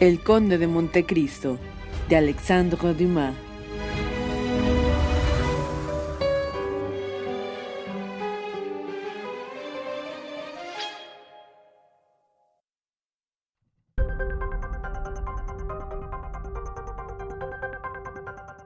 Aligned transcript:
El 0.00 0.24
Conde 0.24 0.56
de 0.56 0.66
Montecristo, 0.66 1.58
de 2.08 2.16
Alexandre 2.16 2.94
Dumas. 2.94 3.34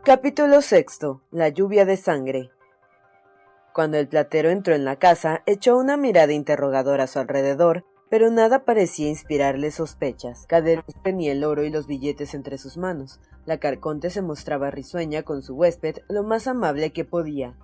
Capítulo 0.05 0.63
sexto. 0.63 1.23
La 1.33 1.49
lluvia 1.49 1.85
de 1.85 1.97
sangre. 1.97 2.53
Cuando 3.73 3.99
el 3.99 4.07
platero 4.07 4.51
entró 4.51 4.77
en 4.77 4.85
la 4.85 5.01
casa, 5.01 5.43
echó 5.47 5.77
una 5.77 5.97
mirada 5.97 6.33
interrogadora 6.33 7.03
a 7.03 7.09
su 7.09 7.19
alrededor 7.19 7.85
pero 8.15 8.31
nada 8.31 8.65
parecía 8.65 9.09
inspirarle 9.09 9.73
sospechas. 9.73 10.47
Caderus 10.47 10.95
tenía 11.03 11.33
el 11.33 11.43
oro 11.43 11.65
y 11.65 11.71
los 11.71 11.89
billetes 11.89 12.35
entre 12.35 12.59
sus 12.59 12.77
manos. 12.77 13.19
La 13.45 13.59
carconte 13.59 14.09
se 14.09 14.23
mostraba 14.23 14.71
risueña 14.71 15.25
con 15.25 15.43
su 15.43 15.57
huésped 15.57 15.97
lo 16.09 16.23
más 16.23 16.47
amable 16.47 16.93
que 16.93 17.05
podía. 17.05 17.57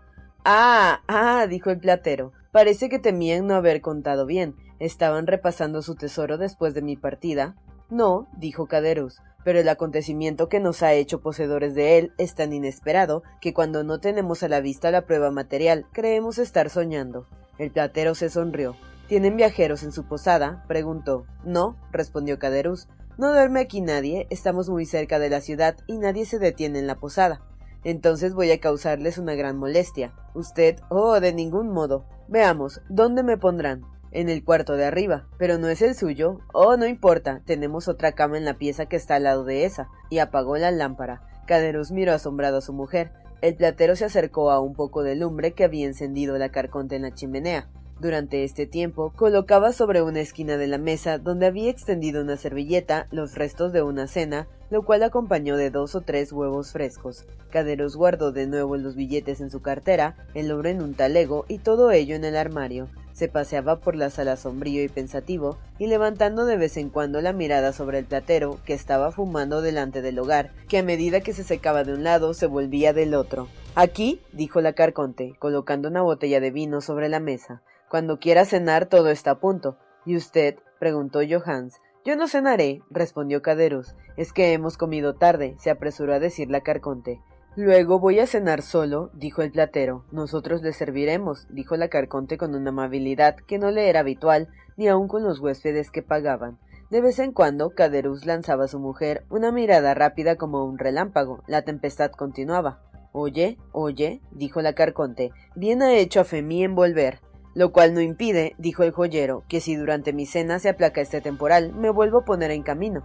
Ah, 0.44 1.02
ah, 1.06 1.46
dijo 1.48 1.70
el 1.70 1.78
platero. 1.78 2.32
Parece 2.50 2.88
que 2.88 2.98
temían 2.98 3.46
no 3.46 3.54
haber 3.54 3.80
contado 3.80 4.26
bien. 4.26 4.56
¿Estaban 4.80 5.28
repasando 5.28 5.82
su 5.82 5.94
tesoro 5.94 6.36
después 6.36 6.74
de 6.74 6.82
mi 6.82 6.96
partida? 6.96 7.54
No, 7.88 8.26
dijo 8.36 8.66
Caderus, 8.66 9.18
pero 9.44 9.60
el 9.60 9.68
acontecimiento 9.68 10.48
que 10.48 10.58
nos 10.58 10.82
ha 10.82 10.94
hecho 10.94 11.20
poseedores 11.20 11.76
de 11.76 11.96
él 11.96 12.12
es 12.18 12.34
tan 12.34 12.52
inesperado 12.52 13.22
que 13.40 13.54
cuando 13.54 13.84
no 13.84 14.00
tenemos 14.00 14.42
a 14.42 14.48
la 14.48 14.60
vista 14.60 14.90
la 14.90 15.02
prueba 15.02 15.30
material 15.30 15.86
creemos 15.92 16.38
estar 16.38 16.70
soñando. 16.70 17.28
El 17.56 17.70
platero 17.70 18.16
se 18.16 18.30
sonrió. 18.30 18.74
¿Tienen 19.10 19.36
viajeros 19.36 19.82
en 19.82 19.90
su 19.90 20.04
posada? 20.04 20.62
preguntó. 20.68 21.26
No, 21.44 21.76
respondió 21.90 22.38
Caderus. 22.38 22.86
No 23.18 23.32
duerme 23.32 23.58
aquí 23.58 23.80
nadie, 23.80 24.28
estamos 24.30 24.70
muy 24.70 24.86
cerca 24.86 25.18
de 25.18 25.28
la 25.28 25.40
ciudad 25.40 25.76
y 25.88 25.98
nadie 25.98 26.24
se 26.26 26.38
detiene 26.38 26.78
en 26.78 26.86
la 26.86 26.94
posada. 26.94 27.42
Entonces 27.82 28.34
voy 28.34 28.52
a 28.52 28.60
causarles 28.60 29.18
una 29.18 29.34
gran 29.34 29.56
molestia. 29.56 30.14
Usted, 30.32 30.76
oh, 30.90 31.18
de 31.18 31.32
ningún 31.32 31.70
modo. 31.70 32.06
Veamos, 32.28 32.82
¿dónde 32.88 33.24
me 33.24 33.36
pondrán? 33.36 33.82
En 34.12 34.28
el 34.28 34.44
cuarto 34.44 34.74
de 34.74 34.84
arriba. 34.84 35.26
Pero 35.38 35.58
no 35.58 35.66
es 35.66 35.82
el 35.82 35.96
suyo. 35.96 36.38
Oh, 36.52 36.76
no 36.76 36.86
importa. 36.86 37.42
Tenemos 37.44 37.88
otra 37.88 38.12
cama 38.12 38.38
en 38.38 38.44
la 38.44 38.58
pieza 38.58 38.86
que 38.86 38.94
está 38.94 39.16
al 39.16 39.24
lado 39.24 39.42
de 39.42 39.64
esa. 39.64 39.88
Y 40.08 40.20
apagó 40.20 40.56
la 40.56 40.70
lámpara. 40.70 41.22
Caderus 41.48 41.90
miró 41.90 42.12
asombrado 42.12 42.58
a 42.58 42.62
su 42.62 42.72
mujer. 42.72 43.10
El 43.42 43.56
platero 43.56 43.96
se 43.96 44.04
acercó 44.04 44.52
a 44.52 44.60
un 44.60 44.74
poco 44.74 45.02
de 45.02 45.16
lumbre 45.16 45.50
que 45.50 45.64
había 45.64 45.86
encendido 45.86 46.38
la 46.38 46.52
carconte 46.52 46.94
en 46.94 47.02
la 47.02 47.12
chimenea. 47.12 47.68
Durante 48.00 48.44
este 48.44 48.66
tiempo, 48.66 49.12
colocaba 49.14 49.74
sobre 49.74 50.00
una 50.00 50.20
esquina 50.20 50.56
de 50.56 50.66
la 50.66 50.78
mesa 50.78 51.18
donde 51.18 51.44
había 51.44 51.68
extendido 51.68 52.22
una 52.22 52.38
servilleta 52.38 53.06
los 53.10 53.34
restos 53.34 53.74
de 53.74 53.82
una 53.82 54.06
cena, 54.06 54.48
lo 54.70 54.86
cual 54.86 55.02
acompañó 55.02 55.58
de 55.58 55.68
dos 55.68 55.94
o 55.94 56.00
tres 56.00 56.32
huevos 56.32 56.72
frescos. 56.72 57.26
Caderos 57.50 57.96
guardó 57.96 58.32
de 58.32 58.46
nuevo 58.46 58.78
los 58.78 58.96
billetes 58.96 59.42
en 59.42 59.50
su 59.50 59.60
cartera, 59.60 60.16
el 60.32 60.50
oro 60.50 60.70
en 60.70 60.80
un 60.80 60.94
talego 60.94 61.44
y 61.46 61.58
todo 61.58 61.90
ello 61.90 62.16
en 62.16 62.24
el 62.24 62.36
armario. 62.36 62.88
Se 63.12 63.28
paseaba 63.28 63.80
por 63.80 63.96
la 63.96 64.08
sala 64.08 64.36
sombrío 64.36 64.82
y 64.82 64.88
pensativo, 64.88 65.58
y 65.78 65.86
levantando 65.86 66.46
de 66.46 66.56
vez 66.56 66.78
en 66.78 66.88
cuando 66.88 67.20
la 67.20 67.34
mirada 67.34 67.74
sobre 67.74 67.98
el 67.98 68.06
platero, 68.06 68.58
que 68.64 68.72
estaba 68.72 69.12
fumando 69.12 69.60
delante 69.60 70.00
del 70.00 70.18
hogar, 70.20 70.52
que 70.70 70.78
a 70.78 70.82
medida 70.82 71.20
que 71.20 71.34
se 71.34 71.44
secaba 71.44 71.84
de 71.84 71.92
un 71.92 72.02
lado 72.02 72.32
se 72.32 72.46
volvía 72.46 72.94
del 72.94 73.12
otro. 73.12 73.48
Aquí, 73.74 74.22
dijo 74.32 74.62
la 74.62 74.72
carconte, 74.72 75.34
colocando 75.38 75.88
una 75.88 76.00
botella 76.00 76.40
de 76.40 76.50
vino 76.50 76.80
sobre 76.80 77.10
la 77.10 77.20
mesa. 77.20 77.60
Cuando 77.90 78.20
quiera 78.20 78.44
cenar 78.44 78.86
todo 78.86 79.10
está 79.10 79.32
a 79.32 79.40
punto. 79.40 79.76
¿Y 80.06 80.16
usted? 80.16 80.60
preguntó 80.78 81.18
Johans. 81.28 81.80
Yo 82.04 82.14
no 82.14 82.28
cenaré, 82.28 82.82
respondió 82.88 83.42
Caderus. 83.42 83.96
Es 84.16 84.32
que 84.32 84.52
hemos 84.52 84.78
comido 84.78 85.16
tarde, 85.16 85.56
se 85.58 85.70
apresuró 85.70 86.14
a 86.14 86.20
decir 86.20 86.52
la 86.52 86.60
carconte. 86.60 87.20
Luego 87.56 87.98
voy 87.98 88.20
a 88.20 88.28
cenar 88.28 88.62
solo, 88.62 89.10
dijo 89.12 89.42
el 89.42 89.50
platero. 89.50 90.04
Nosotros 90.12 90.62
le 90.62 90.72
serviremos, 90.72 91.48
dijo 91.50 91.76
la 91.76 91.88
carconte 91.88 92.38
con 92.38 92.54
una 92.54 92.70
amabilidad 92.70 93.34
que 93.34 93.58
no 93.58 93.72
le 93.72 93.88
era 93.88 94.00
habitual, 94.00 94.46
ni 94.76 94.86
aun 94.86 95.08
con 95.08 95.24
los 95.24 95.40
huéspedes 95.40 95.90
que 95.90 96.04
pagaban. 96.04 96.60
De 96.90 97.00
vez 97.00 97.18
en 97.18 97.32
cuando, 97.32 97.70
Caderus 97.70 98.24
lanzaba 98.24 98.66
a 98.66 98.68
su 98.68 98.78
mujer 98.78 99.24
una 99.30 99.50
mirada 99.50 99.94
rápida 99.94 100.36
como 100.36 100.64
un 100.64 100.78
relámpago. 100.78 101.42
La 101.48 101.62
tempestad 101.62 102.12
continuaba. 102.12 102.84
Oye, 103.10 103.58
oye, 103.72 104.20
dijo 104.30 104.62
la 104.62 104.74
carconte, 104.74 105.32
bien 105.56 105.82
ha 105.82 105.94
hecho 105.94 106.20
a 106.20 106.24
Femí 106.24 106.62
en 106.62 106.76
volver. 106.76 107.18
Lo 107.54 107.72
cual 107.72 107.94
no 107.94 108.00
impide, 108.00 108.54
dijo 108.58 108.84
el 108.84 108.92
joyero, 108.92 109.44
que 109.48 109.60
si 109.60 109.74
durante 109.74 110.12
mi 110.12 110.26
cena 110.26 110.58
se 110.58 110.68
aplaca 110.68 111.00
este 111.00 111.20
temporal, 111.20 111.72
me 111.72 111.90
vuelvo 111.90 112.18
a 112.18 112.24
poner 112.24 112.50
en 112.52 112.62
camino. 112.62 113.04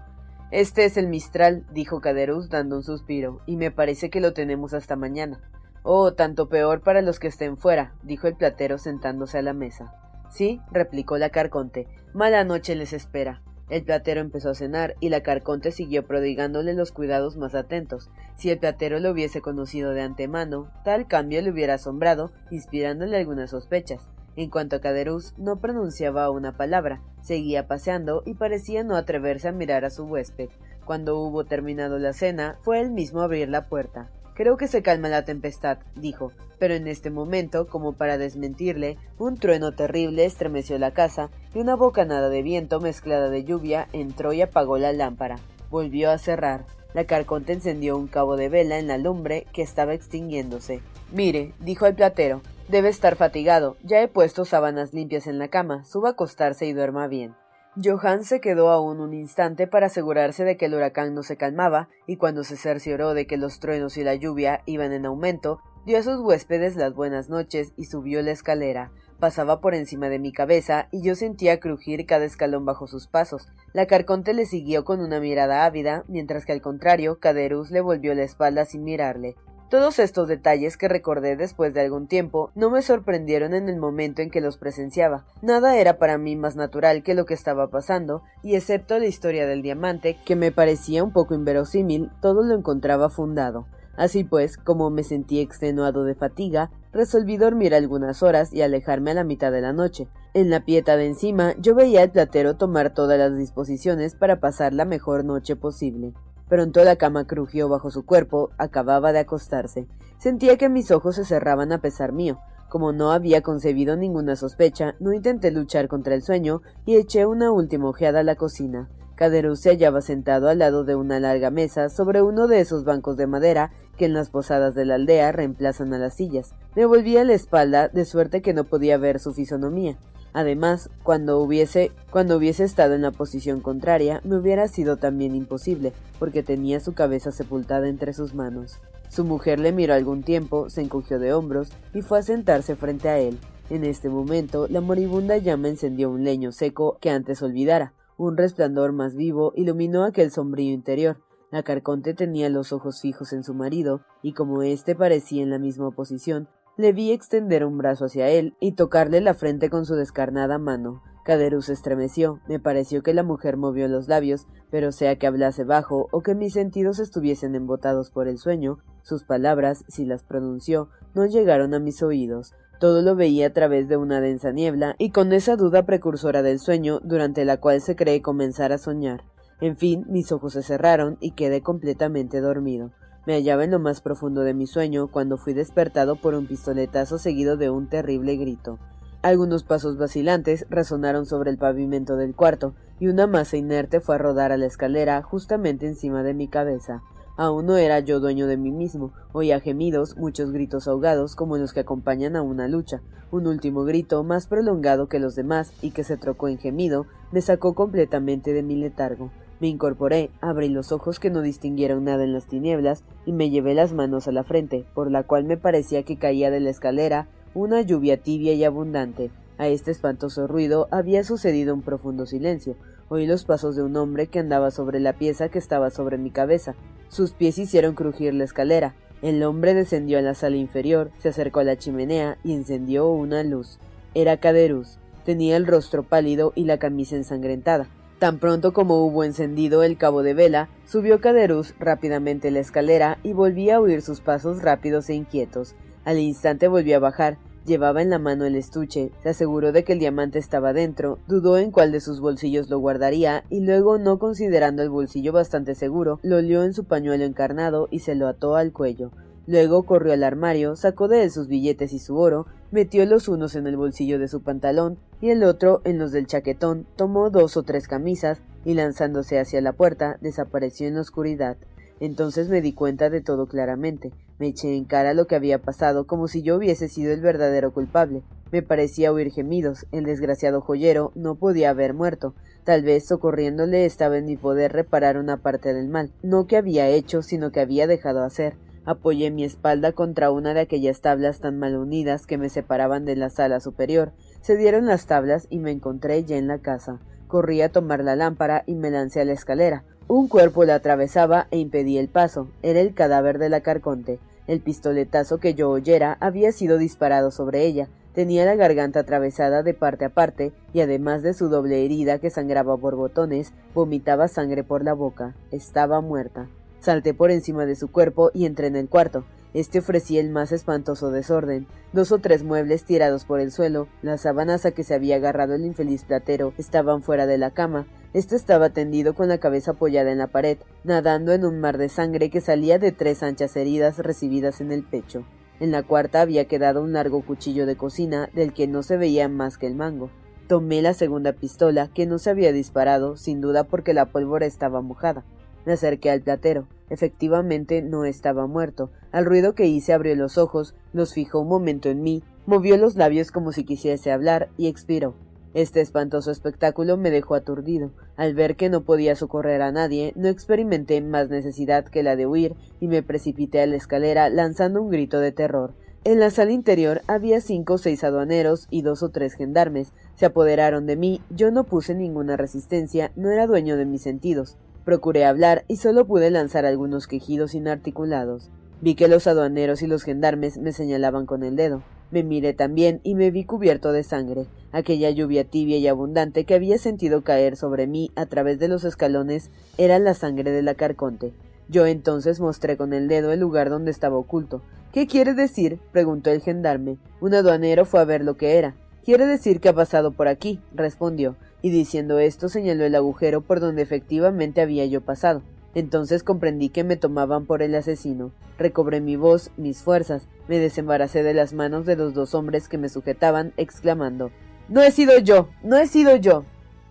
Este 0.52 0.86
es 0.86 0.98
el 0.98 1.08
Mistral, 1.08 1.66
dijo 1.72 2.00
Caderus 2.00 2.50
dando 2.50 2.78
un 2.78 2.84
suspiro, 2.84 3.42
y 3.48 3.58
me 3.58 3.72
parece 3.72 4.10
que 4.10 4.22
lo 4.22 4.34
tenemos 4.34 4.74
hasta 4.74 4.96
mañana. 4.96 5.42
Oh, 5.82 6.14
tanto 6.14 6.48
peor 6.48 6.82
para 6.82 7.02
los 7.02 7.20
que 7.20 7.28
estén 7.28 7.58
fuera, 7.58 7.94
dijo 8.04 8.28
el 8.28 8.36
platero 8.36 8.78
sentándose 8.78 9.40
a 9.40 9.42
la 9.42 9.54
mesa. 9.54 9.94
Sí, 10.30 10.62
replicó 10.72 11.18
la 11.18 11.30
carconte, 11.30 11.88
mala 12.14 12.44
noche 12.44 12.76
les 12.76 12.94
espera. 12.94 13.42
El 13.70 13.84
platero 13.84 14.22
empezó 14.22 14.52
a 14.52 14.56
cenar 14.56 14.96
y 15.00 15.10
la 15.10 15.24
carconte 15.24 15.72
siguió 15.72 16.06
prodigándole 16.06 16.74
los 16.74 16.92
cuidados 16.92 17.36
más 17.36 17.56
atentos. 17.56 18.12
Si 18.36 18.52
el 18.52 18.60
platero 18.60 19.00
lo 19.00 19.12
hubiese 19.12 19.42
conocido 19.42 19.92
de 19.92 20.02
antemano, 20.02 20.72
tal 20.84 21.08
cambio 21.08 21.42
le 21.42 21.50
hubiera 21.50 21.76
asombrado, 21.76 22.32
inspirándole 22.52 23.18
algunas 23.18 23.50
sospechas. 23.50 24.08
En 24.36 24.50
cuanto 24.50 24.76
a 24.76 24.82
Caderus, 24.82 25.34
no 25.38 25.60
pronunciaba 25.60 26.30
una 26.30 26.58
palabra, 26.58 27.02
seguía 27.22 27.68
paseando 27.68 28.22
y 28.26 28.34
parecía 28.34 28.84
no 28.84 28.98
atreverse 28.98 29.48
a 29.48 29.54
mirar 29.54 29.86
a 29.86 29.90
su 29.90 30.04
huésped. 30.04 30.50
Cuando 30.86 31.18
hubo 31.20 31.46
terminado 31.46 31.98
la 32.00 32.14
cena, 32.14 32.58
fue 32.62 32.82
él 32.82 32.92
mismo 32.92 33.22
a 33.22 33.26
abrir 33.26 33.50
la 33.50 33.68
puerta. 33.70 34.12
Creo 34.36 34.58
que 34.58 34.68
se 34.68 34.84
calma 34.84 35.08
la 35.08 35.24
tempestad, 35.24 35.78
dijo, 35.96 36.34
pero 36.60 36.74
en 36.74 36.88
este 36.88 37.10
momento, 37.10 37.68
como 37.68 37.94
para 37.94 38.18
desmentirle, 38.18 38.98
un 39.18 39.38
trueno 39.38 39.74
terrible 39.74 40.26
estremeció 40.26 40.78
la 40.78 40.92
casa 40.92 41.30
y 41.54 41.60
una 41.60 41.76
bocanada 41.76 42.30
de 42.30 42.44
viento 42.44 42.82
mezclada 42.82 43.30
de 43.30 43.46
lluvia 43.46 43.88
entró 43.94 44.34
y 44.34 44.42
apagó 44.42 44.78
la 44.78 44.92
lámpara. 44.92 45.38
Volvió 45.70 46.12
a 46.12 46.18
cerrar. 46.18 46.66
La 46.94 47.06
carconte 47.06 47.54
encendió 47.54 47.98
un 47.98 48.08
cabo 48.08 48.36
de 48.36 48.50
vela 48.50 48.78
en 48.78 48.88
la 48.88 48.98
lumbre 48.98 49.48
que 49.54 49.62
estaba 49.62 49.94
extinguiéndose. 49.94 50.82
Mire, 51.14 51.54
dijo 51.60 51.86
el 51.88 51.96
platero, 51.96 52.42
Debe 52.68 52.90
estar 52.90 53.16
fatigado. 53.16 53.78
Ya 53.84 54.02
he 54.02 54.08
puesto 54.08 54.44
sábanas 54.44 54.92
limpias 54.92 55.28
en 55.28 55.38
la 55.38 55.50
cama. 55.50 55.84
Suba 55.84 56.10
a 56.10 56.12
acostarse 56.14 56.66
y 56.66 56.74
duerma 56.74 57.08
bien. 57.08 57.36
Johann 57.84 58.24
se 58.24 58.40
quedó 58.40 58.70
aún 58.70 59.02
un 59.02 59.14
instante 59.14 59.68
para 59.68 59.88
asegurarse 59.88 60.46
de 60.46 60.58
que 60.58 60.66
el 60.66 60.74
huracán 60.74 61.14
no 61.14 61.24
se 61.24 61.38
calmaba, 61.38 61.90
y 62.08 62.16
cuando 62.16 62.44
se 62.44 62.56
cercioró 62.56 63.14
de 63.14 63.28
que 63.28 63.38
los 63.38 63.60
truenos 63.60 63.98
y 63.98 64.04
la 64.04 64.16
lluvia 64.16 64.62
iban 64.66 64.94
en 64.94 65.06
aumento, 65.06 65.60
dio 65.86 66.00
a 66.00 66.04
sus 66.04 66.22
huéspedes 66.22 66.76
las 66.76 66.96
buenas 66.96 67.30
noches 67.30 67.74
y 67.76 67.86
subió 67.86 68.22
la 68.22 68.32
escalera. 68.32 68.92
Pasaba 69.20 69.62
por 69.62 69.76
encima 69.76 70.10
de 70.10 70.20
mi 70.20 70.32
cabeza 70.32 70.88
y 70.92 71.04
yo 71.04 71.16
sentía 71.16 71.60
crujir 71.60 72.06
cada 72.06 72.26
escalón 72.26 72.66
bajo 72.66 72.88
sus 72.88 73.08
pasos. 73.08 73.48
La 73.74 73.86
carconte 73.86 74.34
le 74.34 74.46
siguió 74.46 74.86
con 74.86 75.02
una 75.02 75.20
mirada 75.20 75.66
ávida, 75.66 76.04
mientras 76.08 76.46
que 76.46 76.54
al 76.54 76.62
contrario, 76.62 77.20
Caderus 77.20 77.72
le 77.72 77.82
volvió 77.82 78.16
la 78.16 78.24
espalda 78.24 78.66
sin 78.66 78.84
mirarle. 78.84 79.36
Todos 79.70 79.98
estos 79.98 80.28
detalles 80.28 80.78
que 80.78 80.88
recordé 80.88 81.36
después 81.36 81.74
de 81.74 81.82
algún 81.82 82.06
tiempo 82.06 82.52
no 82.54 82.70
me 82.70 82.84
sorprendieron 82.84 83.56
en 83.56 83.68
el 83.68 83.78
momento 83.78 84.22
en 84.22 84.30
que 84.30 84.40
los 84.40 84.58
presenciaba. 84.58 85.26
Nada 85.42 85.78
era 85.78 85.98
para 85.98 86.20
mí 86.20 86.36
más 86.36 86.56
natural 86.56 87.02
que 87.02 87.16
lo 87.16 87.26
que 87.26 87.34
estaba 87.34 87.72
pasando, 87.72 88.22
y 88.44 88.56
excepto 88.56 89.00
la 89.00 89.08
historia 89.08 89.48
del 89.48 89.64
diamante, 89.64 90.18
que 90.24 90.36
me 90.36 90.52
parecía 90.52 91.04
un 91.04 91.12
poco 91.12 91.34
inverosímil, 91.34 92.12
todo 92.22 92.44
lo 92.44 92.54
encontraba 92.54 93.10
fundado. 93.10 93.66
Así 93.98 94.24
pues, 94.24 94.58
como 94.58 94.92
me 94.92 95.04
sentí 95.04 95.40
extenuado 95.40 96.04
de 96.04 96.14
fatiga, 96.14 96.70
resolví 96.94 97.38
dormir 97.38 97.74
algunas 97.74 98.22
horas 98.22 98.54
y 98.54 98.62
alejarme 98.62 99.12
a 99.12 99.16
la 99.16 99.24
mitad 99.24 99.52
de 99.52 99.62
la 99.62 99.74
noche. 99.74 100.08
En 100.36 100.52
la 100.52 100.64
pieta 100.64 100.96
de 100.96 101.08
encima 101.08 101.56
yo 101.60 101.74
veía 101.74 102.04
al 102.04 102.12
platero 102.12 102.56
tomar 102.56 102.94
todas 102.94 103.18
las 103.18 103.36
disposiciones 103.36 104.16
para 104.16 104.40
pasar 104.40 104.74
la 104.74 104.86
mejor 104.86 105.26
noche 105.26 105.56
posible. 105.56 106.14
Pronto 106.48 106.84
la 106.84 106.96
cama 106.96 107.26
crujió 107.26 107.70
bajo 107.70 107.90
su 107.90 108.06
cuerpo, 108.06 108.52
acababa 108.58 109.12
de 109.14 109.20
acostarse. 109.20 109.88
Sentía 110.20 110.58
que 110.58 110.70
mis 110.70 110.92
ojos 110.92 111.16
se 111.16 111.26
cerraban 111.26 111.72
a 111.72 111.80
pesar 111.80 112.12
mío. 112.12 112.40
Como 112.70 112.94
no 112.94 113.12
había 113.12 113.42
concebido 113.42 113.96
ninguna 113.96 114.36
sospecha, 114.36 114.96
no 115.00 115.14
intenté 115.14 115.52
luchar 115.52 115.88
contra 115.88 116.14
el 116.14 116.22
sueño 116.22 116.62
y 116.86 116.98
eché 116.98 117.26
una 117.26 117.52
última 117.52 117.90
ojeada 117.90 118.20
a 118.20 118.24
la 118.24 118.36
cocina. 118.36 118.90
Caderuz 119.16 119.62
se 119.62 119.70
hallaba 119.70 120.02
sentado 120.02 120.50
al 120.50 120.60
lado 120.60 120.84
de 120.84 120.96
una 120.96 121.20
larga 121.20 121.50
mesa 121.50 121.90
sobre 121.90 122.22
uno 122.22 122.48
de 122.48 122.60
esos 122.60 122.84
bancos 122.84 123.16
de 123.16 123.28
madera 123.28 123.72
que 123.98 124.06
en 124.06 124.14
las 124.14 124.30
posadas 124.30 124.76
de 124.76 124.86
la 124.86 124.96
aldea 124.96 125.32
reemplazan 125.32 125.94
a 125.94 125.98
las 125.98 126.16
sillas. 126.16 126.54
Me 126.76 126.86
volví 126.86 127.18
a 127.18 127.24
la 127.24 127.34
espalda 127.34 127.88
de 127.88 128.04
suerte 128.04 128.42
que 128.42 128.54
no 128.54 128.66
podía 128.66 128.98
ver 128.98 129.20
su 129.20 129.34
fisonomía. 129.34 129.98
Además, 130.36 130.90
cuando 131.02 131.40
hubiese, 131.40 131.94
cuando 132.12 132.36
hubiese 132.36 132.66
estado 132.66 132.94
en 132.94 133.04
la 133.04 133.12
posición 133.12 133.62
contraria, 133.62 134.20
me 134.26 134.36
hubiera 134.36 134.68
sido 134.68 134.98
también 134.98 135.34
imposible, 135.34 135.94
porque 136.20 136.44
tenía 136.44 136.82
su 136.82 136.94
cabeza 136.94 137.32
sepultada 137.32 137.88
entre 137.88 138.12
sus 138.12 138.34
manos. 138.34 138.82
Su 139.08 139.24
mujer 139.24 139.62
le 139.62 139.72
miró 139.72 139.94
algún 139.94 140.24
tiempo, 140.24 140.70
se 140.70 140.82
encogió 140.82 141.20
de 141.20 141.32
hombros 141.32 141.70
y 141.94 142.02
fue 142.02 142.20
a 142.20 142.22
sentarse 142.22 142.76
frente 142.76 143.08
a 143.08 143.18
él. 143.18 143.40
En 143.70 143.86
este 143.86 144.10
momento, 144.10 144.68
la 144.70 144.82
moribunda 144.82 145.38
llama 145.38 145.70
encendió 145.70 146.10
un 146.10 146.26
leño 146.26 146.52
seco 146.52 146.98
que 147.00 147.12
antes 147.12 147.42
olvidara. 147.42 147.94
Un 148.18 148.36
resplandor 148.36 148.92
más 148.92 149.16
vivo 149.16 149.54
iluminó 149.56 150.04
aquel 150.04 150.32
sombrío 150.32 150.74
interior. 150.74 151.16
La 151.50 151.64
carconte 151.64 152.14
tenía 152.14 152.50
los 152.50 152.74
ojos 152.74 153.00
fijos 153.00 153.32
en 153.32 153.46
su 153.46 153.54
marido, 153.54 154.02
y 154.22 154.34
como 154.34 154.64
éste 154.64 154.96
parecía 154.96 155.44
en 155.44 155.50
la 155.50 155.60
misma 155.60 155.92
posición, 155.92 156.50
le 156.78 156.92
vi 156.92 157.12
extender 157.12 157.66
un 157.66 157.78
brazo 157.78 158.06
hacia 158.06 158.28
él 158.30 158.56
y 158.60 158.74
tocarle 158.74 159.22
la 159.22 159.34
frente 159.34 159.70
con 159.70 159.86
su 159.86 159.96
descarnada 159.96 160.58
mano. 160.58 161.02
Caderus 161.24 161.70
estremeció. 161.70 162.40
Me 162.48 162.60
pareció 162.60 163.02
que 163.02 163.14
la 163.14 163.24
mujer 163.24 163.58
movió 163.58 163.88
los 163.88 164.08
labios, 164.08 164.46
pero 164.70 164.92
sea 164.92 165.18
que 165.18 165.26
hablase 165.26 165.64
bajo 165.64 166.08
o 166.12 166.22
que 166.22 166.36
mis 166.36 166.54
sentidos 166.54 167.00
estuviesen 167.00 167.56
embotados 167.56 168.12
por 168.12 168.28
el 168.28 168.38
sueño, 168.38 168.78
sus 169.02 169.24
palabras, 169.24 169.86
si 169.88 170.06
las 170.06 170.24
pronunció, 170.24 170.90
no 171.14 171.26
llegaron 171.26 171.74
a 171.74 171.80
mis 171.80 172.04
oídos. 172.04 172.54
Todo 172.80 173.02
lo 173.02 173.16
veía 173.16 173.48
a 173.48 173.54
través 173.54 173.88
de 173.88 173.98
una 173.98 174.20
densa 174.20 174.52
niebla 174.52 174.96
y 174.98 175.12
con 175.12 175.32
esa 175.32 175.56
duda 175.56 175.86
precursora 175.86 176.42
del 176.42 176.60
sueño 176.60 177.00
durante 177.04 177.46
la 177.46 177.58
cual 177.58 177.82
se 177.82 177.96
cree 177.96 178.22
comenzar 178.22 178.72
a 178.72 178.78
soñar. 178.78 179.24
En 179.62 179.78
fin, 179.78 180.06
mis 180.10 180.32
ojos 180.32 180.54
se 180.54 180.62
cerraron 180.62 181.18
y 181.22 181.32
quedé 181.32 181.62
completamente 181.62 182.42
dormido. 182.42 182.92
Me 183.26 183.34
hallaba 183.34 183.64
en 183.64 183.72
lo 183.72 183.80
más 183.80 184.02
profundo 184.02 184.42
de 184.42 184.54
mi 184.54 184.68
sueño 184.68 185.08
cuando 185.08 185.38
fui 185.38 185.54
despertado 185.54 186.16
por 186.16 186.36
un 186.36 186.46
pistoletazo 186.46 187.18
seguido 187.18 187.58
de 187.58 187.72
un 187.72 187.88
terrible 187.88 188.36
grito. 188.36 188.78
Algunos 189.24 189.64
pasos 189.64 189.98
vacilantes 189.98 190.68
resonaron 190.70 191.26
sobre 191.26 191.50
el 191.50 191.58
pavimento 191.58 192.18
del 192.18 192.36
cuarto, 192.36 192.76
y 193.00 193.08
una 193.08 193.26
masa 193.26 193.58
inerte 193.58 194.00
fue 194.00 194.16
a 194.16 194.20
rodar 194.20 194.52
a 194.52 194.58
la 194.58 194.68
escalera 194.68 195.22
justamente 195.24 195.88
encima 195.88 196.22
de 196.22 196.36
mi 196.36 196.48
cabeza. 196.48 197.02
Aún 197.36 197.66
no 197.66 197.78
era 197.78 198.00
yo 198.00 198.20
dueño 198.20 198.46
de 198.46 198.58
mí 198.58 198.72
mismo, 198.72 199.12
oía 199.34 199.60
gemidos, 199.60 200.16
muchos 200.16 200.52
gritos 200.52 200.88
ahogados 200.88 201.36
como 201.36 201.58
los 201.58 201.74
que 201.74 201.80
acompañan 201.80 202.36
a 202.36 202.44
una 202.44 202.68
lucha. 202.68 203.02
Un 203.32 203.48
último 203.48 203.84
grito, 203.84 204.24
más 204.24 204.46
prolongado 204.46 205.10
que 205.10 205.20
los 205.20 205.36
demás 205.36 205.74
y 205.82 205.90
que 205.90 206.04
se 206.04 206.16
trocó 206.16 206.48
en 206.48 206.60
gemido, 206.60 207.08
me 207.32 207.42
sacó 207.42 207.74
completamente 207.74 208.54
de 208.54 208.62
mi 208.62 208.76
letargo. 208.76 209.32
Me 209.60 209.68
incorporé, 209.68 210.30
abrí 210.42 210.68
los 210.68 210.92
ojos 210.92 211.20
que 211.20 211.30
no 211.30 211.42
distinguieron 211.42 212.04
nada 212.04 212.24
en 212.24 212.34
las 212.34 212.48
tinieblas 212.48 213.04
y 213.26 213.32
me 213.32 213.50
llevé 213.50 213.74
las 213.74 213.94
manos 213.94 214.28
a 214.28 214.32
la 214.32 214.44
frente, 214.44 214.86
por 214.94 215.10
la 215.10 215.24
cual 215.24 215.46
me 215.46 215.58
parecía 215.58 216.04
que 216.04 216.18
caía 216.18 216.52
de 216.52 216.60
la 216.60 216.70
escalera 216.70 217.28
una 217.54 217.82
lluvia 217.82 218.18
tibia 218.18 218.54
y 218.54 218.66
abundante. 218.66 219.32
A 219.58 219.70
este 219.70 219.90
espantoso 219.92 220.48
ruido 220.48 220.90
había 220.92 221.24
sucedido 221.24 221.74
un 221.74 221.82
profundo 221.82 222.26
silencio. 222.26 222.76
Oí 223.08 223.26
los 223.26 223.46
pasos 223.46 223.78
de 223.78 223.84
un 223.84 223.96
hombre 223.96 224.28
que 224.28 224.40
andaba 224.40 224.72
sobre 224.72 225.00
la 225.00 225.14
pieza 225.14 225.48
que 225.48 225.60
estaba 225.60 225.90
sobre 225.90 226.18
mi 226.18 226.32
cabeza. 226.32 226.76
Sus 227.08 227.32
pies 227.32 227.58
hicieron 227.58 227.96
crujir 227.96 228.34
la 228.34 228.44
escalera. 228.44 228.96
El 229.22 229.42
hombre 229.44 229.74
descendió 229.74 230.18
a 230.18 230.22
la 230.22 230.34
sala 230.34 230.58
inferior, 230.58 231.12
se 231.20 231.30
acercó 231.30 231.62
a 231.62 231.64
la 231.64 231.78
chimenea 231.78 232.38
y 232.44 232.54
encendió 232.54 233.08
una 233.10 233.44
luz. 233.44 233.80
Era 234.14 234.38
Caderuz. 234.38 234.98
Tenía 235.24 235.56
el 235.56 235.66
rostro 235.66 236.04
pálido 236.04 236.52
y 236.56 236.66
la 236.66 236.78
camisa 236.78 237.16
ensangrentada. 237.16 237.88
Tan 238.20 238.40
pronto 238.40 238.72
como 238.72 239.06
hubo 239.06 239.26
encendido 239.26 239.84
el 239.84 239.98
cabo 239.98 240.24
de 240.24 240.34
vela, 240.34 240.70
subió 240.86 241.20
Caderuz 241.20 241.76
rápidamente 241.80 242.50
la 242.50 242.62
escalera 242.62 243.18
y 243.24 243.34
volvía 243.34 243.76
a 243.76 243.82
oír 243.82 244.02
sus 244.02 244.22
pasos 244.22 244.62
rápidos 244.62 245.10
e 245.10 245.16
inquietos. 245.16 245.76
Al 246.06 246.20
instante 246.20 246.70
volvió 246.70 246.96
a 246.96 247.00
bajar, 247.00 247.38
llevaba 247.66 248.02
en 248.02 248.10
la 248.10 248.20
mano 248.20 248.46
el 248.46 248.56
estuche, 248.56 249.12
se 249.22 249.30
aseguró 249.30 249.74
de 249.74 249.84
que 249.84 249.94
el 249.94 250.00
diamante 250.00 250.40
estaba 250.40 250.72
dentro, 250.72 251.20
dudó 251.28 251.58
en 251.58 251.72
cuál 251.72 251.92
de 251.92 252.00
sus 252.00 252.22
bolsillos 252.22 252.70
lo 252.70 252.80
guardaría 252.80 253.44
y 253.50 253.60
luego, 253.60 253.98
no 253.98 254.18
considerando 254.18 254.82
el 254.82 254.90
bolsillo 254.90 255.34
bastante 255.34 255.76
seguro, 255.76 256.20
lo 256.24 256.40
lió 256.42 256.64
en 256.64 256.74
su 256.74 256.86
pañuelo 256.86 257.26
encarnado 257.26 257.90
y 257.92 258.00
se 258.00 258.16
lo 258.16 258.30
ató 258.30 258.56
al 258.56 258.72
cuello. 258.72 259.12
Luego 259.48 259.84
corrió 259.84 260.14
al 260.14 260.24
armario, 260.24 260.76
sacó 260.76 261.08
de 261.08 261.24
él 261.24 261.32
sus 261.32 261.48
billetes 261.48 261.92
y 261.92 262.00
su 262.00 262.18
oro, 262.18 262.48
metió 262.76 263.06
los 263.06 263.30
unos 263.30 263.56
en 263.56 263.68
el 263.68 263.78
bolsillo 263.78 264.20
de 264.20 264.28
su 264.28 264.44
pantalón 264.44 264.98
y 265.22 265.30
el 265.30 265.46
otro 265.46 265.82
en 265.86 265.98
los 265.98 266.12
del 266.12 266.28
chaquetón, 266.28 266.86
tomó 266.98 267.30
dos 267.30 267.56
o 267.56 267.64
tres 267.64 267.88
camisas 267.88 268.42
y 268.66 268.74
lanzándose 268.74 269.40
hacia 269.40 269.62
la 269.62 269.72
puerta 269.72 270.18
desapareció 270.20 270.86
en 270.90 270.96
la 270.96 271.02
oscuridad. 271.02 271.56
Entonces 272.02 272.50
me 272.50 272.60
di 272.60 272.74
cuenta 272.74 273.10
de 273.10 273.22
todo 273.22 273.48
claramente. 273.48 274.12
Me 274.40 274.48
eché 274.48 274.76
en 274.76 274.84
cara 274.84 275.14
lo 275.14 275.26
que 275.26 275.36
había 275.36 275.62
pasado 275.62 276.06
como 276.06 276.28
si 276.28 276.42
yo 276.42 276.58
hubiese 276.58 276.90
sido 276.90 277.14
el 277.14 277.22
verdadero 277.22 277.72
culpable. 277.72 278.24
Me 278.52 278.62
parecía 278.62 279.14
oír 279.14 279.32
gemidos. 279.32 279.86
El 279.94 280.04
desgraciado 280.04 280.60
joyero 280.60 281.14
no 281.16 281.36
podía 281.36 281.70
haber 281.70 281.94
muerto. 281.94 282.36
Tal 282.66 282.84
vez 282.84 283.08
socorriéndole 283.08 283.86
estaba 283.86 284.18
en 284.18 284.26
mi 284.26 284.36
poder 284.36 284.74
reparar 284.74 285.18
una 285.18 285.38
parte 285.38 285.74
del 285.74 285.88
mal, 285.88 286.12
no 286.24 286.46
que 286.46 286.58
había 286.58 286.90
hecho, 286.90 287.22
sino 287.22 287.52
que 287.54 287.62
había 287.62 287.88
dejado 287.88 288.24
hacer. 288.24 288.58
Apoyé 288.86 289.32
mi 289.32 289.44
espalda 289.44 289.94
contra 289.94 290.30
una 290.30 290.54
de 290.54 290.60
aquellas 290.60 291.02
tablas 291.02 291.40
tan 291.40 291.58
mal 291.58 291.76
unidas 291.76 292.28
que 292.28 292.38
me 292.38 292.50
separaban 292.50 293.04
de 293.04 293.16
la 293.16 293.32
sala 293.32 293.60
superior. 293.60 294.12
Se 294.42 294.56
dieron 294.58 294.86
las 294.86 295.08
tablas 295.08 295.48
y 295.50 295.58
me 295.58 295.72
encontré 295.72 296.24
ya 296.24 296.38
en 296.38 296.48
la 296.48 296.60
casa. 296.60 297.00
Corrí 297.28 297.62
a 297.64 297.72
tomar 297.72 298.04
la 298.04 298.16
lámpara 298.16 298.64
y 298.68 298.76
me 298.76 298.92
lancé 298.92 299.22
a 299.22 299.26
la 299.26 299.34
escalera. 299.34 299.84
Un 300.08 300.28
cuerpo 300.28 300.66
la 300.66 300.76
atravesaba 300.76 301.48
e 301.50 301.58
impedía 301.58 302.00
el 302.00 302.10
paso. 302.10 302.48
Era 302.62 302.80
el 302.80 302.94
cadáver 302.94 303.40
de 303.40 303.50
la 303.50 303.62
carconte. 303.62 304.20
El 304.46 304.62
pistoletazo 304.62 305.40
que 305.40 305.56
yo 305.56 305.72
oyera 305.72 306.18
había 306.20 306.52
sido 306.52 306.78
disparado 306.78 307.32
sobre 307.32 307.66
ella. 307.66 307.90
Tenía 308.14 308.46
la 308.46 308.56
garganta 308.56 309.00
atravesada 309.00 309.64
de 309.64 309.74
parte 309.74 310.06
a 310.06 310.10
parte 310.10 310.54
y 310.74 310.82
además 310.82 311.24
de 311.24 311.34
su 311.34 311.50
doble 311.50 311.84
herida 311.84 312.20
que 312.20 312.30
sangraba 312.30 312.78
por 312.78 312.96
botones, 312.96 313.52
vomitaba 313.74 314.28
sangre 314.28 314.64
por 314.64 314.84
la 314.84 314.94
boca. 314.94 315.36
Estaba 315.50 316.02
muerta. 316.02 316.48
Salté 316.86 317.16
por 317.16 317.32
encima 317.32 317.66
de 317.66 317.76
su 317.76 317.88
cuerpo 317.88 318.30
y 318.36 318.46
entré 318.46 318.68
en 318.68 318.76
el 318.76 318.88
cuarto. 318.88 319.26
Este 319.56 319.80
ofrecía 319.80 320.22
el 320.22 320.30
más 320.30 320.52
espantoso 320.52 321.10
desorden. 321.10 321.66
Dos 321.94 322.12
o 322.12 322.20
tres 322.20 322.44
muebles 322.44 322.84
tirados 322.84 323.26
por 323.26 323.40
el 323.40 323.52
suelo, 323.52 323.88
las 324.04 324.22
sábanas 324.22 324.68
a 324.68 324.72
que 324.72 324.84
se 324.84 324.94
había 324.94 325.16
agarrado 325.16 325.56
el 325.56 325.66
infeliz 325.66 326.04
platero 326.04 326.54
estaban 326.60 327.02
fuera 327.02 327.26
de 327.26 327.40
la 327.40 327.50
cama. 327.50 327.88
Este 328.14 328.36
estaba 328.36 328.70
tendido 328.70 329.16
con 329.16 329.30
la 329.30 329.40
cabeza 329.40 329.72
apoyada 329.72 330.12
en 330.12 330.20
la 330.20 330.28
pared, 330.28 330.60
nadando 330.84 331.32
en 331.32 331.44
un 331.44 331.60
mar 331.60 331.80
de 331.80 331.90
sangre 331.90 332.30
que 332.30 332.40
salía 332.40 332.78
de 332.78 332.92
tres 332.92 333.24
anchas 333.24 333.56
heridas 333.56 333.98
recibidas 333.98 334.62
en 334.62 334.72
el 334.72 334.84
pecho. 334.84 335.26
En 335.60 335.72
la 335.72 335.82
cuarta 335.82 336.22
había 336.22 336.46
quedado 336.46 336.84
un 336.84 336.94
largo 336.94 337.26
cuchillo 337.26 337.66
de 337.66 337.78
cocina 337.78 338.30
del 338.36 338.54
que 338.54 338.68
no 338.68 338.84
se 338.84 338.96
veía 338.96 339.28
más 339.28 339.58
que 339.58 339.66
el 339.66 339.74
mango. 339.74 340.12
Tomé 340.48 340.84
la 340.84 340.94
segunda 340.94 341.34
pistola, 341.34 341.90
que 341.96 342.06
no 342.06 342.20
se 342.20 342.30
había 342.30 342.52
disparado, 342.52 343.18
sin 343.18 343.42
duda 343.42 343.64
porque 343.64 343.96
la 343.96 344.06
pólvora 344.06 344.46
estaba 344.46 344.82
mojada. 344.82 345.26
Me 345.66 345.74
acerqué 345.74 346.12
al 346.12 346.22
platero. 346.22 346.68
Efectivamente 346.90 347.82
no 347.82 348.06
estaba 348.06 348.48
muerto. 348.48 348.92
Al 349.12 349.26
ruido 349.26 349.56
que 349.56 349.66
hice 349.66 349.94
abrió 349.94 350.16
los 350.16 350.38
ojos, 350.38 350.76
los 350.94 351.14
fijó 351.14 351.40
un 351.40 351.48
momento 351.48 351.90
en 351.90 352.02
mí, 352.02 352.24
movió 352.46 352.78
los 352.78 352.96
labios 352.96 353.32
como 353.32 353.52
si 353.52 353.64
quisiese 353.64 354.12
hablar 354.12 354.50
y 354.58 354.68
expiró. 354.68 355.16
Este 355.56 355.80
espantoso 355.80 356.32
espectáculo 356.32 356.98
me 356.98 357.12
dejó 357.12 357.34
aturdido. 357.34 357.92
Al 358.18 358.36
ver 358.36 358.58
que 358.58 358.70
no 358.70 358.84
podía 358.84 359.16
socorrer 359.16 359.62
a 359.62 359.72
nadie, 359.72 360.12
no 360.18 360.28
experimenté 360.28 361.00
más 361.02 361.30
necesidad 361.30 361.86
que 361.86 362.04
la 362.04 362.18
de 362.18 362.26
huir 362.26 362.56
y 362.82 362.88
me 362.90 363.04
precipité 363.04 363.62
a 363.62 363.66
la 363.66 363.78
escalera 363.78 364.30
lanzando 364.30 364.82
un 364.82 364.90
grito 364.90 365.20
de 365.22 365.32
terror. 365.32 365.74
En 366.04 366.20
la 366.20 366.30
sala 366.30 366.52
interior 366.52 367.02
había 367.08 367.40
cinco 367.40 367.76
o 367.76 367.78
seis 367.78 368.04
aduaneros 368.04 368.68
y 368.70 368.82
dos 368.82 369.02
o 369.02 369.10
tres 369.10 369.34
gendarmes. 369.34 369.94
Se 370.16 370.26
apoderaron 370.26 370.86
de 370.86 370.98
mí, 370.98 371.22
yo 371.30 371.50
no 371.52 371.64
puse 371.64 371.96
ninguna 371.96 372.38
resistencia, 372.38 373.12
no 373.16 373.32
era 373.32 373.48
dueño 373.48 373.78
de 373.78 373.86
mis 373.86 374.04
sentidos. 374.04 374.58
Procuré 374.86 375.26
hablar 375.26 375.66
y 375.68 375.78
solo 375.78 376.06
pude 376.06 376.30
lanzar 376.30 376.64
algunos 376.64 377.08
quejidos 377.08 377.56
inarticulados. 377.56 378.52
Vi 378.82 378.94
que 378.94 379.08
los 379.08 379.26
aduaneros 379.26 379.82
y 379.82 379.88
los 379.88 380.04
gendarmes 380.04 380.60
me 380.60 380.74
señalaban 380.74 381.26
con 381.26 381.42
el 381.42 381.56
dedo. 381.56 381.82
Me 382.12 382.22
miré 382.22 382.54
también 382.54 383.02
y 383.04 383.16
me 383.16 383.32
vi 383.32 383.46
cubierto 383.46 383.92
de 383.92 384.04
sangre. 384.04 384.46
Aquella 384.72 385.10
lluvia 385.10 385.44
tibia 385.44 385.78
y 385.78 385.88
abundante 385.88 386.46
que 386.46 386.54
había 386.54 386.78
sentido 386.78 387.24
caer 387.24 387.56
sobre 387.58 387.88
mí 387.88 388.12
a 388.16 388.28
través 388.28 388.60
de 388.60 388.68
los 388.68 388.84
escalones 388.84 389.50
era 389.80 389.98
la 389.98 390.14
sangre 390.14 390.52
de 390.52 390.62
la 390.62 390.76
carconte. 390.76 391.34
Yo 391.68 391.88
entonces 391.88 392.40
mostré 392.40 392.78
con 392.78 392.94
el 392.94 393.08
dedo 393.08 393.32
el 393.32 393.40
lugar 393.40 393.72
donde 393.72 393.90
estaba 393.90 394.18
oculto. 394.18 394.62
¿Qué 394.94 395.08
quiere 395.08 395.34
decir? 395.34 395.80
preguntó 395.92 396.30
el 396.30 396.42
gendarme. 396.42 397.00
Un 397.22 397.34
aduanero 397.34 397.86
fue 397.86 398.02
a 398.02 398.06
ver 398.06 398.24
lo 398.24 398.38
que 398.38 398.60
era. 398.60 398.76
Quiere 399.04 399.26
decir 399.26 399.60
que 399.62 399.70
ha 399.70 399.74
pasado 399.74 400.12
por 400.12 400.28
aquí, 400.28 400.60
respondió, 400.76 401.36
y 401.66 401.72
diciendo 401.72 402.20
esto 402.20 402.48
señaló 402.48 402.86
el 402.86 402.94
agujero 402.94 403.42
por 403.42 403.60
donde 403.60 403.82
efectivamente 403.82 404.62
había 404.62 404.86
yo 404.86 405.02
pasado. 405.02 405.42
Entonces 405.74 406.22
comprendí 406.22 406.70
que 406.70 406.84
me 406.84 406.96
tomaban 406.96 407.48
por 407.48 407.64
el 407.64 407.74
asesino. 407.74 408.32
Recobré 408.60 409.02
mi 409.02 409.16
voz, 409.16 409.50
mis 409.58 409.80
fuerzas, 409.80 410.28
me 410.48 410.60
desembaracé 410.60 411.24
de 411.24 411.34
las 411.34 411.54
manos 411.54 411.88
de 411.88 411.96
los 411.96 412.14
dos 412.14 412.36
hombres 412.36 412.68
que 412.70 412.78
me 412.78 412.88
sujetaban, 412.88 413.52
exclamando 413.58 414.30
No 414.70 414.84
he 414.84 414.92
sido 414.92 415.18
yo. 415.18 415.50
No 415.64 415.78
he 415.78 415.88
sido 415.88 416.16
yo. 416.18 416.46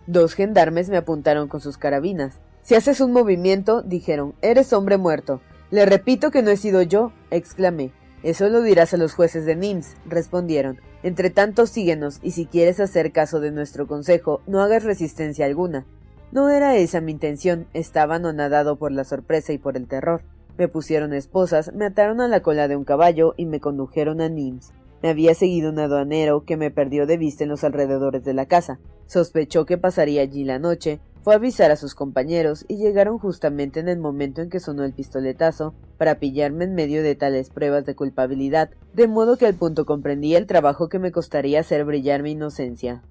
Dos 0.07 0.33
gendarmes 0.33 0.89
me 0.89 0.97
apuntaron 0.97 1.47
con 1.47 1.61
sus 1.61 1.77
carabinas. 1.77 2.41
Si 2.61 2.75
haces 2.75 2.99
un 2.99 3.13
movimiento, 3.13 3.81
dijeron, 3.81 4.35
eres 4.41 4.73
hombre 4.73 4.97
muerto. 4.97 5.39
Le 5.71 5.85
repito 5.85 6.31
que 6.31 6.41
no 6.41 6.51
he 6.51 6.57
sido 6.57 6.81
yo, 6.81 7.13
exclamé. 7.31 7.93
Eso 8.23 8.49
lo 8.49 8.61
dirás 8.61 8.93
a 8.93 8.97
los 8.97 9.13
jueces 9.13 9.45
de 9.45 9.55
Nims, 9.55 9.95
respondieron. 10.05 10.81
Entre 11.05 11.29
tanto, 11.29 11.67
síguenos, 11.67 12.19
y 12.23 12.31
si 12.31 12.47
quieres 12.47 12.79
hacer 12.79 13.11
caso 13.11 13.39
de 13.39 13.51
nuestro 13.51 13.85
consejo, 13.85 14.41
no 14.47 14.63
hagas 14.63 14.83
resistencia 14.83 15.45
alguna. 15.45 15.85
No 16.31 16.49
era 16.49 16.77
esa 16.77 16.99
mi 16.99 17.11
intención, 17.11 17.67
estaba 17.75 18.15
anonadado 18.15 18.77
por 18.77 18.91
la 18.91 19.03
sorpresa 19.03 19.53
y 19.53 19.59
por 19.59 19.77
el 19.77 19.87
terror. 19.87 20.23
Me 20.57 20.67
pusieron 20.67 21.13
esposas, 21.13 21.71
me 21.75 21.85
ataron 21.85 22.21
a 22.21 22.27
la 22.27 22.39
cola 22.39 22.67
de 22.67 22.75
un 22.75 22.85
caballo 22.85 23.35
y 23.37 23.45
me 23.45 23.59
condujeron 23.59 24.19
a 24.19 24.29
Nims. 24.29 24.73
Me 25.03 25.09
había 25.09 25.35
seguido 25.35 25.69
un 25.69 25.77
aduanero 25.77 26.43
que 26.43 26.57
me 26.57 26.71
perdió 26.71 27.05
de 27.05 27.17
vista 27.17 27.43
en 27.43 27.51
los 27.51 27.63
alrededores 27.63 28.25
de 28.25 28.33
la 28.33 28.47
casa. 28.47 28.79
Sospechó 29.05 29.67
que 29.67 29.77
pasaría 29.77 30.23
allí 30.23 30.43
la 30.43 30.57
noche, 30.57 31.01
fue 31.25 31.33
a 31.33 31.37
avisar 31.37 31.71
a 31.71 31.75
sus 31.75 31.95
compañeros 31.95 32.65
y 32.67 32.77
llegaron 32.77 33.17
justamente 33.17 33.79
en 33.79 33.87
el 33.87 33.97
momento 33.97 34.43
en 34.43 34.51
que 34.51 34.59
sonó 34.59 34.83
el 34.83 34.93
pistoletazo 34.93 35.73
para 35.97 36.19
pillarme 36.19 36.65
en 36.65 36.75
medio 36.75 37.01
de 37.01 37.15
tales 37.15 37.49
pruebas 37.49 37.83
de 37.87 37.95
culpabilidad, 37.95 38.69
de 38.93 39.07
modo 39.07 39.35
que 39.35 39.47
al 39.47 39.55
punto 39.55 39.87
comprendí 39.87 40.35
el 40.35 40.45
trabajo 40.45 40.87
que 40.87 40.99
me 40.99 41.11
costaría 41.11 41.61
hacer 41.61 41.83
brillar 41.83 42.21
mi 42.21 42.33
inocencia. 42.33 43.01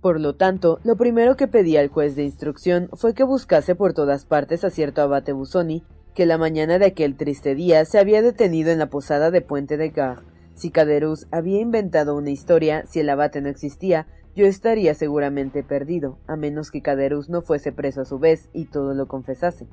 Por 0.00 0.20
lo 0.20 0.36
tanto, 0.36 0.78
lo 0.84 0.94
primero 0.94 1.36
que 1.36 1.48
pedí 1.48 1.76
al 1.76 1.88
juez 1.88 2.14
de 2.14 2.22
instrucción 2.22 2.88
fue 2.92 3.14
que 3.14 3.24
buscase 3.24 3.74
por 3.74 3.94
todas 3.94 4.26
partes 4.26 4.62
a 4.62 4.70
cierto 4.70 5.02
abate 5.02 5.32
Busoni, 5.32 5.82
que 6.14 6.24
la 6.24 6.38
mañana 6.38 6.78
de 6.78 6.86
aquel 6.86 7.16
triste 7.16 7.56
día 7.56 7.84
se 7.84 7.98
había 7.98 8.22
detenido 8.22 8.70
en 8.70 8.78
la 8.78 8.90
posada 8.90 9.32
de 9.32 9.40
Puente 9.40 9.76
de 9.76 9.88
Gare. 9.90 10.22
Si 10.54 10.70
Caderuz 10.70 11.26
había 11.32 11.60
inventado 11.60 12.16
una 12.16 12.30
historia, 12.30 12.86
si 12.86 13.00
el 13.00 13.10
abate 13.10 13.40
no 13.40 13.48
existía, 13.48 14.06
yo 14.36 14.44
estaría 14.44 14.94
seguramente 14.94 15.62
perdido, 15.62 16.18
a 16.26 16.36
menos 16.36 16.70
que 16.70 16.82
Caderuz 16.82 17.30
no 17.30 17.40
fuese 17.40 17.72
preso 17.72 18.02
a 18.02 18.04
su 18.04 18.18
vez 18.18 18.50
y 18.52 18.66
todo 18.66 18.92
lo 18.92 19.08
confesase. 19.08 19.66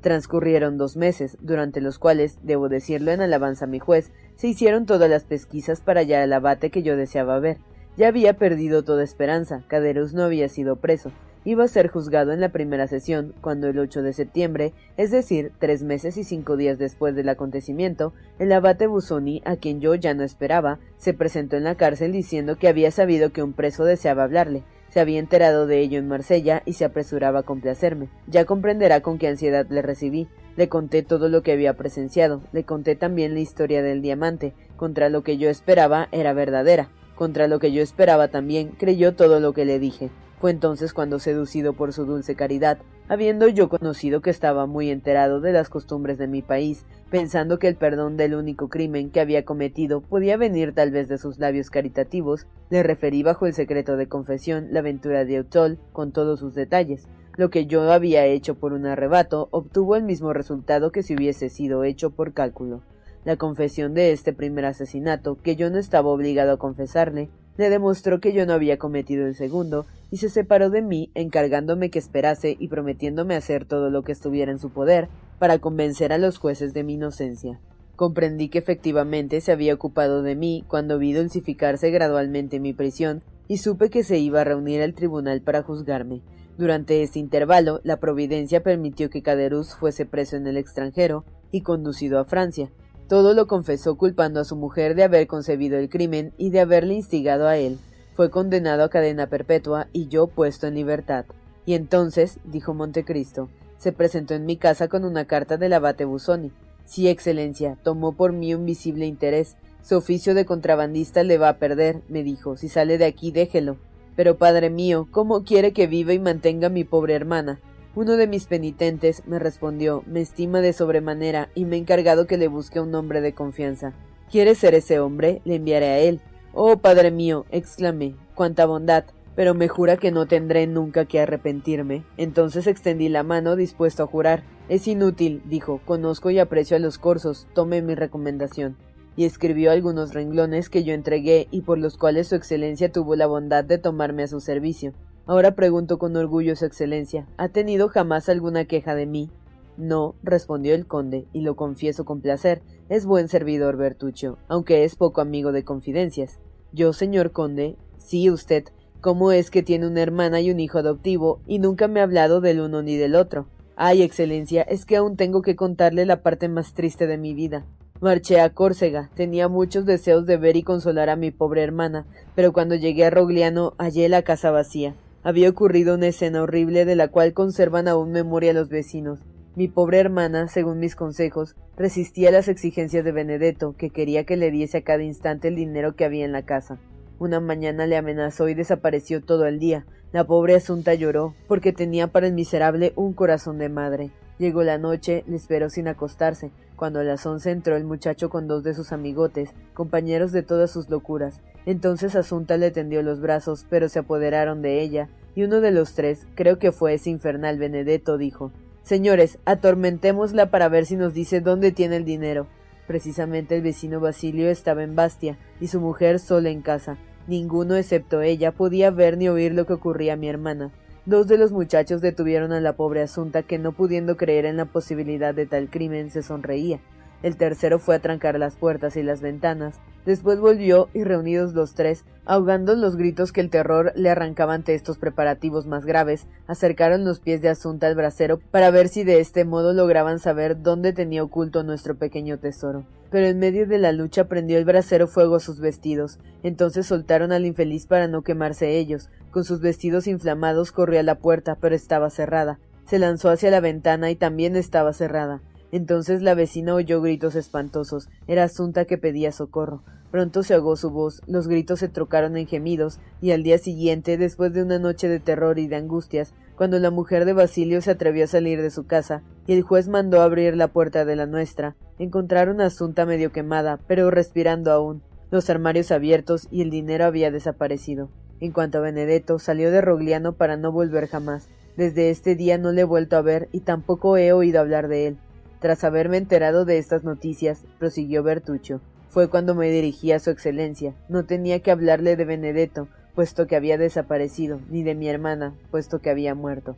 Transcurrieron 0.00 0.76
dos 0.76 0.96
meses, 0.96 1.38
durante 1.40 1.80
los 1.80 2.00
cuales, 2.00 2.38
debo 2.42 2.68
decirlo 2.68 3.12
en 3.12 3.20
alabanza 3.20 3.66
a 3.66 3.68
mi 3.68 3.78
juez, 3.78 4.10
se 4.34 4.48
hicieron 4.48 4.86
todas 4.86 5.08
las 5.08 5.22
pesquisas 5.22 5.80
para 5.80 6.00
hallar 6.00 6.22
al 6.22 6.32
abate 6.32 6.70
que 6.70 6.82
yo 6.82 6.96
deseaba 6.96 7.38
ver, 7.38 7.58
ya 7.96 8.08
había 8.08 8.36
perdido 8.36 8.82
toda 8.82 9.04
esperanza, 9.04 9.62
Caderus 9.68 10.14
no 10.14 10.24
había 10.24 10.48
sido 10.48 10.76
preso. 10.76 11.12
Iba 11.44 11.64
a 11.64 11.68
ser 11.68 11.88
juzgado 11.88 12.32
en 12.32 12.40
la 12.40 12.50
primera 12.50 12.86
sesión, 12.86 13.34
cuando 13.40 13.68
el 13.68 13.78
8 13.78 14.02
de 14.02 14.12
septiembre, 14.12 14.72
es 14.96 15.10
decir, 15.10 15.50
tres 15.58 15.82
meses 15.82 16.16
y 16.16 16.24
cinco 16.24 16.56
días 16.56 16.78
después 16.78 17.16
del 17.16 17.28
acontecimiento, 17.28 18.12
el 18.38 18.52
abate 18.52 18.86
Busoni, 18.86 19.42
a 19.44 19.56
quien 19.56 19.80
yo 19.80 19.94
ya 19.96 20.14
no 20.14 20.22
esperaba, 20.22 20.78
se 20.98 21.14
presentó 21.14 21.56
en 21.56 21.64
la 21.64 21.74
cárcel 21.74 22.12
diciendo 22.12 22.56
que 22.56 22.68
había 22.68 22.92
sabido 22.92 23.32
que 23.32 23.42
un 23.42 23.54
preso 23.54 23.84
deseaba 23.84 24.22
hablarle, 24.22 24.62
se 24.92 25.00
había 25.00 25.18
enterado 25.18 25.66
de 25.66 25.80
ello 25.80 25.98
en 25.98 26.06
Marsella 26.06 26.62
y 26.66 26.74
se 26.74 26.84
apresuraba 26.84 27.40
a 27.40 27.44
complacerme. 27.44 28.10
Ya 28.26 28.44
comprenderá 28.44 29.00
con 29.00 29.16
qué 29.16 29.26
ansiedad 29.26 29.66
le 29.70 29.80
recibí. 29.80 30.28
Le 30.54 30.68
conté 30.68 31.02
todo 31.02 31.30
lo 31.30 31.42
que 31.42 31.52
había 31.52 31.78
presenciado, 31.78 32.42
le 32.52 32.64
conté 32.64 32.94
también 32.94 33.32
la 33.32 33.40
historia 33.40 33.82
del 33.82 34.02
diamante, 34.02 34.52
contra 34.76 35.08
lo 35.08 35.22
que 35.22 35.38
yo 35.38 35.48
esperaba 35.48 36.08
era 36.12 36.34
verdadera. 36.34 36.90
Contra 37.14 37.48
lo 37.48 37.58
que 37.58 37.72
yo 37.72 37.82
esperaba 37.82 38.28
también, 38.28 38.68
creyó 38.78 39.14
todo 39.14 39.40
lo 39.40 39.54
que 39.54 39.64
le 39.64 39.78
dije. 39.78 40.10
Fue 40.42 40.50
entonces 40.50 40.92
cuando, 40.92 41.20
seducido 41.20 41.72
por 41.72 41.92
su 41.92 42.04
dulce 42.04 42.34
caridad, 42.34 42.78
habiendo 43.06 43.46
yo 43.46 43.68
conocido 43.68 44.22
que 44.22 44.30
estaba 44.30 44.66
muy 44.66 44.90
enterado 44.90 45.40
de 45.40 45.52
las 45.52 45.68
costumbres 45.68 46.18
de 46.18 46.26
mi 46.26 46.42
país, 46.42 46.84
pensando 47.12 47.60
que 47.60 47.68
el 47.68 47.76
perdón 47.76 48.16
del 48.16 48.34
único 48.34 48.68
crimen 48.68 49.10
que 49.10 49.20
había 49.20 49.44
cometido 49.44 50.00
podía 50.00 50.36
venir 50.36 50.74
tal 50.74 50.90
vez 50.90 51.06
de 51.06 51.18
sus 51.18 51.38
labios 51.38 51.70
caritativos, 51.70 52.48
le 52.70 52.82
referí 52.82 53.22
bajo 53.22 53.46
el 53.46 53.54
secreto 53.54 53.96
de 53.96 54.08
confesión 54.08 54.66
la 54.72 54.80
aventura 54.80 55.24
de 55.24 55.36
Eutol 55.36 55.78
con 55.92 56.10
todos 56.10 56.40
sus 56.40 56.56
detalles. 56.56 57.06
Lo 57.36 57.48
que 57.50 57.66
yo 57.66 57.92
había 57.92 58.26
hecho 58.26 58.56
por 58.56 58.72
un 58.72 58.84
arrebato 58.86 59.46
obtuvo 59.52 59.94
el 59.94 60.02
mismo 60.02 60.32
resultado 60.32 60.90
que 60.90 61.04
si 61.04 61.14
hubiese 61.14 61.50
sido 61.50 61.84
hecho 61.84 62.10
por 62.10 62.32
cálculo. 62.32 62.82
La 63.24 63.36
confesión 63.36 63.94
de 63.94 64.10
este 64.10 64.32
primer 64.32 64.64
asesinato, 64.64 65.38
que 65.40 65.54
yo 65.54 65.70
no 65.70 65.78
estaba 65.78 66.08
obligado 66.08 66.50
a 66.50 66.58
confesarle, 66.58 67.30
le 67.56 67.70
demostró 67.70 68.20
que 68.20 68.32
yo 68.32 68.46
no 68.46 68.52
había 68.52 68.78
cometido 68.78 69.26
el 69.26 69.34
segundo, 69.34 69.86
y 70.10 70.18
se 70.18 70.28
separó 70.28 70.70
de 70.70 70.82
mí, 70.82 71.10
encargándome 71.14 71.90
que 71.90 71.98
esperase 71.98 72.56
y 72.58 72.68
prometiéndome 72.68 73.34
hacer 73.34 73.64
todo 73.64 73.90
lo 73.90 74.02
que 74.02 74.12
estuviera 74.12 74.52
en 74.52 74.58
su 74.58 74.70
poder 74.70 75.08
para 75.38 75.58
convencer 75.58 76.12
a 76.12 76.18
los 76.18 76.38
jueces 76.38 76.74
de 76.74 76.84
mi 76.84 76.94
inocencia. 76.94 77.60
Comprendí 77.96 78.48
que 78.48 78.58
efectivamente 78.58 79.40
se 79.40 79.52
había 79.52 79.74
ocupado 79.74 80.22
de 80.22 80.34
mí 80.34 80.64
cuando 80.68 80.98
vi 80.98 81.12
dulcificarse 81.12 81.90
gradualmente 81.90 82.60
mi 82.60 82.72
prisión 82.72 83.22
y 83.48 83.58
supe 83.58 83.90
que 83.90 84.02
se 84.02 84.18
iba 84.18 84.40
a 84.40 84.44
reunir 84.44 84.80
el 84.80 84.94
tribunal 84.94 85.40
para 85.40 85.62
juzgarme. 85.62 86.22
Durante 86.58 87.02
este 87.02 87.18
intervalo, 87.18 87.80
la 87.82 87.98
providencia 87.98 88.62
permitió 88.62 89.08
que 89.08 89.22
Caderuz 89.22 89.74
fuese 89.74 90.04
preso 90.04 90.36
en 90.36 90.46
el 90.46 90.56
extranjero 90.56 91.24
y 91.50 91.62
conducido 91.62 92.18
a 92.18 92.24
Francia, 92.24 92.70
todo 93.08 93.34
lo 93.34 93.46
confesó 93.46 93.96
culpando 93.96 94.40
a 94.40 94.44
su 94.44 94.56
mujer 94.56 94.94
de 94.94 95.04
haber 95.04 95.26
concebido 95.26 95.78
el 95.78 95.88
crimen 95.88 96.32
y 96.38 96.50
de 96.50 96.60
haberle 96.60 96.94
instigado 96.94 97.46
a 97.48 97.56
él. 97.56 97.78
Fue 98.14 98.30
condenado 98.30 98.84
a 98.84 98.90
cadena 98.90 99.26
perpetua 99.26 99.88
y 99.92 100.08
yo 100.08 100.26
puesto 100.26 100.66
en 100.66 100.74
libertad. 100.74 101.24
Y 101.64 101.74
entonces, 101.74 102.38
dijo 102.44 102.74
Montecristo, 102.74 103.48
se 103.78 103.92
presentó 103.92 104.34
en 104.34 104.46
mi 104.46 104.56
casa 104.56 104.88
con 104.88 105.04
una 105.04 105.24
carta 105.24 105.56
del 105.56 105.72
abate 105.72 106.04
Busoni. 106.04 106.52
Sí, 106.84 107.08
Excelencia, 107.08 107.78
tomó 107.82 108.12
por 108.12 108.32
mí 108.32 108.54
un 108.54 108.66
visible 108.66 109.06
interés. 109.06 109.56
Su 109.82 109.96
oficio 109.96 110.34
de 110.34 110.44
contrabandista 110.44 111.22
le 111.22 111.38
va 111.38 111.48
a 111.48 111.58
perder, 111.58 112.02
me 112.08 112.22
dijo. 112.22 112.56
Si 112.56 112.68
sale 112.68 112.98
de 112.98 113.06
aquí, 113.06 113.32
déjelo. 113.32 113.76
Pero, 114.14 114.36
padre 114.36 114.70
mío, 114.70 115.08
¿cómo 115.10 115.42
quiere 115.42 115.72
que 115.72 115.86
viva 115.86 116.12
y 116.12 116.18
mantenga 116.18 116.68
mi 116.68 116.84
pobre 116.84 117.14
hermana? 117.14 117.60
Uno 117.94 118.16
de 118.16 118.26
mis 118.26 118.46
penitentes 118.46 119.22
me 119.26 119.38
respondió, 119.38 120.02
me 120.06 120.22
estima 120.22 120.62
de 120.62 120.72
sobremanera 120.72 121.50
y 121.54 121.66
me 121.66 121.76
ha 121.76 121.78
encargado 121.78 122.26
que 122.26 122.38
le 122.38 122.48
busque 122.48 122.80
un 122.80 122.94
hombre 122.94 123.20
de 123.20 123.34
confianza. 123.34 123.92
¿Quiere 124.30 124.54
ser 124.54 124.74
ese 124.74 124.98
hombre? 124.98 125.42
Le 125.44 125.56
enviaré 125.56 125.86
a 125.88 125.98
él. 125.98 126.22
Oh, 126.54 126.78
padre 126.78 127.10
mío, 127.10 127.44
exclamé, 127.50 128.14
cuánta 128.34 128.64
bondad, 128.64 129.04
pero 129.36 129.52
me 129.52 129.68
jura 129.68 129.98
que 129.98 130.10
no 130.10 130.26
tendré 130.26 130.66
nunca 130.66 131.04
que 131.04 131.20
arrepentirme. 131.20 132.02
Entonces 132.16 132.66
extendí 132.66 133.10
la 133.10 133.24
mano 133.24 133.56
dispuesto 133.56 134.04
a 134.04 134.06
jurar. 134.06 134.42
Es 134.70 134.88
inútil, 134.88 135.42
dijo, 135.44 135.82
conozco 135.84 136.30
y 136.30 136.38
aprecio 136.38 136.78
a 136.78 136.80
los 136.80 136.96
corsos, 136.96 137.46
tome 137.52 137.82
mi 137.82 137.94
recomendación. 137.94 138.74
Y 139.16 139.26
escribió 139.26 139.70
algunos 139.70 140.14
renglones 140.14 140.70
que 140.70 140.82
yo 140.82 140.94
entregué 140.94 141.46
y 141.50 141.60
por 141.60 141.76
los 141.76 141.98
cuales 141.98 142.28
su 142.28 142.36
excelencia 142.36 142.90
tuvo 142.90 143.16
la 143.16 143.26
bondad 143.26 143.64
de 143.64 143.76
tomarme 143.76 144.22
a 144.22 144.28
su 144.28 144.40
servicio. 144.40 144.94
Ahora 145.24 145.54
pregunto 145.54 145.98
con 145.98 146.16
orgullo, 146.16 146.56
Su 146.56 146.64
Excelencia, 146.64 147.28
¿ha 147.36 147.48
tenido 147.48 147.88
jamás 147.88 148.28
alguna 148.28 148.64
queja 148.64 148.96
de 148.96 149.06
mí? 149.06 149.30
No, 149.76 150.16
respondió 150.24 150.74
el 150.74 150.86
conde, 150.86 151.26
y 151.32 151.42
lo 151.42 151.54
confieso 151.54 152.04
con 152.04 152.20
placer, 152.20 152.60
es 152.88 153.06
buen 153.06 153.28
servidor 153.28 153.76
Bertuccio, 153.76 154.38
aunque 154.48 154.82
es 154.82 154.96
poco 154.96 155.20
amigo 155.20 155.52
de 155.52 155.64
confidencias. 155.64 156.40
Yo, 156.72 156.92
señor 156.92 157.30
conde, 157.30 157.76
sí 157.98 158.30
usted, 158.30 158.64
¿cómo 159.00 159.30
es 159.30 159.52
que 159.52 159.62
tiene 159.62 159.86
una 159.86 160.02
hermana 160.02 160.40
y 160.40 160.50
un 160.50 160.58
hijo 160.58 160.78
adoptivo, 160.78 161.40
y 161.46 161.60
nunca 161.60 161.86
me 161.86 162.00
ha 162.00 162.02
hablado 162.02 162.40
del 162.40 162.60
uno 162.60 162.82
ni 162.82 162.96
del 162.96 163.14
otro? 163.14 163.46
Ay, 163.76 164.02
Excelencia, 164.02 164.62
es 164.62 164.84
que 164.84 164.96
aún 164.96 165.16
tengo 165.16 165.40
que 165.40 165.54
contarle 165.54 166.04
la 166.04 166.22
parte 166.22 166.48
más 166.48 166.74
triste 166.74 167.06
de 167.06 167.16
mi 167.16 167.32
vida. 167.32 167.64
Marché 168.00 168.40
a 168.40 168.50
Córcega, 168.50 169.10
tenía 169.14 169.46
muchos 169.46 169.86
deseos 169.86 170.26
de 170.26 170.36
ver 170.36 170.56
y 170.56 170.64
consolar 170.64 171.08
a 171.08 171.14
mi 171.14 171.30
pobre 171.30 171.62
hermana, 171.62 172.06
pero 172.34 172.52
cuando 172.52 172.74
llegué 172.74 173.04
a 173.04 173.10
Rogliano 173.10 173.74
hallé 173.78 174.08
la 174.08 174.22
casa 174.22 174.50
vacía. 174.50 174.96
Había 175.24 175.48
ocurrido 175.50 175.94
una 175.94 176.08
escena 176.08 176.42
horrible 176.42 176.84
de 176.84 176.96
la 176.96 177.06
cual 177.06 177.32
conservan 177.32 177.86
aún 177.86 178.10
memoria 178.10 178.52
los 178.52 178.68
vecinos. 178.68 179.20
Mi 179.54 179.68
pobre 179.68 180.00
hermana, 180.00 180.48
según 180.48 180.80
mis 180.80 180.96
consejos, 180.96 181.54
resistía 181.76 182.32
las 182.32 182.48
exigencias 182.48 183.04
de 183.04 183.12
Benedetto, 183.12 183.76
que 183.76 183.90
quería 183.90 184.24
que 184.24 184.36
le 184.36 184.50
diese 184.50 184.78
a 184.78 184.82
cada 184.82 185.04
instante 185.04 185.48
el 185.48 185.54
dinero 185.54 185.94
que 185.94 186.04
había 186.04 186.24
en 186.24 186.32
la 186.32 186.42
casa. 186.42 186.80
Una 187.20 187.38
mañana 187.38 187.86
le 187.86 187.96
amenazó 187.96 188.48
y 188.48 188.54
desapareció 188.54 189.22
todo 189.22 189.46
el 189.46 189.60
día. 189.60 189.86
La 190.10 190.24
pobre 190.24 190.56
Asunta 190.56 190.94
lloró, 190.94 191.34
porque 191.46 191.72
tenía 191.72 192.08
para 192.08 192.26
el 192.26 192.32
miserable 192.32 192.92
un 192.96 193.12
corazón 193.12 193.58
de 193.58 193.68
madre. 193.68 194.10
Llegó 194.38 194.64
la 194.64 194.78
noche, 194.78 195.22
le 195.28 195.36
esperó 195.36 195.70
sin 195.70 195.86
acostarse, 195.86 196.50
Cuando 196.82 196.98
a 196.98 197.04
las 197.04 197.24
once 197.26 197.52
entró 197.52 197.76
el 197.76 197.84
muchacho 197.84 198.28
con 198.28 198.48
dos 198.48 198.64
de 198.64 198.74
sus 198.74 198.90
amigotes, 198.90 199.50
compañeros 199.72 200.32
de 200.32 200.42
todas 200.42 200.72
sus 200.72 200.90
locuras. 200.90 201.40
Entonces 201.64 202.16
Asunta 202.16 202.56
le 202.56 202.72
tendió 202.72 203.04
los 203.04 203.20
brazos, 203.20 203.66
pero 203.70 203.88
se 203.88 204.00
apoderaron 204.00 204.62
de 204.62 204.80
ella, 204.80 205.08
y 205.36 205.44
uno 205.44 205.60
de 205.60 205.70
los 205.70 205.94
tres, 205.94 206.26
creo 206.34 206.58
que 206.58 206.72
fue 206.72 206.94
ese 206.94 207.08
infernal 207.10 207.56
Benedetto, 207.56 208.18
dijo 208.18 208.50
Señores, 208.82 209.38
atormentémosla 209.44 210.50
para 210.50 210.68
ver 210.68 210.84
si 210.84 210.96
nos 210.96 211.14
dice 211.14 211.40
dónde 211.40 211.70
tiene 211.70 211.98
el 211.98 212.04
dinero. 212.04 212.48
Precisamente 212.88 213.54
el 213.54 213.62
vecino 213.62 214.00
Basilio 214.00 214.50
estaba 214.50 214.82
en 214.82 214.96
Bastia, 214.96 215.38
y 215.60 215.68
su 215.68 215.80
mujer 215.80 216.18
sola 216.18 216.50
en 216.50 216.62
casa. 216.62 216.98
Ninguno 217.28 217.76
excepto 217.76 218.22
ella 218.22 218.50
podía 218.50 218.90
ver 218.90 219.18
ni 219.18 219.28
oír 219.28 219.54
lo 219.54 219.66
que 219.66 219.74
ocurría 219.74 220.14
a 220.14 220.16
mi 220.16 220.28
hermana. 220.28 220.72
Dos 221.04 221.26
de 221.26 221.36
los 221.36 221.50
muchachos 221.50 222.00
detuvieron 222.00 222.52
a 222.52 222.60
la 222.60 222.74
pobre 222.74 223.02
Asunta 223.02 223.42
que 223.42 223.58
no 223.58 223.72
pudiendo 223.72 224.16
creer 224.16 224.46
en 224.46 224.56
la 224.56 224.66
posibilidad 224.66 225.34
de 225.34 225.46
tal 225.46 225.68
crimen 225.68 226.12
se 226.12 226.22
sonreía. 226.22 226.78
El 227.22 227.36
tercero 227.36 227.78
fue 227.78 227.94
a 227.94 228.00
trancar 228.00 228.38
las 228.38 228.56
puertas 228.56 228.96
y 228.96 229.02
las 229.02 229.20
ventanas. 229.20 229.80
Después 230.04 230.40
volvió 230.40 230.88
y 230.92 231.04
reunidos 231.04 231.54
los 231.54 231.74
tres, 231.74 232.04
ahogando 232.24 232.74
los 232.74 232.96
gritos 232.96 233.30
que 233.30 233.40
el 233.40 233.50
terror 233.50 233.92
le 233.94 234.10
arrancaba 234.10 234.54
ante 234.54 234.74
estos 234.74 234.98
preparativos 234.98 235.66
más 235.66 235.86
graves, 235.86 236.26
acercaron 236.48 237.04
los 237.04 237.20
pies 237.20 237.40
de 237.40 237.48
Asunta 237.48 237.86
al 237.86 237.94
brasero 237.94 238.40
para 238.50 238.70
ver 238.72 238.88
si 238.88 239.04
de 239.04 239.20
este 239.20 239.44
modo 239.44 239.72
lograban 239.72 240.18
saber 240.18 240.60
dónde 240.60 240.92
tenía 240.92 241.22
oculto 241.22 241.62
nuestro 241.62 241.94
pequeño 241.94 242.38
tesoro. 242.38 242.84
Pero 243.10 243.26
en 243.26 243.38
medio 243.38 243.68
de 243.68 243.78
la 243.78 243.92
lucha 243.92 244.24
prendió 244.24 244.58
el 244.58 244.64
brasero 244.64 245.06
fuego 245.06 245.36
a 245.36 245.40
sus 245.40 245.60
vestidos. 245.60 246.18
Entonces 246.42 246.86
soltaron 246.86 247.30
al 247.30 247.46
infeliz 247.46 247.86
para 247.86 248.08
no 248.08 248.22
quemarse 248.22 248.78
ellos. 248.78 249.10
Con 249.30 249.44
sus 249.44 249.60
vestidos 249.60 250.06
inflamados 250.06 250.72
corrió 250.72 250.98
a 250.98 251.04
la 251.04 251.16
puerta, 251.16 251.56
pero 251.60 251.74
estaba 251.74 252.10
cerrada. 252.10 252.58
Se 252.86 252.98
lanzó 252.98 253.28
hacia 253.30 253.50
la 253.50 253.60
ventana 253.60 254.10
y 254.10 254.16
también 254.16 254.56
estaba 254.56 254.92
cerrada. 254.94 255.42
Entonces 255.72 256.22
la 256.22 256.34
vecina 256.34 256.74
oyó 256.74 257.00
gritos 257.00 257.34
espantosos. 257.34 258.08
Era 258.28 258.44
Asunta 258.44 258.84
que 258.84 258.98
pedía 258.98 259.32
socorro. 259.32 259.82
Pronto 260.12 260.42
se 260.42 260.52
ahogó 260.52 260.76
su 260.76 260.90
voz, 260.90 261.22
los 261.26 261.48
gritos 261.48 261.80
se 261.80 261.88
trocaron 261.88 262.36
en 262.36 262.46
gemidos, 262.46 263.00
y 263.22 263.30
al 263.30 263.42
día 263.42 263.56
siguiente, 263.56 264.18
después 264.18 264.52
de 264.52 264.62
una 264.62 264.78
noche 264.78 265.08
de 265.08 265.18
terror 265.18 265.58
y 265.58 265.68
de 265.68 265.76
angustias, 265.76 266.34
cuando 266.54 266.78
la 266.78 266.90
mujer 266.90 267.24
de 267.24 267.32
Basilio 267.32 267.80
se 267.80 267.92
atrevió 267.92 268.24
a 268.24 268.26
salir 268.26 268.60
de 268.60 268.70
su 268.70 268.86
casa, 268.86 269.22
y 269.46 269.54
el 269.54 269.62
juez 269.62 269.88
mandó 269.88 270.20
abrir 270.20 270.54
la 270.54 270.68
puerta 270.68 271.06
de 271.06 271.16
la 271.16 271.24
nuestra, 271.24 271.76
encontraron 271.98 272.60
a 272.60 272.66
Asunta 272.66 273.06
medio 273.06 273.32
quemada, 273.32 273.80
pero 273.88 274.10
respirando 274.10 274.70
aún, 274.70 275.02
los 275.30 275.48
armarios 275.48 275.90
abiertos 275.90 276.46
y 276.50 276.60
el 276.60 276.68
dinero 276.68 277.06
había 277.06 277.30
desaparecido. 277.30 278.10
En 278.38 278.52
cuanto 278.52 278.78
a 278.78 278.82
Benedetto, 278.82 279.38
salió 279.38 279.70
de 279.70 279.80
Rogliano 279.80 280.34
para 280.34 280.58
no 280.58 280.72
volver 280.72 281.06
jamás. 281.06 281.48
Desde 281.78 282.10
este 282.10 282.34
día 282.34 282.58
no 282.58 282.70
le 282.70 282.82
he 282.82 282.84
vuelto 282.84 283.16
a 283.16 283.22
ver 283.22 283.48
y 283.50 283.60
tampoco 283.60 284.18
he 284.18 284.32
oído 284.32 284.60
hablar 284.60 284.88
de 284.88 285.06
él. 285.06 285.18
Tras 285.62 285.84
haberme 285.84 286.16
enterado 286.16 286.64
de 286.64 286.78
estas 286.78 287.04
noticias, 287.04 287.64
prosiguió 287.78 288.24
Bertuccio, 288.24 288.80
fue 289.08 289.30
cuando 289.30 289.54
me 289.54 289.70
dirigí 289.70 290.10
a 290.10 290.18
su 290.18 290.30
excelencia. 290.30 290.96
No 291.08 291.24
tenía 291.24 291.60
que 291.60 291.70
hablarle 291.70 292.16
de 292.16 292.24
Benedetto, 292.24 292.88
puesto 293.14 293.46
que 293.46 293.54
había 293.54 293.78
desaparecido, 293.78 294.58
ni 294.68 294.82
de 294.82 294.96
mi 294.96 295.08
hermana, 295.08 295.54
puesto 295.70 296.00
que 296.00 296.10
había 296.10 296.34
muerto. 296.34 296.74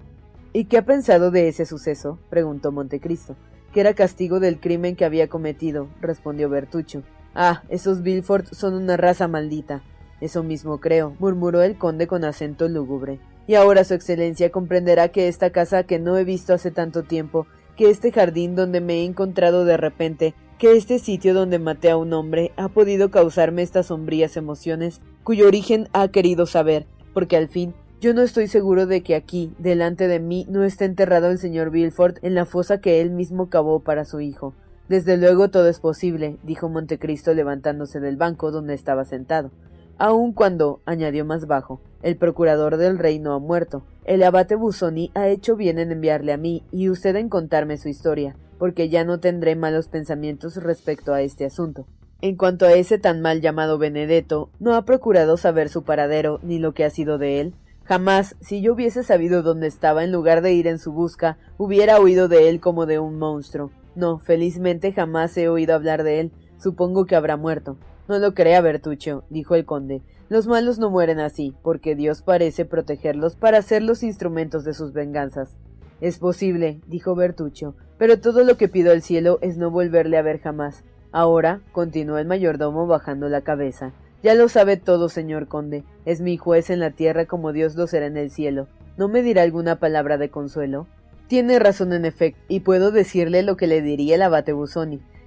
¿Y 0.53 0.67
qué 0.67 0.77
ha 0.77 0.85
pensado 0.85 1.31
de 1.31 1.49
ese 1.49 1.65
suceso? 1.65 2.19
preguntó 2.29 2.73
Montecristo. 2.73 3.37
Que 3.73 3.81
era 3.81 3.95
castigo 3.95 4.39
del 4.39 4.61
crimen 4.61 4.97
que 4.97 5.07
había 5.07 5.29
cometido, 5.29 5.89
respondió 6.03 6.51
Bertuccio. 6.51 7.05
Ah, 7.35 7.63
esos 7.71 8.03
Bilford 8.03 8.49
son 8.53 8.75
una 8.75 8.99
raza 8.99 9.29
maldita. 9.29 9.83
Eso 10.21 10.43
mismo 10.43 10.79
creo, 10.79 11.17
murmuró 11.19 11.63
el 11.63 11.79
conde 11.79 12.07
con 12.07 12.23
acento 12.23 12.69
lúgubre. 12.69 13.19
Y 13.47 13.55
ahora 13.55 13.83
su 13.85 13.95
excelencia 13.95 14.51
comprenderá 14.51 15.09
que 15.09 15.29
esta 15.29 15.49
casa 15.51 15.85
que 15.85 15.99
no 15.99 16.19
he 16.19 16.25
visto 16.25 16.53
hace 16.53 16.71
tanto 16.71 17.03
tiempo 17.03 17.47
que 17.77 17.91
este 17.91 18.13
jardín 18.13 18.57
donde 18.57 18.81
me 18.81 19.01
he 19.01 19.05
encontrado 19.05 19.65
de 19.65 19.77
repente, 19.77 20.35
que 20.59 20.77
este 20.77 20.99
sitio 20.99 21.35
donde 21.35 21.59
maté 21.59 21.91
a 21.91 21.97
un 21.97 22.13
hombre 22.13 22.53
ha 22.57 22.69
podido 22.69 23.11
causarme 23.11 23.63
estas 23.63 23.87
sombrías 23.87 24.37
emociones, 24.37 25.01
cuyo 25.23 25.47
origen 25.47 25.89
ha 25.93 26.09
querido 26.09 26.47
saber, 26.47 26.87
porque 27.13 27.37
al 27.37 27.49
fin 27.49 27.75
yo 28.01 28.15
no 28.15 28.23
estoy 28.23 28.49
seguro 28.49 28.87
de 28.87 29.03
que 29.03 29.15
aquí, 29.15 29.53
delante 29.59 30.09
de 30.09 30.21
mí, 30.21 30.47
no 30.49 30.65
esté 30.65 30.85
enterrado 30.85 31.31
el 31.31 31.39
señor 31.39 31.71
Bilford 31.71 32.17
en 32.23 32.35
la 32.35 32.45
fosa 32.45 32.81
que 32.81 33.01
él 33.01 33.11
mismo 33.11 33.49
cavó 33.49 33.81
para 33.81 34.05
su 34.05 34.21
hijo. 34.21 34.55
Desde 34.89 35.17
luego 35.17 35.49
todo 35.49 35.69
es 35.69 35.81
posible, 35.81 36.37
dijo 36.43 36.69
Montecristo 36.69 37.33
levantándose 37.33 38.01
del 38.01 38.17
banco 38.17 38.51
donde 38.51 38.75
estaba 38.75 39.05
sentado 39.05 39.51
aun 39.99 40.33
cuando, 40.33 40.81
añadió 40.87 41.25
más 41.25 41.47
bajo, 41.47 41.81
el 42.05 42.17
procurador 42.19 42.77
del 42.77 42.99
rey 42.99 43.19
no 43.19 43.33
ha 43.33 43.39
muerto. 43.39 43.83
El 44.05 44.23
abate 44.23 44.57
Busoni 44.57 45.11
ha 45.15 45.29
hecho 45.29 45.57
bien 45.57 45.79
en 45.79 45.91
enviarle 45.91 46.35
a 46.35 46.37
mí 46.37 46.63
y 46.71 46.91
usted 46.91 47.17
en 47.17 47.31
contarme 47.31 47.79
su 47.79 47.89
historia, 47.89 48.37
porque 48.59 48.91
ya 48.91 49.05
no 49.05 49.21
tendré 49.21 49.57
malos 49.57 49.89
pensamientos 49.89 50.57
respecto 50.57 51.15
a 51.15 51.23
este 51.23 51.47
asunto. 51.47 51.87
En 52.21 52.37
cuanto 52.37 52.67
a 52.67 52.75
ese 52.75 52.99
tan 52.99 53.23
mal 53.23 53.41
llamado 53.41 53.79
Benedetto, 53.79 54.51
¿no 54.61 54.75
ha 54.75 54.85
procurado 54.85 55.39
saber 55.39 55.71
su 55.71 55.83
paradero 55.83 56.41
ni 56.43 56.59
lo 56.59 56.75
que 56.75 56.85
ha 56.85 56.91
sido 56.91 57.17
de 57.17 57.41
él? 57.41 57.55
Jamás, 57.85 58.37
si 58.43 58.61
yo 58.61 58.75
hubiese 58.75 59.03
sabido 59.03 59.43
dónde 59.43 59.67
estaba 59.67 60.05
en 60.05 60.13
lugar 60.13 60.43
de 60.43 60.53
ir 60.53 60.67
en 60.67 60.79
su 60.79 60.93
busca, 60.93 61.39
hubiera 61.57 61.99
oído 61.99 62.29
de 62.29 62.51
él 62.51 62.61
como 62.61 62.85
de 62.85 62.99
un 62.99 63.19
monstruo. 63.19 63.71
No, 63.95 64.19
felizmente 64.19 64.93
jamás 64.93 65.35
he 65.39 65.49
oído 65.49 65.75
hablar 65.75 66.03
de 66.03 66.21
él. 66.21 66.33
Supongo 66.59 67.07
que 67.07 67.17
habrá 67.17 67.39
muerto. 67.39 67.79
No 68.09 68.19
lo 68.19 68.35
crea, 68.35 68.61
Bertuccio, 68.61 69.25
dijo 69.31 69.55
el 69.55 69.65
conde. 69.65 70.03
Los 70.29 70.47
malos 70.47 70.79
no 70.79 70.91
mueren 70.91 71.21
así, 71.21 71.55
porque 71.63 71.95
Dios 71.95 72.23
parece 72.23 72.65
protegerlos 72.65 73.37
para 73.37 73.63
ser 73.63 73.83
los 73.83 74.03
instrumentos 74.03 74.65
de 74.65 74.75
sus 74.75 74.93
venganzas. 74.93 75.57
Es 76.01 76.19
posible, 76.19 76.81
dijo 76.87 77.15
Bertuccio, 77.15 77.75
pero 77.99 78.21
todo 78.21 78.45
lo 78.45 78.57
que 78.57 78.69
pido 78.69 78.93
al 78.93 79.03
cielo 79.03 79.39
es 79.43 79.57
no 79.57 79.71
volverle 79.71 80.17
a 80.17 80.23
ver 80.23 80.41
jamás. 80.41 80.85
Ahora, 81.13 81.61
continuó 81.73 82.19
el 82.19 82.27
mayordomo 82.27 82.87
bajando 82.87 83.29
la 83.29 83.43
cabeza, 83.43 83.93
ya 84.25 84.35
lo 84.35 84.49
sabe 84.49 84.79
todo, 84.79 85.11
señor 85.11 85.49
conde. 85.49 85.85
Es 86.07 86.23
mi 86.23 86.39
juez 86.39 86.71
en 86.71 86.81
la 86.81 86.93
tierra 86.93 87.27
como 87.27 87.53
Dios 87.53 87.75
lo 87.75 87.87
será 87.87 88.07
en 88.07 88.17
el 88.17 88.31
cielo. 88.31 88.69
¿No 88.97 89.07
me 89.07 89.21
dirá 89.23 89.43
alguna 89.43 89.79
palabra 89.79 90.17
de 90.17 90.31
consuelo? 90.31 90.87
Tiene 91.29 91.59
razón 91.59 91.93
en 91.93 92.07
efecto, 92.07 92.41
y 92.49 92.61
puedo 92.61 92.91
decirle 92.91 93.43
lo 93.43 93.59
que 93.59 93.67
le 93.67 93.83
diría 93.83 94.15
el 94.15 94.23
abate. 94.23 94.55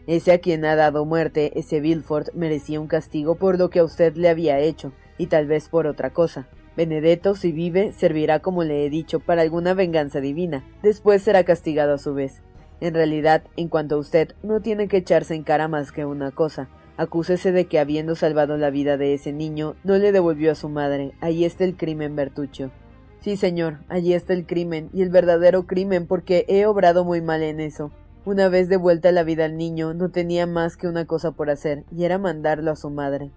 Ese 0.08 0.32
a 0.32 0.40
quien 0.40 0.64
ha 0.64 0.78
dado 0.78 1.04
muerte, 1.04 1.60
ese 1.60 1.82
Bilford, 1.82 2.34
merecía 2.34 2.80
un 2.80 2.88
castigo 2.88 3.36
por 3.36 3.60
lo 3.60 3.70
que 3.70 3.80
a 3.80 3.84
usted 3.84 4.16
le 4.16 4.30
había 4.30 4.58
hecho, 4.60 4.94
y 5.18 5.28
tal 5.28 5.48
vez 5.48 5.68
por 5.68 5.86
otra 5.86 6.12
cosa. 6.12 6.48
Benedetto, 6.78 7.36
si 7.36 7.52
vive, 7.52 7.92
servirá, 7.92 8.40
como 8.40 8.64
le 8.64 8.86
he 8.86 8.90
dicho, 8.90 9.20
para 9.20 9.42
alguna 9.42 9.74
venganza 9.74 10.22
divina. 10.22 10.64
Después 10.82 11.24
será 11.24 11.44
castigado 11.44 11.96
a 11.96 11.98
su 11.98 12.14
vez. 12.14 12.42
En 12.80 12.94
realidad, 12.94 13.44
en 13.58 13.68
cuanto 13.68 13.96
a 13.96 13.98
usted, 13.98 14.34
no 14.44 14.62
tiene 14.62 14.88
que 14.88 14.98
echarse 14.98 15.36
en 15.36 15.44
cara 15.44 15.68
más 15.68 15.92
que 15.92 16.06
una 16.06 16.32
cosa. 16.32 16.70
Acúsese 16.96 17.52
de 17.52 17.66
que 17.66 17.80
habiendo 17.80 18.16
salvado 18.16 18.58
la 18.58 18.70
vida 18.70 18.96
de 18.96 19.14
ese 19.14 19.34
niño, 19.34 19.76
no 19.84 19.98
le 19.98 20.14
devolvió 20.14 20.54
a 20.54 20.56
su 20.56 20.70
madre. 20.70 21.12
Ahí 21.20 21.44
está 21.44 21.66
el 21.66 21.76
crimen, 21.76 22.16
Bertuccio. 22.16 22.72
Sí, 23.20 23.36
señor, 23.36 23.80
allí 23.90 24.14
está 24.14 24.34
el 24.34 24.46
crimen, 24.46 24.90
y 24.94 25.02
el 25.02 25.10
verdadero 25.10 25.68
crimen, 25.68 26.08
porque 26.08 26.46
he 26.48 26.66
obrado 26.66 27.04
muy 27.04 27.22
mal 27.22 27.44
en 27.44 27.60
eso. 27.60 27.92
Una 28.28 28.50
vez 28.50 28.68
de 28.68 28.76
vuelta 28.76 29.14
la 29.14 29.24
vida 29.24 29.46
al 29.46 29.56
niño, 29.56 29.94
no 29.94 30.12
tenía 30.12 30.46
más 30.46 30.76
que 30.76 30.90
una 30.90 31.06
cosa 31.06 31.32
por 31.32 31.50
hacer, 31.50 31.86
y 31.96 32.04
era 32.04 32.18
mandarlo 32.18 32.72
a 32.72 32.76
su 32.76 32.90
madre. 32.90 33.32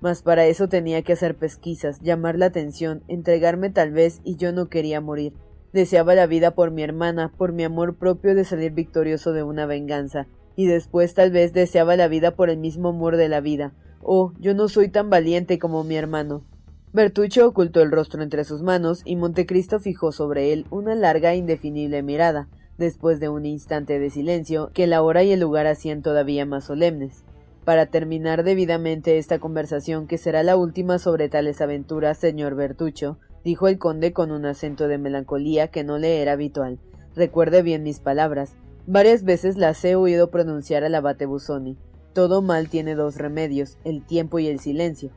Mas 0.00 0.22
para 0.22 0.46
eso 0.46 0.66
tenía 0.66 1.02
que 1.02 1.12
hacer 1.12 1.36
pesquisas, 1.36 2.00
llamar 2.00 2.38
la 2.38 2.46
atención, 2.46 3.02
entregarme 3.06 3.68
tal 3.68 3.90
vez, 3.90 4.22
y 4.24 4.36
yo 4.36 4.52
no 4.52 4.70
quería 4.70 5.02
morir. 5.02 5.34
Deseaba 5.74 6.14
la 6.14 6.26
vida 6.26 6.54
por 6.54 6.70
mi 6.70 6.82
hermana, 6.82 7.30
por 7.36 7.52
mi 7.52 7.64
amor 7.64 7.96
propio 7.96 8.34
de 8.34 8.46
salir 8.46 8.72
victorioso 8.72 9.34
de 9.34 9.42
una 9.42 9.66
venganza, 9.66 10.26
y 10.56 10.64
después 10.64 11.12
tal 11.12 11.30
vez 11.32 11.52
deseaba 11.52 11.96
la 11.96 12.08
vida 12.08 12.34
por 12.34 12.48
el 12.48 12.56
mismo 12.56 12.88
amor 12.88 13.18
de 13.18 13.28
la 13.28 13.42
vida. 13.42 13.74
Oh, 14.00 14.32
yo 14.40 14.54
no 14.54 14.70
soy 14.70 14.88
tan 14.88 15.10
valiente 15.10 15.58
como 15.58 15.84
mi 15.84 15.96
hermano. 15.96 16.46
Bertuccio 16.94 17.46
ocultó 17.46 17.82
el 17.82 17.90
rostro 17.90 18.22
entre 18.22 18.44
sus 18.44 18.62
manos 18.62 19.02
y 19.04 19.16
Montecristo 19.16 19.80
fijó 19.80 20.12
sobre 20.12 20.54
él 20.54 20.64
una 20.70 20.94
larga 20.94 21.34
e 21.34 21.36
indefinible 21.36 22.02
mirada 22.02 22.48
después 22.80 23.20
de 23.20 23.28
un 23.28 23.46
instante 23.46 24.00
de 24.00 24.10
silencio 24.10 24.70
que 24.72 24.88
la 24.88 25.02
hora 25.02 25.22
y 25.22 25.30
el 25.30 25.38
lugar 25.38 25.68
hacían 25.68 26.02
todavía 26.02 26.46
más 26.46 26.64
solemnes. 26.64 27.24
Para 27.64 27.86
terminar 27.86 28.42
debidamente 28.42 29.18
esta 29.18 29.38
conversación, 29.38 30.08
que 30.08 30.16
será 30.18 30.42
la 30.42 30.56
última 30.56 30.98
sobre 30.98 31.28
tales 31.28 31.60
aventuras, 31.60 32.18
señor 32.18 32.54
Bertuccio, 32.54 33.18
dijo 33.44 33.68
el 33.68 33.78
conde 33.78 34.12
con 34.12 34.32
un 34.32 34.46
acento 34.46 34.88
de 34.88 34.96
melancolía 34.96 35.68
que 35.68 35.84
no 35.84 35.98
le 35.98 36.22
era 36.22 36.32
habitual. 36.32 36.80
Recuerde 37.14 37.62
bien 37.62 37.82
mis 37.82 38.00
palabras. 38.00 38.56
Varias 38.86 39.24
veces 39.24 39.58
las 39.58 39.84
he 39.84 39.94
oído 39.94 40.30
pronunciar 40.30 40.82
al 40.82 40.94
abate 40.94 41.26
Busoni. 41.26 41.76
Todo 42.14 42.40
mal 42.40 42.70
tiene 42.70 42.94
dos 42.94 43.16
remedios, 43.16 43.76
el 43.84 44.04
tiempo 44.04 44.38
y 44.38 44.48
el 44.48 44.58
silencio. 44.58 45.10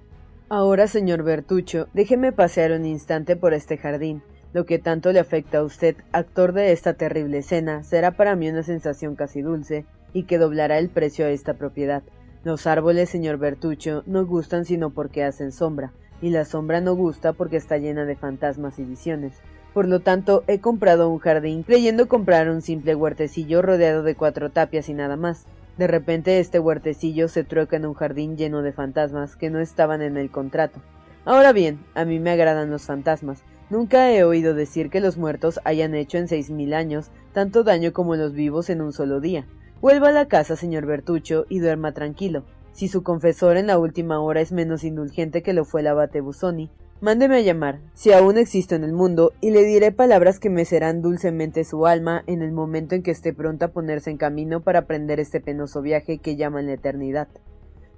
Ahora, 0.49 0.88
señor 0.88 1.23
Bertuccio, 1.23 1.88
déjeme 1.93 2.34
pasear 2.34 2.73
un 2.73 2.86
instante 2.86 3.38
por 3.38 3.54
este 3.54 3.78
jardín. 3.78 4.21
Lo 4.53 4.65
que 4.65 4.77
tanto 4.77 5.11
le 5.11 5.19
afecta 5.19 5.57
a 5.57 5.63
usted, 5.63 5.95
actor 6.11 6.53
de 6.53 6.71
esta 6.71 6.93
terrible 6.93 7.39
escena, 7.39 7.83
será 7.83 8.11
para 8.11 8.35
mí 8.35 8.47
una 8.49 8.61
sensación 8.61 9.15
casi 9.15 9.41
dulce, 9.41 9.85
y 10.13 10.23
que 10.23 10.37
doblará 10.37 10.77
el 10.77 10.89
precio 10.89 11.25
a 11.25 11.29
esta 11.29 11.55
propiedad. 11.55 12.03
Los 12.43 12.67
árboles, 12.67 13.09
señor 13.09 13.37
Bertuccio, 13.37 14.03
no 14.05 14.25
gustan 14.25 14.65
sino 14.65 14.91
porque 14.91 15.23
hacen 15.23 15.51
sombra, 15.51 15.91
y 16.21 16.29
la 16.29 16.45
sombra 16.45 16.81
no 16.81 16.95
gusta 16.95 17.33
porque 17.33 17.57
está 17.57 17.77
llena 17.77 18.05
de 18.05 18.15
fantasmas 18.15 18.77
y 18.77 18.83
visiones. 18.83 19.41
Por 19.73 19.87
lo 19.87 20.01
tanto, 20.01 20.43
he 20.45 20.59
comprado 20.59 21.09
un 21.09 21.17
jardín, 21.17 21.63
creyendo 21.63 22.07
comprar 22.07 22.47
un 22.49 22.61
simple 22.61 22.93
huertecillo 22.93 23.63
rodeado 23.63 24.03
de 24.03 24.13
cuatro 24.13 24.51
tapias 24.51 24.87
y 24.87 24.93
nada 24.93 25.17
más. 25.17 25.47
De 25.77 25.87
repente 25.87 26.39
este 26.39 26.59
huertecillo 26.59 27.27
se 27.27 27.43
trueca 27.43 27.77
en 27.77 27.87
un 27.87 27.95
jardín 27.95 28.37
lleno 28.37 28.61
de 28.61 28.71
fantasmas 28.71 29.35
que 29.35 29.49
no 29.49 29.59
estaban 29.59 30.03
en 30.03 30.17
el 30.17 30.29
contrato. 30.29 30.79
Ahora 31.25 31.53
bien, 31.53 31.79
a 31.95 32.05
mí 32.05 32.19
me 32.19 32.29
agradan 32.29 32.69
los 32.69 32.83
fantasmas. 32.83 33.43
Nunca 33.73 34.12
he 34.12 34.23
oído 34.23 34.53
decir 34.53 34.91
que 34.91 34.99
los 34.99 35.17
muertos 35.17 35.59
hayan 35.63 35.95
hecho 35.95 36.19
en 36.19 36.27
seis 36.27 36.51
mil 36.51 36.75
años 36.75 37.09
tanto 37.31 37.63
daño 37.63 37.91
como 37.91 38.15
los 38.15 38.33
vivos 38.33 38.69
en 38.69 38.83
un 38.83 38.93
solo 38.93 39.19
día. 39.19 39.47
Vuelva 39.81 40.09
a 40.09 40.12
la 40.12 40.27
casa, 40.27 40.55
señor 40.55 40.86
Bertuccio, 40.86 41.47
y 41.49 41.57
duerma 41.57 41.91
tranquilo. 41.91 42.43
Si 42.71 42.88
su 42.88 43.01
confesor 43.01 43.57
en 43.57 43.65
la 43.65 43.79
última 43.79 44.19
hora 44.19 44.41
es 44.41 44.51
menos 44.51 44.83
indulgente 44.83 45.41
que 45.41 45.53
lo 45.53 45.65
fue 45.65 45.81
el 45.81 45.88
abate 45.88 46.21
Busoni, 46.21 46.69
mándeme 47.01 47.38
a 47.38 47.41
llamar, 47.41 47.79
si 47.95 48.13
aún 48.13 48.38
existo 48.38 48.75
en 48.75 48.83
el 48.83 48.93
mundo, 48.93 49.33
y 49.41 49.49
le 49.49 49.63
diré 49.63 49.91
palabras 49.91 50.39
que 50.39 50.51
mecerán 50.51 51.01
dulcemente 51.01 51.63
su 51.63 51.88
alma 51.88 52.23
en 52.27 52.43
el 52.43 52.51
momento 52.51 52.93
en 52.93 53.01
que 53.01 53.09
esté 53.09 53.33
pronto 53.33 53.65
a 53.65 53.69
ponerse 53.69 54.12
en 54.12 54.17
camino 54.17 54.62
para 54.62 54.81
aprender 54.81 55.19
este 55.19 55.41
penoso 55.41 55.81
viaje 55.81 56.19
que 56.19 56.36
llaman 56.36 56.67
la 56.67 56.73
eternidad. 56.73 57.27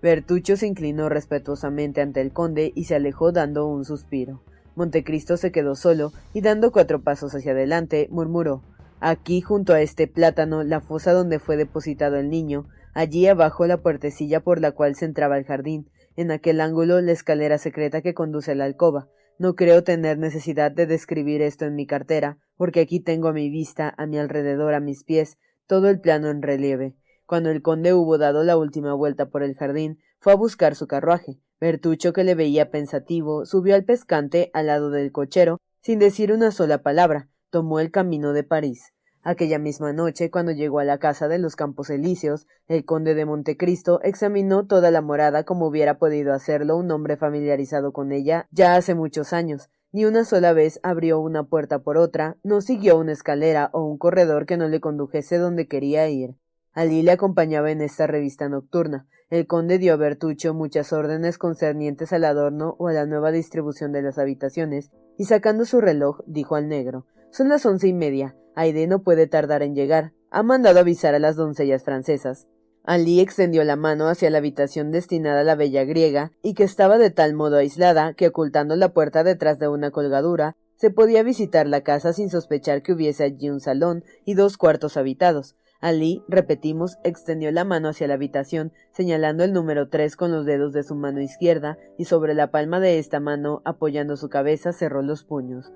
Bertuccio 0.01 0.55
se 0.55 0.67
inclinó 0.67 1.09
respetuosamente 1.09 1.99
ante 1.99 2.21
el 2.21 2.31
conde 2.31 2.71
y 2.73 2.85
se 2.85 2.95
alejó 2.95 3.33
dando 3.33 3.67
un 3.67 3.83
suspiro. 3.83 4.39
Montecristo 4.75 5.37
se 5.37 5.51
quedó 5.51 5.75
solo 5.75 6.11
y 6.33 6.41
dando 6.41 6.71
cuatro 6.71 7.01
pasos 7.01 7.33
hacia 7.33 7.53
adelante, 7.53 8.07
murmuró 8.11 8.63
Aquí, 8.99 9.41
junto 9.41 9.73
a 9.73 9.81
este 9.81 10.07
plátano, 10.07 10.63
la 10.63 10.79
fosa 10.79 11.11
donde 11.11 11.39
fue 11.39 11.57
depositado 11.57 12.15
el 12.15 12.29
niño, 12.29 12.67
allí 12.93 13.27
abajo 13.27 13.67
la 13.67 13.77
puertecilla 13.77 14.39
por 14.39 14.61
la 14.61 14.71
cual 14.71 14.95
se 14.95 15.05
entraba 15.05 15.35
al 15.35 15.45
jardín, 15.45 15.89
en 16.15 16.31
aquel 16.31 16.61
ángulo 16.61 17.01
la 17.01 17.11
escalera 17.11 17.57
secreta 17.57 18.01
que 18.01 18.13
conduce 18.13 18.53
a 18.53 18.55
la 18.55 18.65
alcoba. 18.65 19.09
No 19.37 19.55
creo 19.55 19.83
tener 19.83 20.17
necesidad 20.17 20.71
de 20.71 20.87
describir 20.87 21.41
esto 21.41 21.65
en 21.65 21.75
mi 21.75 21.85
cartera, 21.85 22.39
porque 22.55 22.79
aquí 22.79 23.01
tengo 23.01 23.27
a 23.27 23.33
mi 23.33 23.49
vista, 23.49 23.93
a 23.97 24.05
mi 24.05 24.17
alrededor, 24.17 24.73
a 24.73 24.79
mis 24.79 25.03
pies, 25.03 25.37
todo 25.67 25.89
el 25.89 25.99
plano 25.99 26.29
en 26.29 26.41
relieve. 26.41 26.95
Cuando 27.25 27.49
el 27.49 27.61
conde 27.61 27.93
hubo 27.93 28.17
dado 28.17 28.43
la 28.43 28.55
última 28.55 28.93
vuelta 28.93 29.27
por 29.27 29.43
el 29.43 29.55
jardín, 29.55 29.99
fue 30.19 30.31
a 30.31 30.37
buscar 30.37 30.75
su 30.75 30.87
carruaje. 30.87 31.39
Bertucho, 31.59 32.13
que 32.13 32.23
le 32.23 32.35
veía 32.35 32.69
pensativo, 32.69 33.45
subió 33.45 33.75
al 33.75 33.85
pescante 33.85 34.51
al 34.53 34.67
lado 34.67 34.89
del 34.89 35.11
cochero, 35.11 35.59
sin 35.81 35.99
decir 35.99 36.31
una 36.31 36.51
sola 36.51 36.83
palabra, 36.83 37.29
tomó 37.49 37.79
el 37.79 37.91
camino 37.91 38.33
de 38.33 38.43
París. 38.43 38.91
Aquella 39.27 39.57
misma 39.57 39.91
noche, 39.91 40.29
cuando 40.29 40.51
llegó 40.51 40.79
a 40.79 40.83
la 40.83 40.99
casa 40.99 41.27
de 41.27 41.39
los 41.39 41.55
Campos 41.55 41.89
Elíseos, 41.89 42.45
el 42.67 42.85
conde 42.85 43.15
de 43.15 43.25
Montecristo 43.25 43.99
examinó 44.03 44.67
toda 44.67 44.91
la 44.91 45.01
morada 45.01 45.45
como 45.45 45.65
hubiera 45.65 45.97
podido 45.97 46.31
hacerlo 46.33 46.77
un 46.77 46.91
hombre 46.91 47.17
familiarizado 47.17 47.91
con 47.91 48.11
ella 48.11 48.47
ya 48.51 48.75
hace 48.75 48.93
muchos 48.93 49.33
años. 49.33 49.69
Ni 49.91 50.05
una 50.05 50.25
sola 50.25 50.53
vez 50.53 50.79
abrió 50.83 51.19
una 51.19 51.43
puerta 51.43 51.79
por 51.79 51.97
otra, 51.97 52.37
no 52.43 52.61
siguió 52.61 52.99
una 52.99 53.13
escalera 53.13 53.69
o 53.71 53.85
un 53.85 53.97
corredor 53.97 54.45
que 54.45 54.57
no 54.57 54.67
le 54.67 54.79
condujese 54.79 55.37
donde 55.37 55.67
quería 55.67 56.07
ir. 56.09 56.35
Alí 56.73 57.01
le 57.01 57.11
acompañaba 57.11 57.71
en 57.71 57.81
esta 57.81 58.05
revista 58.05 58.49
nocturna. 58.49 59.07
El 59.29 59.47
conde 59.47 59.77
dio 59.79 59.93
a 59.93 59.97
Bertuccio 59.97 60.53
muchas 60.53 60.93
órdenes 60.93 61.37
concernientes 61.37 62.13
al 62.13 62.25
adorno 62.25 62.75
o 62.79 62.87
a 62.89 62.93
la 62.93 63.05
nueva 63.05 63.31
distribución 63.31 63.91
de 63.91 64.01
las 64.01 64.17
habitaciones, 64.17 64.91
y 65.17 65.25
sacando 65.25 65.65
su 65.65 65.81
reloj, 65.81 66.19
dijo 66.27 66.55
al 66.55 66.67
negro 66.67 67.05
son 67.35 67.49
las 67.49 67.65
once 67.65 67.85
y 67.89 67.91
media. 67.91 68.33
Aide 68.55 68.87
no 68.87 69.03
puede 69.03 69.27
tardar 69.27 69.61
en 69.61 69.75
llegar. 69.75 70.13
Ha 70.31 70.41
mandado 70.41 70.79
avisar 70.79 71.15
a 71.15 71.19
las 71.19 71.35
doncellas 71.35 71.83
francesas. 71.83 72.47
Ali 72.85 73.19
extendió 73.19 73.65
la 73.65 73.75
mano 73.75 74.07
hacia 74.07 74.29
la 74.29 74.37
habitación 74.37 74.89
destinada 74.89 75.41
a 75.41 75.43
la 75.43 75.55
bella 75.55 75.83
griega, 75.83 76.31
y 76.41 76.53
que 76.53 76.63
estaba 76.63 76.97
de 76.97 77.09
tal 77.09 77.33
modo 77.33 77.57
aislada 77.57 78.13
que 78.13 78.29
ocultando 78.29 78.77
la 78.77 78.93
puerta 78.93 79.25
detrás 79.25 79.59
de 79.59 79.67
una 79.67 79.91
colgadura, 79.91 80.55
se 80.77 80.91
podía 80.91 81.23
visitar 81.23 81.67
la 81.67 81.81
casa 81.81 82.13
sin 82.13 82.29
sospechar 82.29 82.81
que 82.83 82.93
hubiese 82.93 83.25
allí 83.25 83.49
un 83.49 83.59
salón 83.59 84.05
y 84.23 84.35
dos 84.35 84.55
cuartos 84.55 84.95
habitados. 84.95 85.57
Ali, 85.81 86.23
repetimos, 86.27 86.97
extendió 87.03 87.51
la 87.51 87.63
mano 87.63 87.89
hacia 87.89 88.07
la 88.07 88.15
habitación, 88.15 88.71
señalando 88.91 89.43
el 89.43 89.53
número 89.53 89.89
tres 89.89 90.15
con 90.15 90.31
los 90.31 90.45
dedos 90.45 90.73
de 90.73 90.83
su 90.83 90.95
mano 90.95 91.21
izquierda, 91.21 91.77
y 91.97 92.05
sobre 92.05 92.33
la 92.33 92.51
palma 92.51 92.79
de 92.79 92.99
esta 92.99 93.19
mano, 93.19 93.61
apoyando 93.65 94.17
su 94.17 94.29
cabeza, 94.29 94.73
cerró 94.73 95.01
los 95.01 95.23
puños. 95.23 95.71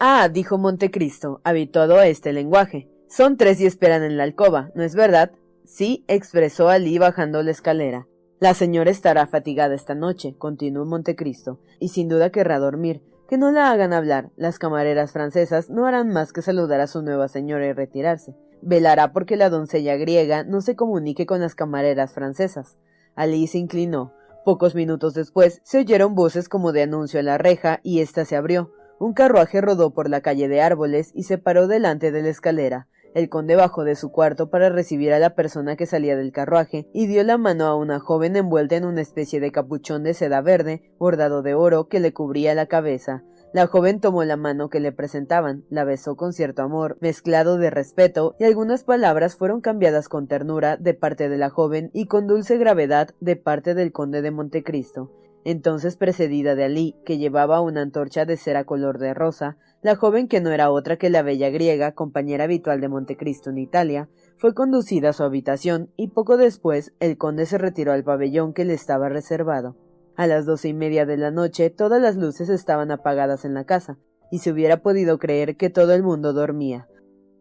Ah, 0.00 0.28
dijo 0.28 0.58
Montecristo, 0.58 1.40
habituado 1.44 1.98
a 1.98 2.06
este 2.06 2.32
lenguaje. 2.32 2.88
Son 3.08 3.36
tres 3.36 3.60
y 3.60 3.66
esperan 3.66 4.02
en 4.02 4.16
la 4.16 4.24
alcoba, 4.24 4.70
¿no 4.74 4.82
es 4.82 4.94
verdad? 4.94 5.32
Sí, 5.64 6.04
expresó 6.08 6.68
Alí 6.68 6.98
bajando 6.98 7.42
la 7.42 7.50
escalera. 7.50 8.08
La 8.40 8.54
señora 8.54 8.90
estará 8.90 9.28
fatigada 9.28 9.76
esta 9.76 9.94
noche, 9.94 10.34
continuó 10.36 10.84
Montecristo, 10.84 11.60
y 11.78 11.90
sin 11.90 12.08
duda 12.08 12.30
querrá 12.30 12.58
dormir. 12.58 13.00
Que 13.28 13.38
no 13.38 13.52
la 13.52 13.70
hagan 13.70 13.92
hablar. 13.92 14.30
Las 14.36 14.58
camareras 14.58 15.12
francesas 15.12 15.70
no 15.70 15.86
harán 15.86 16.08
más 16.08 16.32
que 16.32 16.42
saludar 16.42 16.80
a 16.80 16.88
su 16.88 17.02
nueva 17.02 17.28
señora 17.28 17.66
y 17.66 17.72
retirarse. 17.72 18.34
Velará 18.62 19.12
porque 19.12 19.36
la 19.36 19.50
doncella 19.50 19.96
griega 19.96 20.44
no 20.44 20.60
se 20.60 20.76
comunique 20.76 21.26
con 21.26 21.40
las 21.40 21.54
camareras 21.54 22.12
francesas. 22.12 22.78
Alí 23.16 23.46
se 23.48 23.58
inclinó. 23.58 24.14
Pocos 24.44 24.74
minutos 24.74 25.14
después 25.14 25.60
se 25.64 25.78
oyeron 25.78 26.14
voces 26.14 26.48
como 26.48 26.72
de 26.72 26.82
anuncio 26.82 27.20
a 27.20 27.22
la 27.22 27.38
reja 27.38 27.80
y 27.82 28.00
ésta 28.00 28.24
se 28.24 28.36
abrió. 28.36 28.72
Un 28.98 29.14
carruaje 29.14 29.60
rodó 29.60 29.90
por 29.90 30.08
la 30.08 30.20
calle 30.20 30.46
de 30.46 30.60
árboles 30.60 31.10
y 31.14 31.24
se 31.24 31.38
paró 31.38 31.66
delante 31.66 32.12
de 32.12 32.22
la 32.22 32.28
escalera. 32.28 32.88
El 33.14 33.28
conde 33.28 33.56
bajó 33.56 33.84
de 33.84 33.94
su 33.94 34.10
cuarto 34.10 34.48
para 34.48 34.70
recibir 34.70 35.12
a 35.12 35.18
la 35.18 35.34
persona 35.34 35.76
que 35.76 35.86
salía 35.86 36.16
del 36.16 36.32
carruaje 36.32 36.88
y 36.94 37.06
dio 37.06 37.22
la 37.24 37.36
mano 37.36 37.66
a 37.66 37.76
una 37.76 38.00
joven 38.00 38.36
envuelta 38.36 38.76
en 38.76 38.86
una 38.86 39.02
especie 39.02 39.38
de 39.38 39.52
capuchón 39.52 40.02
de 40.02 40.14
seda 40.14 40.40
verde, 40.40 40.90
bordado 40.98 41.42
de 41.42 41.54
oro, 41.54 41.88
que 41.88 42.00
le 42.00 42.14
cubría 42.14 42.54
la 42.54 42.66
cabeza. 42.66 43.22
La 43.52 43.66
joven 43.66 44.00
tomó 44.00 44.24
la 44.24 44.38
mano 44.38 44.70
que 44.70 44.80
le 44.80 44.92
presentaban, 44.92 45.64
la 45.68 45.84
besó 45.84 46.16
con 46.16 46.32
cierto 46.32 46.62
amor, 46.62 46.96
mezclado 47.02 47.58
de 47.58 47.68
respeto, 47.68 48.34
y 48.38 48.44
algunas 48.44 48.82
palabras 48.82 49.36
fueron 49.36 49.60
cambiadas 49.60 50.08
con 50.08 50.26
ternura 50.26 50.78
de 50.78 50.94
parte 50.94 51.28
de 51.28 51.36
la 51.36 51.50
joven 51.50 51.90
y 51.92 52.06
con 52.06 52.26
dulce 52.26 52.56
gravedad 52.56 53.10
de 53.20 53.36
parte 53.36 53.74
del 53.74 53.92
conde 53.92 54.22
de 54.22 54.30
Montecristo. 54.30 55.10
Entonces, 55.44 55.96
precedida 55.96 56.54
de 56.54 56.64
Alí, 56.64 56.96
que 57.04 57.18
llevaba 57.18 57.60
una 57.60 57.82
antorcha 57.82 58.24
de 58.24 58.38
cera 58.38 58.64
color 58.64 58.98
de 58.98 59.12
rosa, 59.12 59.58
la 59.82 59.96
joven 59.96 60.28
que 60.28 60.40
no 60.40 60.50
era 60.50 60.70
otra 60.70 60.96
que 60.96 61.10
la 61.10 61.20
bella 61.20 61.50
griega, 61.50 61.92
compañera 61.92 62.44
habitual 62.44 62.80
de 62.80 62.88
Montecristo 62.88 63.50
en 63.50 63.58
Italia, 63.58 64.08
fue 64.38 64.54
conducida 64.54 65.10
a 65.10 65.12
su 65.12 65.24
habitación 65.24 65.90
y 65.98 66.08
poco 66.08 66.38
después 66.38 66.94
el 67.00 67.18
conde 67.18 67.44
se 67.44 67.58
retiró 67.58 67.92
al 67.92 68.04
pabellón 68.04 68.54
que 68.54 68.64
le 68.64 68.72
estaba 68.72 69.10
reservado. 69.10 69.76
A 70.22 70.28
las 70.28 70.46
doce 70.46 70.68
y 70.68 70.72
media 70.72 71.04
de 71.04 71.16
la 71.16 71.32
noche 71.32 71.68
todas 71.68 72.00
las 72.00 72.14
luces 72.14 72.48
estaban 72.48 72.92
apagadas 72.92 73.44
en 73.44 73.54
la 73.54 73.64
casa, 73.64 73.98
y 74.30 74.38
se 74.38 74.52
hubiera 74.52 74.80
podido 74.80 75.18
creer 75.18 75.56
que 75.56 75.68
todo 75.68 75.94
el 75.94 76.04
mundo 76.04 76.32
dormía. 76.32 76.86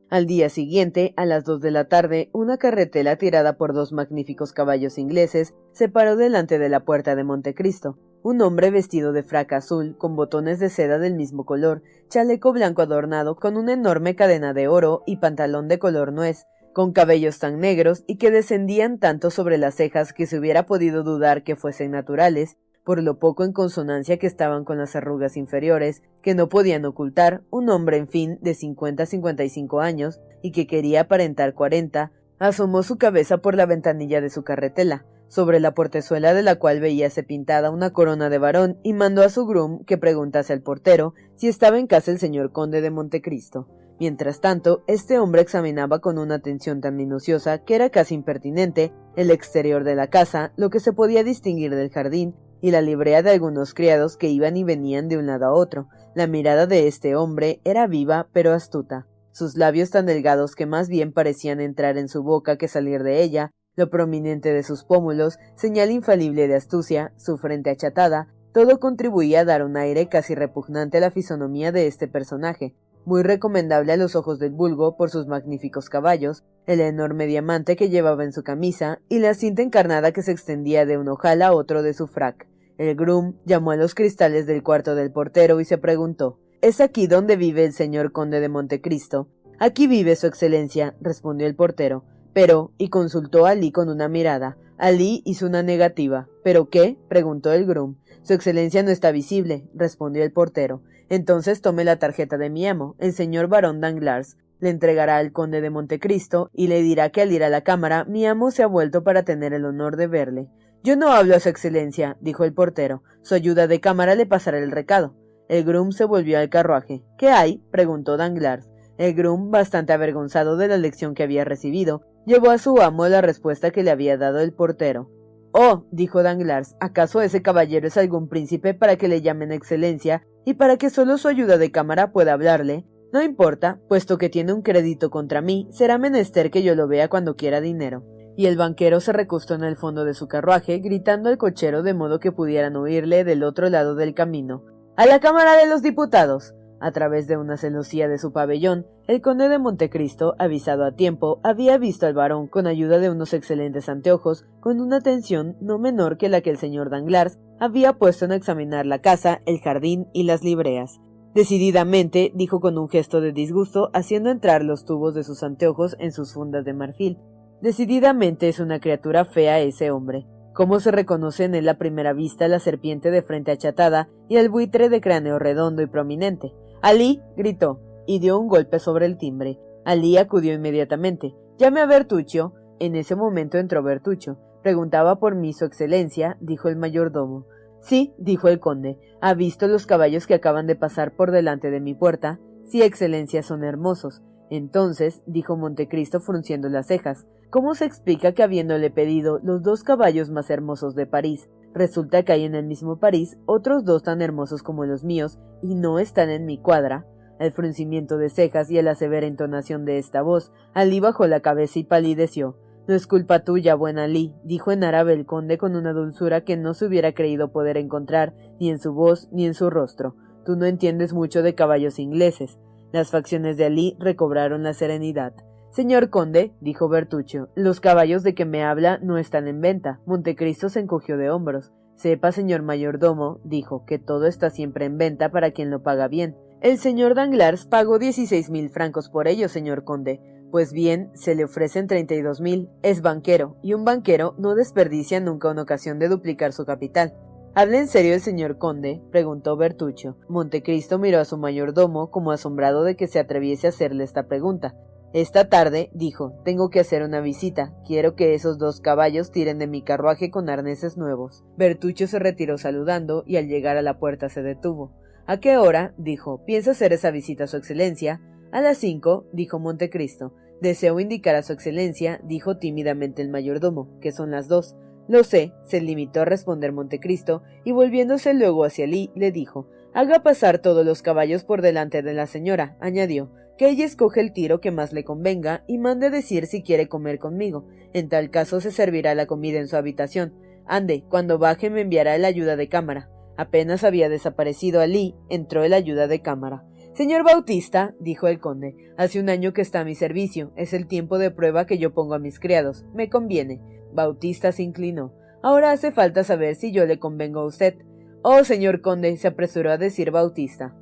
Al 0.09 0.25
día 0.25 0.49
siguiente, 0.49 1.13
a 1.15 1.27
las 1.27 1.43
dos 1.43 1.61
de 1.61 1.69
la 1.69 1.87
tarde, 1.87 2.31
una 2.33 2.57
carretela 2.57 3.17
tirada 3.17 3.55
por 3.55 3.73
dos 3.75 3.91
magníficos 3.91 4.51
caballos 4.51 4.97
ingleses 4.97 5.53
se 5.73 5.89
paró 5.89 6.15
delante 6.15 6.57
de 6.57 6.69
la 6.69 6.83
puerta 6.83 7.15
de 7.15 7.23
Montecristo. 7.23 7.99
Un 8.23 8.41
hombre 8.41 8.71
vestido 8.71 9.13
de 9.13 9.21
fraca 9.21 9.57
azul, 9.57 9.95
con 9.95 10.15
botones 10.15 10.57
de 10.57 10.71
seda 10.71 10.97
del 10.97 11.13
mismo 11.13 11.45
color, 11.45 11.83
chaleco 12.09 12.51
blanco 12.51 12.81
adornado 12.81 13.35
con 13.35 13.57
una 13.57 13.73
enorme 13.73 14.15
cadena 14.15 14.55
de 14.55 14.67
oro 14.67 15.03
y 15.05 15.17
pantalón 15.17 15.67
de 15.67 15.77
color 15.77 16.13
nuez, 16.13 16.47
con 16.73 16.93
cabellos 16.93 17.37
tan 17.37 17.59
negros 17.59 18.03
y 18.07 18.17
que 18.17 18.31
descendían 18.31 18.97
tanto 18.97 19.29
sobre 19.29 19.59
las 19.59 19.75
cejas 19.75 20.13
que 20.13 20.25
se 20.25 20.39
hubiera 20.39 20.65
podido 20.65 21.03
dudar 21.03 21.43
que 21.43 21.55
fuesen 21.55 21.91
naturales, 21.91 22.57
por 22.83 23.01
lo 23.01 23.19
poco 23.19 23.43
en 23.43 23.53
consonancia 23.53 24.17
que 24.17 24.27
estaban 24.27 24.63
con 24.63 24.77
las 24.77 24.95
arrugas 24.95 25.37
inferiores, 25.37 26.01
que 26.21 26.35
no 26.35 26.49
podían 26.49 26.85
ocultar, 26.85 27.43
un 27.49 27.69
hombre, 27.69 27.97
en 27.97 28.07
fin, 28.07 28.39
de 28.41 28.53
cincuenta 28.53 29.03
a 29.03 29.05
cincuenta 29.05 29.43
y 29.43 29.49
cinco 29.49 29.81
años, 29.81 30.19
y 30.41 30.51
que 30.51 30.67
quería 30.67 31.01
aparentar 31.01 31.53
cuarenta, 31.53 32.11
asomó 32.39 32.81
su 32.83 32.97
cabeza 32.97 33.37
por 33.37 33.55
la 33.55 33.65
ventanilla 33.67 34.21
de 34.21 34.29
su 34.29 34.43
carretela, 34.43 35.05
sobre 35.27 35.59
la 35.59 35.73
portezuela 35.73 36.33
de 36.33 36.41
la 36.41 36.55
cual 36.55 36.81
veíase 36.81 37.23
pintada 37.23 37.69
una 37.69 37.91
corona 37.91 38.29
de 38.29 38.39
varón, 38.39 38.79
y 38.83 38.93
mandó 38.93 39.23
a 39.23 39.29
su 39.29 39.45
groom 39.45 39.85
que 39.85 39.97
preguntase 39.97 40.51
al 40.51 40.61
portero 40.61 41.13
si 41.35 41.47
estaba 41.47 41.79
en 41.79 41.87
casa 41.87 42.11
el 42.11 42.19
señor 42.19 42.51
conde 42.51 42.81
de 42.81 42.91
Montecristo. 42.91 43.67
Mientras 43.99 44.41
tanto, 44.41 44.83
este 44.87 45.19
hombre 45.19 45.41
examinaba 45.41 45.99
con 45.99 46.17
una 46.17 46.35
atención 46.35 46.81
tan 46.81 46.95
minuciosa 46.95 47.59
que 47.59 47.75
era 47.75 47.91
casi 47.91 48.15
impertinente 48.15 48.91
el 49.15 49.29
exterior 49.29 49.83
de 49.83 49.95
la 49.95 50.07
casa, 50.07 50.51
lo 50.57 50.71
que 50.71 50.79
se 50.79 50.91
podía 50.91 51.23
distinguir 51.23 51.75
del 51.75 51.91
jardín, 51.91 52.33
y 52.61 52.71
la 52.71 52.81
librea 52.81 53.23
de 53.23 53.31
algunos 53.31 53.73
criados 53.73 54.17
que 54.17 54.29
iban 54.29 54.55
y 54.55 54.63
venían 54.63 55.07
de 55.07 55.17
un 55.17 55.27
lado 55.27 55.45
a 55.45 55.53
otro. 55.53 55.89
La 56.15 56.27
mirada 56.27 56.67
de 56.67 56.87
este 56.87 57.15
hombre 57.15 57.59
era 57.63 57.87
viva 57.87 58.27
pero 58.31 58.53
astuta. 58.53 59.07
Sus 59.31 59.55
labios 59.55 59.89
tan 59.89 60.05
delgados 60.05 60.55
que 60.55 60.65
más 60.65 60.89
bien 60.89 61.13
parecían 61.13 61.59
entrar 61.61 61.97
en 61.97 62.09
su 62.09 62.21
boca 62.21 62.57
que 62.57 62.67
salir 62.67 63.03
de 63.03 63.23
ella, 63.23 63.51
lo 63.75 63.89
prominente 63.89 64.53
de 64.53 64.63
sus 64.63 64.83
pómulos, 64.83 65.39
señal 65.55 65.91
infalible 65.91 66.47
de 66.47 66.55
astucia, 66.55 67.13
su 67.17 67.37
frente 67.37 67.69
achatada, 67.69 68.27
todo 68.53 68.79
contribuía 68.79 69.41
a 69.41 69.45
dar 69.45 69.63
un 69.63 69.77
aire 69.77 70.09
casi 70.09 70.35
repugnante 70.35 70.97
a 70.97 71.01
la 71.01 71.11
fisonomía 71.11 71.71
de 71.71 71.87
este 71.87 72.09
personaje, 72.09 72.75
muy 73.05 73.23
recomendable 73.23 73.93
a 73.93 73.97
los 73.97 74.15
ojos 74.17 74.39
del 74.39 74.51
vulgo 74.51 74.97
por 74.97 75.09
sus 75.09 75.27
magníficos 75.27 75.89
caballos, 75.89 76.43
el 76.65 76.81
enorme 76.81 77.27
diamante 77.27 77.77
que 77.77 77.89
llevaba 77.89 78.25
en 78.25 78.33
su 78.33 78.43
camisa 78.43 78.99
y 79.07 79.19
la 79.19 79.33
cinta 79.33 79.61
encarnada 79.61 80.11
que 80.11 80.21
se 80.21 80.33
extendía 80.33 80.85
de 80.85 80.97
un 80.97 81.07
ojal 81.07 81.41
a 81.41 81.53
otro 81.53 81.81
de 81.81 81.93
su 81.93 82.07
frac. 82.07 82.50
El 82.81 82.95
groom 82.95 83.35
llamó 83.45 83.69
a 83.69 83.75
los 83.75 83.93
cristales 83.93 84.47
del 84.47 84.63
cuarto 84.63 84.95
del 84.95 85.11
portero 85.11 85.59
y 85.59 85.65
se 85.65 85.77
preguntó 85.77 86.39
¿Es 86.61 86.81
aquí 86.81 87.05
donde 87.05 87.35
vive 87.35 87.63
el 87.63 87.73
señor 87.73 88.11
conde 88.11 88.39
de 88.39 88.49
Montecristo? 88.49 89.27
Aquí 89.59 89.85
vive 89.85 90.15
su 90.15 90.25
excelencia, 90.25 90.95
respondió 90.99 91.45
el 91.45 91.55
portero. 91.55 92.03
Pero, 92.33 92.71
y 92.79 92.89
consultó 92.89 93.45
a 93.45 93.51
Ali 93.51 93.71
con 93.71 93.87
una 93.87 94.07
mirada. 94.07 94.57
Ali 94.79 95.21
hizo 95.25 95.45
una 95.45 95.61
negativa. 95.61 96.27
¿Pero 96.43 96.71
qué? 96.71 96.97
preguntó 97.07 97.53
el 97.53 97.67
groom. 97.67 97.97
Su 98.23 98.33
excelencia 98.33 98.81
no 98.81 98.89
está 98.89 99.11
visible, 99.11 99.63
respondió 99.75 100.23
el 100.23 100.31
portero. 100.31 100.81
Entonces 101.07 101.61
tome 101.61 101.83
la 101.83 101.99
tarjeta 101.99 102.39
de 102.39 102.49
mi 102.49 102.65
amo, 102.65 102.95
el 102.97 103.13
señor 103.13 103.47
barón 103.47 103.79
Danglars. 103.79 104.37
Le 104.59 104.71
entregará 104.71 105.17
al 105.17 105.31
conde 105.31 105.61
de 105.61 105.69
Montecristo 105.69 106.49
y 106.51 106.65
le 106.65 106.81
dirá 106.81 107.11
que 107.11 107.21
al 107.21 107.31
ir 107.31 107.43
a 107.43 107.49
la 107.49 107.61
cámara 107.61 108.05
mi 108.05 108.25
amo 108.25 108.49
se 108.49 108.63
ha 108.63 108.67
vuelto 108.67 109.03
para 109.03 109.21
tener 109.21 109.53
el 109.53 109.65
honor 109.65 109.97
de 109.97 110.07
verle. 110.07 110.49
Yo 110.83 110.95
no 110.95 111.11
hablo 111.11 111.35
a 111.35 111.39
su 111.39 111.49
excelencia, 111.49 112.17
dijo 112.21 112.43
el 112.43 112.53
portero. 112.53 113.03
Su 113.21 113.35
ayuda 113.35 113.67
de 113.67 113.79
cámara 113.79 114.15
le 114.15 114.25
pasará 114.25 114.57
el 114.57 114.71
recado. 114.71 115.15
El 115.47 115.63
groom 115.63 115.91
se 115.91 116.05
volvió 116.05 116.39
al 116.39 116.49
carruaje. 116.49 117.03
¿Qué 117.17 117.29
hay? 117.29 117.61
preguntó 117.71 118.17
Danglars. 118.17 118.71
El 118.97 119.13
groom, 119.13 119.51
bastante 119.51 119.93
avergonzado 119.93 120.57
de 120.57 120.67
la 120.67 120.77
lección 120.77 121.13
que 121.13 121.23
había 121.23 121.43
recibido, 121.45 122.01
llevó 122.25 122.49
a 122.49 122.57
su 122.57 122.81
amo 122.81 123.07
la 123.07 123.21
respuesta 123.21 123.69
que 123.71 123.83
le 123.83 123.91
había 123.91 124.17
dado 124.17 124.39
el 124.39 124.53
portero. 124.53 125.09
Oh, 125.53 125.85
dijo 125.91 126.23
Danglars, 126.23 126.75
¿acaso 126.79 127.21
ese 127.21 127.41
caballero 127.41 127.87
es 127.87 127.97
algún 127.97 128.29
príncipe 128.29 128.73
para 128.73 128.95
que 128.95 129.07
le 129.07 129.21
llamen 129.21 129.51
excelencia 129.51 130.25
y 130.45 130.53
para 130.53 130.77
que 130.77 130.89
solo 130.89 131.17
su 131.17 131.27
ayuda 131.27 131.57
de 131.57 131.71
cámara 131.71 132.11
pueda 132.11 132.33
hablarle? 132.33 132.85
No 133.11 133.21
importa, 133.21 133.79
puesto 133.89 134.17
que 134.17 134.29
tiene 134.29 134.53
un 134.53 134.61
crédito 134.61 135.09
contra 135.09 135.41
mí, 135.41 135.67
será 135.71 135.97
menester 135.97 136.49
que 136.49 136.63
yo 136.63 136.73
lo 136.75 136.87
vea 136.87 137.09
cuando 137.09 137.35
quiera 137.35 137.59
dinero. 137.59 138.03
Y 138.35 138.45
el 138.45 138.57
banquero 138.57 138.99
se 138.99 139.13
recostó 139.13 139.55
en 139.55 139.63
el 139.63 139.75
fondo 139.75 140.05
de 140.05 140.13
su 140.13 140.27
carruaje, 140.27 140.79
gritando 140.79 141.29
al 141.29 141.37
cochero 141.37 141.83
de 141.83 141.93
modo 141.93 142.19
que 142.19 142.31
pudieran 142.31 142.75
oírle 142.75 143.23
del 143.23 143.43
otro 143.43 143.69
lado 143.69 143.95
del 143.95 144.13
camino. 144.13 144.63
¡A 144.95 145.05
la 145.05 145.19
Cámara 145.19 145.57
de 145.57 145.67
los 145.67 145.81
Diputados! 145.81 146.53
A 146.79 146.91
través 146.91 147.27
de 147.27 147.37
una 147.37 147.57
celosía 147.57 148.07
de 148.07 148.17
su 148.17 148.31
pabellón, 148.31 148.87
el 149.05 149.21
conde 149.21 149.49
de 149.49 149.59
Montecristo, 149.59 150.33
avisado 150.39 150.83
a 150.83 150.95
tiempo, 150.95 151.39
había 151.43 151.77
visto 151.77 152.07
al 152.07 152.15
varón 152.15 152.47
con 152.47 152.65
ayuda 152.65 152.97
de 152.97 153.11
unos 153.11 153.33
excelentes 153.33 153.87
anteojos, 153.87 154.45
con 154.61 154.81
una 154.81 154.97
atención 154.97 155.57
no 155.61 155.77
menor 155.77 156.17
que 156.17 156.27
la 156.27 156.41
que 156.41 156.49
el 156.49 156.57
señor 156.57 156.89
Danglars 156.89 157.37
había 157.59 157.93
puesto 157.93 158.25
en 158.25 158.31
examinar 158.31 158.87
la 158.87 158.99
casa, 158.99 159.41
el 159.45 159.59
jardín 159.59 160.07
y 160.11 160.23
las 160.23 160.43
libreas. 160.43 160.99
Decididamente, 161.35 162.31
dijo 162.33 162.59
con 162.59 162.77
un 162.79 162.89
gesto 162.89 163.21
de 163.21 163.31
disgusto, 163.31 163.91
haciendo 163.93 164.31
entrar 164.31 164.63
los 164.63 164.83
tubos 164.83 165.13
de 165.13 165.23
sus 165.23 165.43
anteojos 165.43 165.95
en 165.99 166.11
sus 166.11 166.33
fundas 166.33 166.65
de 166.65 166.73
marfil. 166.73 167.19
Decididamente 167.61 168.49
es 168.49 168.59
una 168.59 168.79
criatura 168.79 169.23
fea 169.23 169.59
ese 169.59 169.91
hombre. 169.91 170.25
¿Cómo 170.53 170.79
se 170.79 170.89
reconoce 170.89 171.43
en 171.43 171.53
él 171.53 171.69
a 171.69 171.77
primera 171.77 172.11
vista 172.11 172.47
la 172.47 172.59
serpiente 172.59 173.11
de 173.11 173.21
frente 173.21 173.51
achatada 173.51 174.09
y 174.27 174.37
el 174.37 174.49
buitre 174.49 174.89
de 174.89 174.99
cráneo 174.99 175.37
redondo 175.37 175.83
y 175.83 175.87
prominente? 175.87 176.53
Alí 176.81 177.21
gritó 177.37 177.79
y 178.07 178.19
dio 178.19 178.39
un 178.39 178.47
golpe 178.47 178.79
sobre 178.79 179.05
el 179.05 179.17
timbre. 179.17 179.59
Alí 179.85 180.17
acudió 180.17 180.53
inmediatamente. 180.53 181.35
Llame 181.59 181.81
a 181.81 181.85
Bertuccio. 181.85 182.53
En 182.79 182.95
ese 182.95 183.15
momento 183.15 183.59
entró 183.59 183.83
Bertuccio. 183.83 184.39
Preguntaba 184.63 185.19
por 185.19 185.35
mí 185.35 185.53
su 185.53 185.65
excelencia, 185.65 186.37
dijo 186.41 186.67
el 186.67 186.77
mayordomo. 186.77 187.45
Sí, 187.79 188.13
dijo 188.17 188.47
el 188.47 188.59
conde. 188.59 188.97
¿Ha 189.21 189.35
visto 189.35 189.67
los 189.67 189.85
caballos 189.85 190.25
que 190.25 190.33
acaban 190.33 190.65
de 190.65 190.75
pasar 190.75 191.15
por 191.15 191.29
delante 191.29 191.69
de 191.69 191.79
mi 191.79 191.93
puerta? 191.93 192.39
Sí, 192.65 192.81
excelencia, 192.81 193.43
son 193.43 193.63
hermosos. 193.63 194.23
Entonces, 194.49 195.21
dijo 195.27 195.55
Montecristo 195.55 196.19
frunciendo 196.19 196.67
las 196.67 196.87
cejas, 196.87 197.25
¿cómo 197.51 197.75
se 197.75 197.85
explica 197.85 198.31
que 198.31 198.43
habiéndole 198.43 198.89
pedido 198.89 199.39
los 199.43 199.61
dos 199.61 199.83
caballos 199.83 200.31
más 200.31 200.49
hermosos 200.49 200.95
de 200.95 201.05
París, 201.05 201.49
resulta 201.73 202.23
que 202.23 202.31
hay 202.31 202.45
en 202.45 202.55
el 202.55 202.65
mismo 202.65 202.97
París 202.97 203.37
otros 203.45 203.83
dos 203.85 204.03
tan 204.03 204.21
hermosos 204.21 204.63
como 204.63 204.85
los 204.85 205.03
míos 205.03 205.37
y 205.61 205.75
no 205.75 205.99
están 205.99 206.29
en 206.29 206.45
mi 206.45 206.57
cuadra? 206.57 207.05
El 207.39 207.51
fruncimiento 207.51 208.17
de 208.17 208.29
cejas 208.29 208.71
y 208.71 208.81
la 208.81 208.95
severa 208.95 209.27
entonación 209.27 209.83
de 209.83 209.97
esta 209.97 210.21
voz, 210.21 210.51
Alí 210.73 210.99
bajó 210.99 211.27
la 211.27 211.41
cabeza 211.41 211.79
y 211.79 211.83
palideció. 211.83 212.55
No 212.87 212.95
es 212.95 213.05
culpa 213.05 213.43
tuya, 213.43 213.75
buena 213.75 214.03
Alí, 214.03 214.33
dijo 214.43 214.71
en 214.71 214.83
árabe 214.83 215.13
el 215.13 215.25
conde 215.25 215.57
con 215.57 215.75
una 215.75 215.91
dulzura 215.91 216.41
que 216.45 216.55
no 216.55 216.73
se 216.73 216.85
hubiera 216.85 217.13
creído 217.13 217.51
poder 217.51 217.77
encontrar 217.77 218.33
ni 218.59 218.69
en 218.69 218.79
su 218.79 218.93
voz 218.93 219.27
ni 219.31 219.45
en 219.45 219.55
su 219.55 219.69
rostro. 219.69 220.15
Tú 220.45 220.55
no 220.55 220.65
entiendes 220.65 221.13
mucho 221.13 221.43
de 221.43 221.53
caballos 221.53 221.99
ingleses. 221.99 222.59
Las 222.93 223.11
facciones 223.11 223.57
de 223.57 223.65
Alí 223.65 223.97
recobraron 223.99 224.63
la 224.63 224.73
serenidad. 224.73 225.33
Señor 225.71 226.09
conde, 226.09 226.53
dijo 226.59 226.89
Bertuccio, 226.89 227.47
los 227.55 227.79
caballos 227.79 228.23
de 228.23 228.35
que 228.35 228.43
me 228.43 228.61
habla 228.61 228.99
no 229.01 229.17
están 229.17 229.47
en 229.47 229.61
venta. 229.61 230.01
Montecristo 230.05 230.67
se 230.67 230.81
encogió 230.81 231.15
de 231.15 231.29
hombros. 231.29 231.71
Sepa, 231.95 232.33
señor 232.33 232.61
mayordomo, 232.61 233.39
dijo, 233.45 233.85
que 233.85 233.97
todo 233.97 234.25
está 234.25 234.49
siempre 234.49 234.83
en 234.83 234.97
venta 234.97 235.31
para 235.31 235.51
quien 235.51 235.69
lo 235.69 235.81
paga 235.81 236.09
bien. 236.09 236.35
El 236.59 236.77
señor 236.77 237.15
Danglars 237.15 237.65
pagó 237.65 237.99
dieciséis 237.99 238.49
mil 238.49 238.69
francos 238.69 239.09
por 239.09 239.29
ello, 239.29 239.47
señor 239.47 239.85
conde. 239.85 240.19
Pues 240.51 240.73
bien, 240.73 241.09
se 241.13 241.35
le 241.35 241.45
ofrecen 241.45 241.87
treinta 241.87 242.15
y 242.15 242.21
dos 242.21 242.41
mil. 242.41 242.69
Es 242.83 243.01
banquero, 243.01 243.55
y 243.63 243.73
un 243.73 243.85
banquero 243.85 244.35
no 244.37 244.55
desperdicia 244.55 245.21
nunca 245.21 245.49
una 245.49 245.61
ocasión 245.61 245.99
de 245.99 246.09
duplicar 246.09 246.51
su 246.51 246.65
capital. 246.65 247.13
¿Habla 247.55 247.79
en 247.79 247.87
serio 247.87 248.13
el 248.13 248.19
señor 248.19 248.57
conde? 248.57 249.01
preguntó 249.09 249.55
Bertuccio. 249.55 250.17
Montecristo 250.27 250.99
miró 250.99 251.19
a 251.19 251.25
su 251.25 251.37
mayordomo 251.37 252.11
como 252.11 252.31
asombrado 252.31 252.83
de 252.83 252.97
que 252.97 253.07
se 253.07 253.19
atreviese 253.19 253.67
a 253.67 253.69
hacerle 253.69 254.03
esta 254.03 254.27
pregunta. 254.27 254.75
Esta 255.13 255.49
tarde, 255.49 255.89
dijo, 255.93 256.33
tengo 256.45 256.69
que 256.69 256.79
hacer 256.79 257.03
una 257.03 257.19
visita. 257.19 257.73
Quiero 257.85 258.15
que 258.15 258.33
esos 258.33 258.57
dos 258.57 258.79
caballos 258.79 259.31
tiren 259.31 259.59
de 259.59 259.67
mi 259.67 259.81
carruaje 259.81 260.31
con 260.31 260.49
arneses 260.49 260.95
nuevos. 260.95 261.43
Bertuccio 261.57 262.07
se 262.07 262.17
retiró 262.17 262.57
saludando 262.57 263.25
y 263.27 263.35
al 263.35 263.47
llegar 263.47 263.75
a 263.75 263.81
la 263.81 263.99
puerta 263.99 264.29
se 264.29 264.41
detuvo. 264.41 264.93
¿A 265.25 265.41
qué 265.41 265.57
hora? 265.57 265.93
dijo. 265.97 266.45
¿Piensa 266.45 266.71
hacer 266.71 266.93
esa 266.93 267.11
visita 267.11 267.43
a 267.43 267.47
su 267.47 267.57
excelencia? 267.57 268.21
A 268.53 268.61
las 268.61 268.77
cinco, 268.77 269.25
dijo 269.33 269.59
Montecristo. 269.59 270.33
Deseo 270.61 270.99
indicar 270.99 271.35
a 271.35 271.43
su 271.43 271.51
excelencia, 271.51 272.21
dijo 272.23 272.57
tímidamente 272.57 273.21
el 273.21 273.29
mayordomo, 273.29 273.99
que 273.99 274.13
son 274.13 274.31
las 274.31 274.47
dos. 274.47 274.77
Lo 275.09 275.25
sé, 275.25 275.51
se 275.65 275.81
limitó 275.81 276.21
a 276.21 276.25
responder 276.25 276.71
Montecristo, 276.71 277.43
y 277.65 277.73
volviéndose 277.73 278.33
luego 278.33 278.63
hacia 278.63 278.87
Lee, 278.87 279.11
le 279.15 279.31
dijo 279.31 279.67
Haga 279.93 280.23
pasar 280.23 280.59
todos 280.59 280.85
los 280.85 281.01
caballos 281.01 281.43
por 281.43 281.61
delante 281.61 282.01
de 282.01 282.13
la 282.13 282.27
señora, 282.27 282.77
añadió, 282.79 283.31
que 283.61 283.69
ella 283.69 283.85
escoge 283.85 284.21
el 284.21 284.33
tiro 284.33 284.59
que 284.59 284.71
más 284.71 284.91
le 284.91 285.03
convenga 285.03 285.63
y 285.67 285.77
mande 285.77 286.09
decir 286.09 286.47
si 286.47 286.63
quiere 286.63 286.87
comer 286.87 287.19
conmigo. 287.19 287.67
En 287.93 288.09
tal 288.09 288.31
caso 288.31 288.59
se 288.59 288.71
servirá 288.71 289.13
la 289.13 289.27
comida 289.27 289.59
en 289.59 289.67
su 289.67 289.77
habitación. 289.77 290.33
Ande, 290.65 291.03
cuando 291.07 291.37
baje 291.37 291.69
me 291.69 291.81
enviará 291.81 292.15
el 292.15 292.25
ayuda 292.25 292.55
de 292.55 292.69
cámara. 292.69 293.11
Apenas 293.37 293.83
había 293.83 294.09
desaparecido 294.09 294.81
Alí, 294.81 295.13
entró 295.29 295.63
el 295.63 295.73
ayuda 295.73 296.07
de 296.07 296.23
cámara. 296.23 296.65
Señor 296.95 297.23
Bautista, 297.23 297.93
dijo 297.99 298.27
el 298.27 298.39
conde, 298.39 298.73
hace 298.97 299.19
un 299.19 299.29
año 299.29 299.53
que 299.53 299.61
está 299.61 299.81
a 299.81 299.85
mi 299.85 299.93
servicio. 299.93 300.53
Es 300.55 300.73
el 300.73 300.87
tiempo 300.87 301.19
de 301.19 301.29
prueba 301.29 301.67
que 301.67 301.77
yo 301.77 301.93
pongo 301.93 302.15
a 302.15 302.19
mis 302.19 302.39
criados. 302.39 302.83
Me 302.95 303.11
conviene. 303.11 303.61
Bautista 303.93 304.51
se 304.53 304.63
inclinó. 304.63 305.13
Ahora 305.43 305.69
hace 305.69 305.91
falta 305.91 306.23
saber 306.23 306.55
si 306.55 306.71
yo 306.71 306.87
le 306.87 306.97
convengo 306.97 307.41
a 307.41 307.45
usted. 307.45 307.75
Oh, 308.23 308.43
señor 308.43 308.81
conde, 308.81 309.15
se 309.17 309.27
apresuró 309.27 309.69
a 309.71 309.77
decir 309.77 310.09
Bautista. 310.09 310.75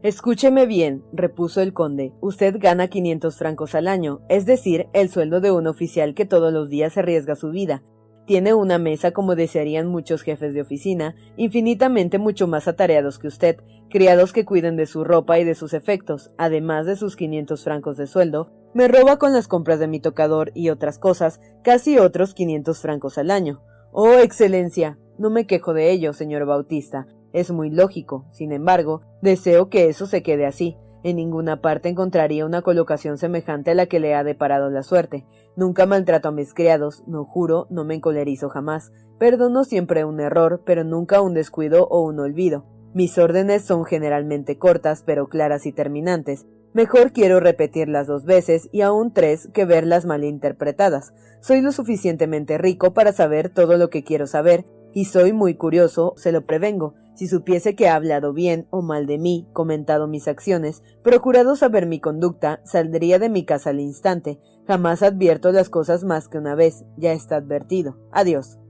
Escúcheme 0.00 0.66
bien, 0.66 1.02
repuso 1.12 1.60
el 1.60 1.72
conde. 1.72 2.12
Usted 2.20 2.56
gana 2.60 2.86
quinientos 2.86 3.36
francos 3.36 3.74
al 3.74 3.88
año, 3.88 4.20
es 4.28 4.46
decir, 4.46 4.86
el 4.92 5.08
sueldo 5.08 5.40
de 5.40 5.50
un 5.50 5.66
oficial 5.66 6.14
que 6.14 6.24
todos 6.24 6.52
los 6.52 6.68
días 6.68 6.96
arriesga 6.96 7.34
su 7.34 7.50
vida. 7.50 7.82
Tiene 8.24 8.54
una 8.54 8.78
mesa 8.78 9.10
como 9.10 9.34
desearían 9.34 9.88
muchos 9.88 10.22
jefes 10.22 10.54
de 10.54 10.60
oficina, 10.60 11.16
infinitamente 11.36 12.18
mucho 12.18 12.46
más 12.46 12.68
atareados 12.68 13.18
que 13.18 13.26
usted, 13.26 13.56
criados 13.90 14.32
que 14.32 14.44
cuiden 14.44 14.76
de 14.76 14.86
su 14.86 15.02
ropa 15.02 15.40
y 15.40 15.44
de 15.44 15.56
sus 15.56 15.74
efectos, 15.74 16.30
además 16.38 16.86
de 16.86 16.94
sus 16.94 17.16
quinientos 17.16 17.64
francos 17.64 17.96
de 17.96 18.06
sueldo, 18.06 18.52
me 18.74 18.86
roba 18.86 19.18
con 19.18 19.32
las 19.32 19.48
compras 19.48 19.80
de 19.80 19.88
mi 19.88 19.98
tocador 19.98 20.52
y 20.54 20.68
otras 20.68 21.00
cosas 21.00 21.40
casi 21.64 21.98
otros 21.98 22.34
quinientos 22.34 22.80
francos 22.80 23.18
al 23.18 23.32
año. 23.32 23.62
Oh, 23.90 24.12
Excelencia. 24.12 24.96
No 25.18 25.30
me 25.30 25.48
quejo 25.48 25.74
de 25.74 25.90
ello, 25.90 26.12
señor 26.12 26.46
Bautista. 26.46 27.08
Es 27.32 27.50
muy 27.50 27.70
lógico. 27.70 28.26
Sin 28.30 28.52
embargo, 28.52 29.02
deseo 29.22 29.68
que 29.68 29.88
eso 29.88 30.06
se 30.06 30.22
quede 30.22 30.46
así. 30.46 30.76
En 31.04 31.16
ninguna 31.16 31.60
parte 31.60 31.88
encontraría 31.88 32.44
una 32.44 32.62
colocación 32.62 33.18
semejante 33.18 33.70
a 33.70 33.74
la 33.74 33.86
que 33.86 34.00
le 34.00 34.14
ha 34.14 34.24
deparado 34.24 34.68
la 34.70 34.82
suerte. 34.82 35.24
Nunca 35.56 35.86
maltrato 35.86 36.28
a 36.28 36.32
mis 36.32 36.54
criados, 36.54 37.04
no 37.06 37.24
juro, 37.24 37.66
no 37.70 37.84
me 37.84 37.94
encolerizo 37.94 38.48
jamás. 38.48 38.92
Perdono 39.18 39.64
siempre 39.64 40.04
un 40.04 40.20
error, 40.20 40.62
pero 40.64 40.84
nunca 40.84 41.20
un 41.20 41.34
descuido 41.34 41.86
o 41.88 42.02
un 42.02 42.18
olvido. 42.18 42.66
Mis 42.94 43.16
órdenes 43.18 43.64
son 43.64 43.84
generalmente 43.84 44.58
cortas, 44.58 45.02
pero 45.04 45.28
claras 45.28 45.66
y 45.66 45.72
terminantes. 45.72 46.46
Mejor 46.72 47.12
quiero 47.12 47.40
repetirlas 47.40 48.06
dos 48.06 48.24
veces 48.24 48.68
y 48.72 48.82
aún 48.82 49.12
tres 49.12 49.48
que 49.52 49.64
verlas 49.64 50.04
mal 50.04 50.24
interpretadas. 50.24 51.12
Soy 51.40 51.60
lo 51.60 51.72
suficientemente 51.72 52.58
rico 52.58 52.92
para 52.92 53.12
saber 53.12 53.50
todo 53.50 53.76
lo 53.76 53.88
que 53.88 54.04
quiero 54.04 54.26
saber, 54.26 54.64
y 54.92 55.04
soy 55.06 55.32
muy 55.32 55.54
curioso, 55.54 56.14
se 56.16 56.32
lo 56.32 56.44
prevengo. 56.44 56.94
Si 57.18 57.26
supiese 57.26 57.74
que 57.74 57.88
ha 57.88 57.96
hablado 57.96 58.32
bien 58.32 58.68
o 58.70 58.80
mal 58.80 59.06
de 59.06 59.18
mí, 59.18 59.48
comentado 59.52 60.06
mis 60.06 60.28
acciones, 60.28 60.84
procurado 61.02 61.56
saber 61.56 61.84
mi 61.84 61.98
conducta, 61.98 62.60
saldría 62.64 63.18
de 63.18 63.28
mi 63.28 63.44
casa 63.44 63.70
al 63.70 63.80
instante. 63.80 64.38
Jamás 64.68 65.02
advierto 65.02 65.50
las 65.50 65.68
cosas 65.68 66.04
más 66.04 66.28
que 66.28 66.38
una 66.38 66.54
vez. 66.54 66.84
Ya 66.96 67.12
está 67.12 67.34
advertido. 67.34 67.98
Adiós. 68.12 68.60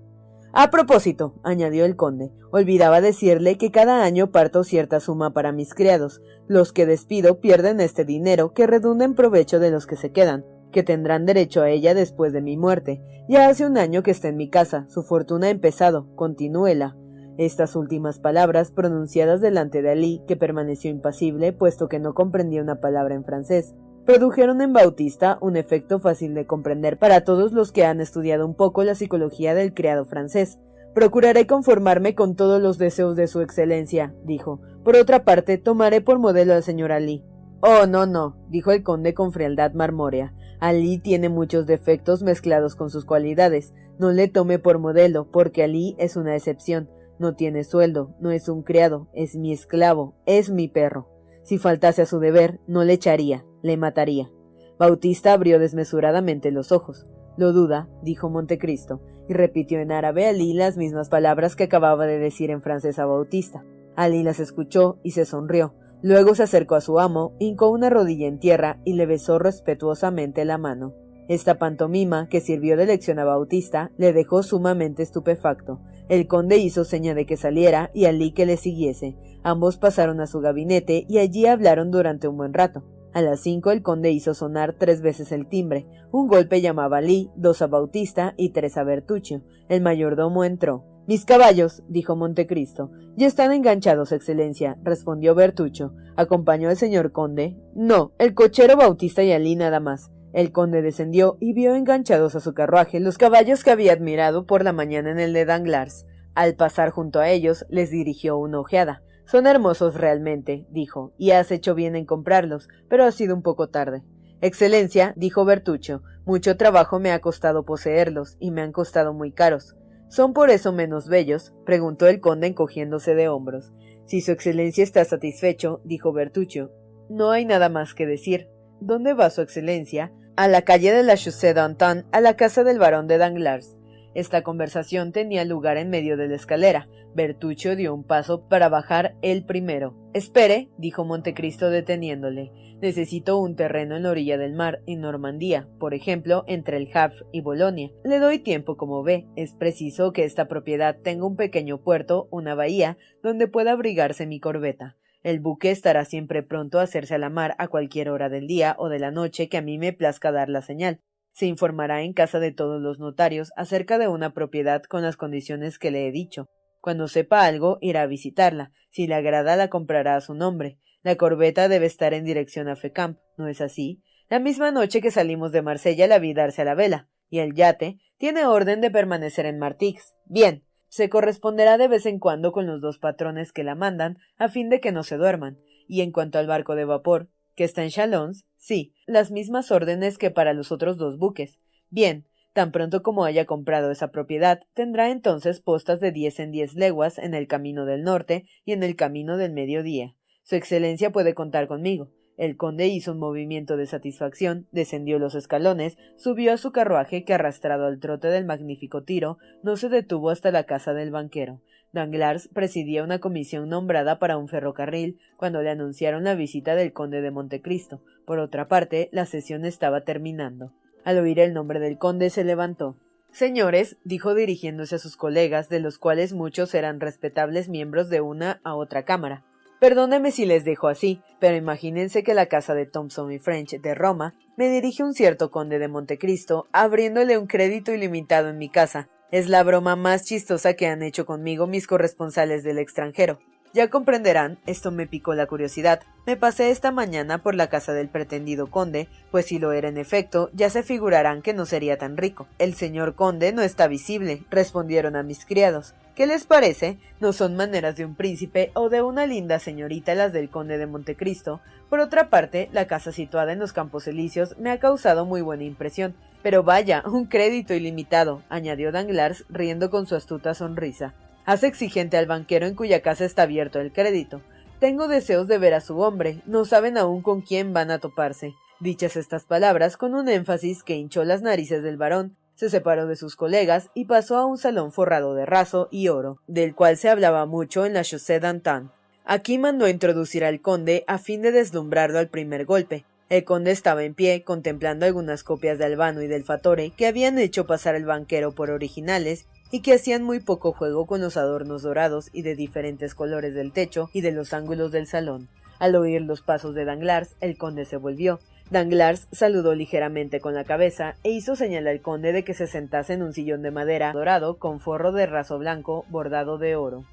A 0.54 0.70
propósito, 0.70 1.34
añadió 1.44 1.84
el 1.84 1.94
conde, 1.94 2.32
olvidaba 2.50 3.02
decirle 3.02 3.58
que 3.58 3.70
cada 3.70 4.02
año 4.02 4.32
parto 4.32 4.64
cierta 4.64 4.98
suma 4.98 5.34
para 5.34 5.52
mis 5.52 5.74
criados. 5.74 6.22
Los 6.46 6.72
que 6.72 6.86
despido 6.86 7.40
pierden 7.40 7.80
este 7.80 8.06
dinero 8.06 8.54
que 8.54 8.66
redunda 8.66 9.04
en 9.04 9.14
provecho 9.14 9.60
de 9.60 9.70
los 9.70 9.86
que 9.86 9.96
se 9.96 10.10
quedan. 10.10 10.46
que 10.72 10.82
tendrán 10.82 11.24
derecho 11.24 11.62
a 11.62 11.70
ella 11.70 11.94
después 11.94 12.32
de 12.32 12.42
mi 12.42 12.56
muerte. 12.58 13.02
Ya 13.28 13.48
hace 13.48 13.66
un 13.66 13.78
año 13.78 14.02
que 14.02 14.10
está 14.10 14.28
en 14.28 14.36
mi 14.36 14.50
casa, 14.50 14.86
su 14.88 15.02
fortuna 15.02 15.46
ha 15.46 15.50
empezado, 15.50 16.14
continúela. 16.14 16.94
Estas 17.38 17.76
últimas 17.76 18.18
palabras, 18.18 18.72
pronunciadas 18.72 19.40
delante 19.40 19.80
de 19.80 19.90
Ali, 19.90 20.22
que 20.26 20.34
permaneció 20.34 20.90
impasible, 20.90 21.52
puesto 21.52 21.88
que 21.88 22.00
no 22.00 22.12
comprendía 22.12 22.60
una 22.60 22.80
palabra 22.80 23.14
en 23.14 23.24
francés, 23.24 23.76
produjeron 24.04 24.60
en 24.60 24.72
Bautista 24.72 25.38
un 25.40 25.56
efecto 25.56 26.00
fácil 26.00 26.34
de 26.34 26.46
comprender 26.46 26.98
para 26.98 27.22
todos 27.22 27.52
los 27.52 27.70
que 27.70 27.84
han 27.84 28.00
estudiado 28.00 28.44
un 28.44 28.56
poco 28.56 28.82
la 28.82 28.96
psicología 28.96 29.54
del 29.54 29.72
criado 29.72 30.04
francés. 30.04 30.58
Procuraré 30.94 31.46
conformarme 31.46 32.16
con 32.16 32.34
todos 32.34 32.60
los 32.60 32.76
deseos 32.76 33.14
de 33.14 33.28
su 33.28 33.40
excelencia, 33.40 34.12
dijo. 34.24 34.60
Por 34.82 34.96
otra 34.96 35.24
parte, 35.24 35.58
tomaré 35.58 36.00
por 36.00 36.18
modelo 36.18 36.54
al 36.54 36.64
señor 36.64 36.90
Ali. 36.90 37.22
Oh, 37.60 37.86
no, 37.86 38.06
no, 38.06 38.36
dijo 38.48 38.72
el 38.72 38.82
conde 38.82 39.14
con 39.14 39.30
frialdad 39.30 39.74
marmórea. 39.74 40.34
Ali 40.58 40.98
tiene 40.98 41.28
muchos 41.28 41.66
defectos 41.66 42.24
mezclados 42.24 42.74
con 42.74 42.90
sus 42.90 43.04
cualidades. 43.04 43.74
No 44.00 44.10
le 44.10 44.26
tome 44.26 44.58
por 44.58 44.80
modelo, 44.80 45.30
porque 45.30 45.62
Ali 45.62 45.94
es 45.98 46.16
una 46.16 46.34
excepción. 46.34 46.88
No 47.18 47.34
tiene 47.34 47.64
sueldo, 47.64 48.14
no 48.20 48.30
es 48.30 48.48
un 48.48 48.62
criado, 48.62 49.08
es 49.12 49.36
mi 49.36 49.52
esclavo, 49.52 50.14
es 50.24 50.50
mi 50.50 50.68
perro. 50.68 51.08
Si 51.42 51.58
faltase 51.58 52.02
a 52.02 52.06
su 52.06 52.20
deber, 52.20 52.60
no 52.66 52.84
le 52.84 52.92
echaría, 52.92 53.44
le 53.62 53.76
mataría. 53.76 54.30
Bautista 54.78 55.32
abrió 55.32 55.58
desmesuradamente 55.58 56.52
los 56.52 56.70
ojos. 56.70 57.06
Lo 57.36 57.52
duda, 57.52 57.88
dijo 58.02 58.30
Montecristo, 58.30 59.00
y 59.28 59.32
repitió 59.32 59.80
en 59.80 59.92
árabe 59.92 60.26
a 60.26 60.30
Ali 60.30 60.52
las 60.52 60.76
mismas 60.76 61.08
palabras 61.08 61.56
que 61.56 61.64
acababa 61.64 62.06
de 62.06 62.18
decir 62.18 62.50
en 62.50 62.62
francés 62.62 62.98
a 62.98 63.06
Bautista. 63.06 63.64
Ali 63.96 64.22
las 64.22 64.38
escuchó 64.38 64.98
y 65.02 65.12
se 65.12 65.24
sonrió. 65.24 65.74
Luego 66.02 66.36
se 66.36 66.44
acercó 66.44 66.76
a 66.76 66.80
su 66.80 67.00
amo, 67.00 67.34
hincó 67.40 67.70
una 67.70 67.90
rodilla 67.90 68.28
en 68.28 68.38
tierra 68.38 68.80
y 68.84 68.92
le 68.92 69.06
besó 69.06 69.40
respetuosamente 69.40 70.44
la 70.44 70.58
mano. 70.58 70.94
Esta 71.28 71.58
pantomima, 71.58 72.26
que 72.28 72.40
sirvió 72.40 72.78
de 72.78 72.86
lección 72.86 73.18
a 73.18 73.24
Bautista, 73.24 73.90
le 73.98 74.14
dejó 74.14 74.42
sumamente 74.42 75.02
estupefacto. 75.02 75.80
El 76.08 76.26
conde 76.26 76.56
hizo 76.56 76.84
seña 76.84 77.14
de 77.14 77.26
que 77.26 77.36
saliera 77.36 77.90
y 77.92 78.06
Ali 78.06 78.32
que 78.32 78.46
le 78.46 78.56
siguiese. 78.56 79.14
Ambos 79.42 79.76
pasaron 79.76 80.20
a 80.20 80.26
su 80.26 80.40
gabinete 80.40 81.04
y 81.06 81.18
allí 81.18 81.44
hablaron 81.44 81.90
durante 81.90 82.28
un 82.28 82.38
buen 82.38 82.54
rato. 82.54 82.82
A 83.12 83.20
las 83.20 83.40
cinco 83.40 83.70
el 83.70 83.82
conde 83.82 84.10
hizo 84.10 84.32
sonar 84.32 84.76
tres 84.78 85.02
veces 85.02 85.30
el 85.30 85.46
timbre. 85.46 85.86
Un 86.12 86.28
golpe 86.28 86.62
llamaba 86.62 86.96
a 86.96 87.00
Ali, 87.00 87.30
dos 87.36 87.60
a 87.60 87.66
Bautista 87.66 88.32
y 88.38 88.50
tres 88.50 88.78
a 88.78 88.84
Bertuccio. 88.84 89.42
El 89.68 89.82
mayordomo 89.82 90.44
entró. 90.44 90.84
Mis 91.06 91.26
caballos, 91.26 91.82
dijo 91.88 92.16
Montecristo. 92.16 92.90
Ya 93.16 93.26
están 93.26 93.52
enganchados, 93.52 94.12
Excelencia, 94.12 94.78
respondió 94.82 95.34
Bertuccio. 95.34 95.94
¿Acompañó 96.16 96.70
al 96.70 96.76
señor 96.76 97.12
conde? 97.12 97.56
No, 97.74 98.12
el 98.18 98.34
cochero 98.34 98.76
Bautista 98.76 99.22
y 99.22 99.32
Ali 99.32 99.56
nada 99.56 99.80
más. 99.80 100.10
El 100.32 100.52
conde 100.52 100.82
descendió 100.82 101.36
y 101.40 101.54
vio 101.54 101.74
enganchados 101.74 102.34
a 102.34 102.40
su 102.40 102.52
carruaje 102.54 103.00
los 103.00 103.18
caballos 103.18 103.64
que 103.64 103.70
había 103.70 103.92
admirado 103.92 104.46
por 104.46 104.62
la 104.62 104.72
mañana 104.72 105.10
en 105.10 105.18
el 105.18 105.32
de 105.32 105.44
Danglars. 105.44 106.06
Al 106.34 106.54
pasar 106.54 106.90
junto 106.90 107.20
a 107.20 107.30
ellos, 107.30 107.64
les 107.68 107.90
dirigió 107.90 108.36
una 108.36 108.60
ojeada. 108.60 109.02
Son 109.24 109.46
hermosos 109.46 109.94
realmente, 109.94 110.66
dijo, 110.70 111.12
y 111.18 111.32
has 111.32 111.50
hecho 111.50 111.74
bien 111.74 111.96
en 111.96 112.06
comprarlos, 112.06 112.68
pero 112.88 113.04
ha 113.04 113.12
sido 113.12 113.34
un 113.34 113.42
poco 113.42 113.68
tarde. 113.68 114.02
Excelencia, 114.40 115.12
dijo 115.16 115.44
Bertuccio, 115.44 116.02
mucho 116.24 116.56
trabajo 116.56 117.00
me 117.00 117.10
ha 117.10 117.20
costado 117.20 117.64
poseerlos, 117.64 118.36
y 118.38 118.50
me 118.50 118.62
han 118.62 118.72
costado 118.72 119.12
muy 119.12 119.32
caros. 119.32 119.76
¿Son 120.08 120.32
por 120.32 120.50
eso 120.50 120.72
menos 120.72 121.08
bellos? 121.08 121.52
preguntó 121.66 122.06
el 122.06 122.20
conde 122.20 122.46
encogiéndose 122.46 123.14
de 123.14 123.28
hombros. 123.28 123.72
Si 124.06 124.20
su 124.20 124.32
excelencia 124.32 124.84
está 124.84 125.04
satisfecho, 125.04 125.82
dijo 125.84 126.12
Bertuccio, 126.12 126.72
no 127.10 127.30
hay 127.30 127.44
nada 127.44 127.68
más 127.68 127.94
que 127.94 128.06
decir. 128.06 128.48
¿Dónde 128.80 129.12
va 129.12 129.28
su 129.30 129.42
excelencia? 129.42 130.12
A 130.38 130.46
la 130.46 130.62
calle 130.62 130.92
de 130.92 131.02
la 131.02 131.16
Chaussée 131.16 131.52
d'Antin, 131.52 132.04
a 132.12 132.20
la 132.20 132.36
casa 132.36 132.62
del 132.62 132.78
barón 132.78 133.08
de 133.08 133.18
Danglars. 133.18 133.76
Esta 134.14 134.42
conversación 134.42 135.10
tenía 135.10 135.44
lugar 135.44 135.78
en 135.78 135.90
medio 135.90 136.16
de 136.16 136.28
la 136.28 136.36
escalera. 136.36 136.88
Bertuccio 137.12 137.74
dio 137.74 137.92
un 137.92 138.04
paso 138.04 138.46
para 138.46 138.68
bajar 138.68 139.16
él 139.20 139.44
primero. 139.44 139.96
Espere, 140.14 140.68
dijo 140.78 141.04
Montecristo 141.04 141.70
deteniéndole. 141.70 142.52
Necesito 142.80 143.36
un 143.40 143.56
terreno 143.56 143.96
en 143.96 144.04
la 144.04 144.10
orilla 144.12 144.38
del 144.38 144.52
mar, 144.52 144.80
en 144.86 145.00
Normandía, 145.00 145.68
por 145.80 145.92
ejemplo, 145.92 146.44
entre 146.46 146.76
el 146.76 146.88
Havre 146.94 147.26
y 147.32 147.40
Bolonia. 147.40 147.90
Le 148.04 148.20
doy 148.20 148.38
tiempo, 148.38 148.76
como 148.76 149.02
ve. 149.02 149.26
Es 149.34 149.54
preciso 149.54 150.12
que 150.12 150.22
esta 150.22 150.46
propiedad 150.46 150.98
tenga 151.02 151.26
un 151.26 151.34
pequeño 151.34 151.82
puerto, 151.82 152.28
una 152.30 152.54
bahía, 152.54 152.96
donde 153.24 153.48
pueda 153.48 153.72
abrigarse 153.72 154.24
mi 154.24 154.38
corbeta. 154.38 154.97
El 155.22 155.40
buque 155.40 155.70
estará 155.70 156.04
siempre 156.04 156.42
pronto 156.42 156.78
a 156.78 156.82
hacerse 156.82 157.14
a 157.14 157.18
la 157.18 157.30
mar 157.30 157.54
a 157.58 157.68
cualquier 157.68 158.10
hora 158.10 158.28
del 158.28 158.46
día 158.46 158.76
o 158.78 158.88
de 158.88 158.98
la 158.98 159.10
noche 159.10 159.48
que 159.48 159.56
a 159.56 159.62
mí 159.62 159.78
me 159.78 159.92
plazca 159.92 160.30
dar 160.30 160.48
la 160.48 160.62
señal. 160.62 161.00
Se 161.32 161.46
informará 161.46 162.02
en 162.02 162.12
casa 162.12 162.40
de 162.40 162.52
todos 162.52 162.80
los 162.80 162.98
notarios 162.98 163.50
acerca 163.56 163.98
de 163.98 164.08
una 164.08 164.32
propiedad 164.32 164.82
con 164.82 165.02
las 165.02 165.16
condiciones 165.16 165.78
que 165.78 165.90
le 165.90 166.06
he 166.06 166.12
dicho. 166.12 166.46
Cuando 166.80 167.08
sepa 167.08 167.44
algo, 167.44 167.78
irá 167.80 168.02
a 168.02 168.06
visitarla. 168.06 168.72
Si 168.90 169.06
le 169.06 169.14
agrada, 169.14 169.56
la 169.56 169.68
comprará 169.68 170.16
a 170.16 170.20
su 170.20 170.34
nombre. 170.34 170.78
La 171.02 171.16
corbeta 171.16 171.68
debe 171.68 171.86
estar 171.86 172.14
en 172.14 172.24
dirección 172.24 172.68
a 172.68 172.76
Fecamp, 172.76 173.18
¿no 173.36 173.48
es 173.48 173.60
así? 173.60 174.02
La 174.28 174.40
misma 174.40 174.70
noche 174.70 175.00
que 175.00 175.10
salimos 175.10 175.52
de 175.52 175.62
Marsella 175.62 176.06
la 176.06 176.18
vi 176.18 176.34
darse 176.34 176.62
a 176.62 176.64
la 176.64 176.74
vela. 176.74 177.08
Y 177.30 177.40
el 177.40 177.54
yate 177.54 177.98
tiene 178.16 178.46
orden 178.46 178.80
de 178.80 178.90
permanecer 178.90 179.46
en 179.46 179.58
Martix. 179.58 180.14
Bien, 180.26 180.64
se 180.88 181.08
corresponderá 181.08 181.78
de 181.78 181.88
vez 181.88 182.06
en 182.06 182.18
cuando 182.18 182.52
con 182.52 182.66
los 182.66 182.80
dos 182.80 182.98
patrones 182.98 183.52
que 183.52 183.64
la 183.64 183.74
mandan, 183.74 184.18
a 184.36 184.48
fin 184.48 184.68
de 184.68 184.80
que 184.80 184.92
no 184.92 185.02
se 185.02 185.16
duerman. 185.16 185.58
Y 185.86 186.02
en 186.02 186.12
cuanto 186.12 186.38
al 186.38 186.46
barco 186.46 186.74
de 186.74 186.84
vapor, 186.84 187.28
que 187.54 187.64
está 187.64 187.82
en 187.82 187.90
Chalons, 187.90 188.44
sí, 188.56 188.94
las 189.06 189.30
mismas 189.30 189.70
órdenes 189.70 190.18
que 190.18 190.30
para 190.30 190.52
los 190.52 190.70
otros 190.70 190.96
dos 190.96 191.18
buques. 191.18 191.58
Bien, 191.90 192.26
tan 192.52 192.72
pronto 192.72 193.02
como 193.02 193.24
haya 193.24 193.46
comprado 193.46 193.90
esa 193.90 194.10
propiedad, 194.10 194.62
tendrá 194.74 195.10
entonces 195.10 195.60
postas 195.60 196.00
de 196.00 196.12
diez 196.12 196.40
en 196.40 196.50
diez 196.50 196.74
leguas 196.74 197.18
en 197.18 197.34
el 197.34 197.46
camino 197.46 197.84
del 197.84 198.02
norte 198.02 198.46
y 198.64 198.72
en 198.72 198.82
el 198.82 198.96
camino 198.96 199.36
del 199.36 199.52
mediodía. 199.52 200.14
Su 200.42 200.56
excelencia 200.56 201.10
puede 201.10 201.34
contar 201.34 201.68
conmigo. 201.68 202.10
El 202.38 202.56
conde 202.56 202.86
hizo 202.86 203.12
un 203.12 203.18
movimiento 203.18 203.76
de 203.76 203.86
satisfacción, 203.86 204.68
descendió 204.70 205.18
los 205.18 205.34
escalones, 205.34 205.98
subió 206.16 206.52
a 206.52 206.56
su 206.56 206.70
carruaje 206.70 207.24
que 207.24 207.34
arrastrado 207.34 207.86
al 207.86 207.98
trote 207.98 208.28
del 208.28 208.44
magnífico 208.44 209.02
tiro, 209.02 209.38
no 209.64 209.76
se 209.76 209.88
detuvo 209.88 210.30
hasta 210.30 210.52
la 210.52 210.62
casa 210.62 210.94
del 210.94 211.10
banquero. 211.10 211.60
Danglars 211.92 212.46
presidía 212.46 213.02
una 213.02 213.18
comisión 213.18 213.68
nombrada 213.68 214.20
para 214.20 214.38
un 214.38 214.46
ferrocarril 214.46 215.18
cuando 215.36 215.62
le 215.62 215.70
anunciaron 215.70 216.22
la 216.22 216.36
visita 216.36 216.76
del 216.76 216.92
conde 216.92 217.22
de 217.22 217.32
Montecristo. 217.32 218.02
Por 218.24 218.38
otra 218.38 218.68
parte, 218.68 219.08
la 219.10 219.26
sesión 219.26 219.64
estaba 219.64 220.02
terminando. 220.02 220.72
Al 221.04 221.18
oír 221.18 221.40
el 221.40 221.54
nombre 221.54 221.80
del 221.80 221.98
conde 221.98 222.30
se 222.30 222.44
levantó. 222.44 222.96
Señores, 223.32 223.96
dijo 224.04 224.34
dirigiéndose 224.34 224.94
a 224.94 224.98
sus 224.98 225.16
colegas, 225.16 225.68
de 225.68 225.80
los 225.80 225.98
cuales 225.98 226.34
muchos 226.34 226.72
eran 226.74 227.00
respetables 227.00 227.68
miembros 227.68 228.10
de 228.10 228.20
una 228.20 228.60
a 228.62 228.76
otra 228.76 229.04
cámara. 229.04 229.44
Perdóneme 229.80 230.32
si 230.32 230.44
les 230.44 230.64
dejo 230.64 230.88
así, 230.88 231.22
pero 231.38 231.56
imagínense 231.56 232.24
que 232.24 232.34
la 232.34 232.46
casa 232.46 232.74
de 232.74 232.84
Thompson 232.84 233.30
y 233.30 233.38
French 233.38 233.80
de 233.80 233.94
Roma 233.94 234.34
me 234.56 234.68
dirige 234.68 235.04
un 235.04 235.14
cierto 235.14 235.52
conde 235.52 235.78
de 235.78 235.86
Montecristo 235.86 236.66
abriéndole 236.72 237.38
un 237.38 237.46
crédito 237.46 237.92
ilimitado 237.94 238.48
en 238.48 238.58
mi 238.58 238.68
casa. 238.68 239.08
Es 239.30 239.48
la 239.48 239.62
broma 239.62 239.94
más 239.94 240.24
chistosa 240.24 240.74
que 240.74 240.88
han 240.88 241.02
hecho 241.02 241.26
conmigo 241.26 241.68
mis 241.68 241.86
corresponsales 241.86 242.64
del 242.64 242.78
extranjero. 242.78 243.38
Ya 243.74 243.88
comprenderán, 243.88 244.58
esto 244.66 244.90
me 244.90 245.06
picó 245.06 245.34
la 245.34 245.46
curiosidad. 245.46 246.00
Me 246.26 246.36
pasé 246.36 246.70
esta 246.70 246.90
mañana 246.90 247.42
por 247.42 247.54
la 247.54 247.68
casa 247.68 247.92
del 247.92 248.08
pretendido 248.08 248.68
conde, 248.68 249.08
pues 249.30 249.46
si 249.46 249.58
lo 249.58 249.72
era 249.72 249.88
en 249.88 249.98
efecto, 249.98 250.50
ya 250.54 250.70
se 250.70 250.82
figurarán 250.82 251.42
que 251.42 251.52
no 251.52 251.66
sería 251.66 251.98
tan 251.98 252.16
rico. 252.16 252.48
El 252.58 252.74
señor 252.74 253.14
conde 253.14 253.52
no 253.52 253.62
está 253.62 253.86
visible, 253.86 254.42
respondieron 254.50 255.14
a 255.14 255.22
mis 255.22 255.44
criados. 255.44 255.94
¿Qué 256.18 256.26
les 256.26 256.46
parece? 256.46 256.98
¿No 257.20 257.32
son 257.32 257.54
maneras 257.54 257.94
de 257.94 258.04
un 258.04 258.16
príncipe 258.16 258.72
o 258.74 258.88
de 258.88 259.02
una 259.02 259.24
linda 259.24 259.60
señorita 259.60 260.16
las 260.16 260.32
del 260.32 260.50
conde 260.50 260.76
de 260.76 260.88
Montecristo? 260.88 261.60
Por 261.88 262.00
otra 262.00 262.28
parte, 262.28 262.68
la 262.72 262.88
casa 262.88 263.12
situada 263.12 263.52
en 263.52 263.60
los 263.60 263.72
Campos 263.72 264.08
Elíseos 264.08 264.56
me 264.58 264.72
ha 264.72 264.80
causado 264.80 265.26
muy 265.26 265.42
buena 265.42 265.62
impresión. 265.62 266.16
Pero 266.42 266.64
vaya, 266.64 267.04
un 267.06 267.26
crédito 267.26 267.72
ilimitado, 267.72 268.42
añadió 268.48 268.90
Danglars, 268.90 269.44
riendo 269.48 269.90
con 269.90 270.08
su 270.08 270.16
astuta 270.16 270.54
sonrisa. 270.54 271.14
Hace 271.46 271.68
exigente 271.68 272.16
al 272.16 272.26
banquero 272.26 272.66
en 272.66 272.74
cuya 272.74 273.00
casa 273.00 273.24
está 273.24 273.42
abierto 273.42 273.78
el 273.78 273.92
crédito. 273.92 274.40
Tengo 274.80 275.06
deseos 275.06 275.46
de 275.46 275.58
ver 275.58 275.74
a 275.74 275.80
su 275.80 276.00
hombre, 276.00 276.42
no 276.46 276.64
saben 276.64 276.98
aún 276.98 277.22
con 277.22 277.42
quién 277.42 277.72
van 277.72 277.92
a 277.92 278.00
toparse. 278.00 278.56
Dichas 278.80 279.16
estas 279.16 279.44
palabras, 279.44 279.96
con 279.96 280.16
un 280.16 280.28
énfasis 280.28 280.82
que 280.82 280.96
hinchó 280.96 281.22
las 281.22 281.42
narices 281.42 281.84
del 281.84 281.96
varón, 281.96 282.34
se 282.58 282.70
separó 282.70 283.06
de 283.06 283.14
sus 283.14 283.36
colegas 283.36 283.88
y 283.94 284.06
pasó 284.06 284.36
a 284.36 284.44
un 284.44 284.58
salón 284.58 284.90
forrado 284.90 285.32
de 285.34 285.46
raso 285.46 285.86
y 285.92 286.08
oro, 286.08 286.40
del 286.48 286.74
cual 286.74 286.96
se 286.96 287.08
hablaba 287.08 287.46
mucho 287.46 287.86
en 287.86 287.94
la 287.94 288.02
Chaussée 288.02 288.40
d'Antin. 288.40 288.90
Aquí 289.24 289.58
mandó 289.58 289.86
introducir 289.86 290.44
al 290.44 290.60
conde 290.60 291.04
a 291.06 291.18
fin 291.18 291.40
de 291.40 291.52
deslumbrarlo 291.52 292.18
al 292.18 292.30
primer 292.30 292.64
golpe. 292.64 293.04
El 293.28 293.44
conde 293.44 293.70
estaba 293.70 294.02
en 294.02 294.14
pie, 294.14 294.42
contemplando 294.42 295.06
algunas 295.06 295.44
copias 295.44 295.78
de 295.78 295.84
Albano 295.84 296.20
y 296.20 296.26
del 296.26 296.42
Fatore 296.42 296.90
que 296.90 297.06
habían 297.06 297.38
hecho 297.38 297.64
pasar 297.64 297.94
el 297.94 298.06
banquero 298.06 298.50
por 298.50 298.70
originales 298.70 299.46
y 299.70 299.80
que 299.80 299.92
hacían 299.92 300.24
muy 300.24 300.40
poco 300.40 300.72
juego 300.72 301.06
con 301.06 301.20
los 301.20 301.36
adornos 301.36 301.82
dorados 301.82 302.28
y 302.32 302.42
de 302.42 302.56
diferentes 302.56 303.14
colores 303.14 303.54
del 303.54 303.70
techo 303.70 304.10
y 304.12 304.22
de 304.22 304.32
los 304.32 304.52
ángulos 304.52 304.90
del 304.90 305.06
salón. 305.06 305.48
Al 305.78 305.94
oír 305.94 306.22
los 306.22 306.42
pasos 306.42 306.74
de 306.74 306.84
Danglars, 306.84 307.36
el 307.40 307.56
conde 307.56 307.84
se 307.84 307.98
volvió. 307.98 308.40
Danglars 308.70 309.28
saludó 309.32 309.74
ligeramente 309.74 310.40
con 310.40 310.54
la 310.54 310.64
cabeza 310.64 311.14
e 311.24 311.30
hizo 311.30 311.56
señal 311.56 311.86
al 311.86 312.02
conde 312.02 312.32
de 312.32 312.44
que 312.44 312.52
se 312.52 312.66
sentase 312.66 313.14
en 313.14 313.22
un 313.22 313.32
sillón 313.32 313.62
de 313.62 313.70
madera 313.70 314.12
dorado 314.12 314.58
con 314.58 314.78
forro 314.78 315.10
de 315.12 315.24
raso 315.24 315.58
blanco 315.58 316.04
bordado 316.10 316.58
de 316.58 316.76
oro. 316.76 317.04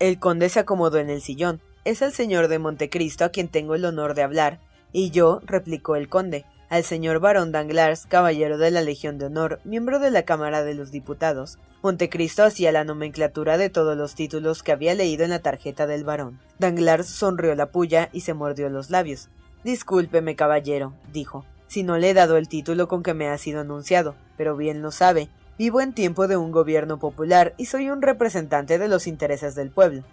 El 0.00 0.18
conde 0.18 0.48
se 0.48 0.60
acomodó 0.60 0.98
en 0.98 1.08
el 1.08 1.20
sillón. 1.20 1.60
Es 1.84 2.02
el 2.02 2.12
señor 2.12 2.48
de 2.48 2.58
Montecristo 2.58 3.24
a 3.24 3.28
quien 3.28 3.46
tengo 3.46 3.76
el 3.76 3.84
honor 3.84 4.14
de 4.14 4.22
hablar. 4.22 4.58
Y 4.92 5.10
yo, 5.10 5.40
replicó 5.44 5.94
el 5.94 6.08
conde, 6.08 6.44
al 6.68 6.82
señor 6.82 7.20
barón 7.20 7.52
Danglars, 7.52 8.06
caballero 8.06 8.58
de 8.58 8.72
la 8.72 8.82
Legión 8.82 9.18
de 9.18 9.26
Honor, 9.26 9.60
miembro 9.62 10.00
de 10.00 10.10
la 10.10 10.24
Cámara 10.24 10.64
de 10.64 10.74
los 10.74 10.90
Diputados. 10.90 11.58
Montecristo 11.82 12.42
hacía 12.42 12.72
la 12.72 12.82
nomenclatura 12.82 13.58
de 13.58 13.70
todos 13.70 13.96
los 13.96 14.16
títulos 14.16 14.64
que 14.64 14.72
había 14.72 14.94
leído 14.94 15.22
en 15.22 15.30
la 15.30 15.38
tarjeta 15.38 15.86
del 15.86 16.02
barón. 16.02 16.40
Danglars 16.58 17.06
sonrió 17.06 17.54
la 17.54 17.70
puya 17.70 18.08
y 18.12 18.22
se 18.22 18.34
mordió 18.34 18.68
los 18.68 18.90
labios. 18.90 19.28
Discúlpeme, 19.66 20.36
caballero, 20.36 20.92
dijo, 21.12 21.44
si 21.66 21.82
no 21.82 21.98
le 21.98 22.10
he 22.10 22.14
dado 22.14 22.36
el 22.36 22.46
título 22.46 22.86
con 22.86 23.02
que 23.02 23.14
me 23.14 23.28
ha 23.28 23.36
sido 23.36 23.62
anunciado, 23.62 24.14
pero 24.36 24.56
bien 24.56 24.80
lo 24.80 24.92
sabe. 24.92 25.28
Vivo 25.58 25.80
en 25.80 25.92
tiempo 25.92 26.28
de 26.28 26.36
un 26.36 26.52
gobierno 26.52 27.00
popular 27.00 27.52
y 27.56 27.66
soy 27.66 27.90
un 27.90 28.00
representante 28.00 28.78
de 28.78 28.86
los 28.86 29.08
intereses 29.08 29.56
del 29.56 29.72
pueblo. 29.72 30.04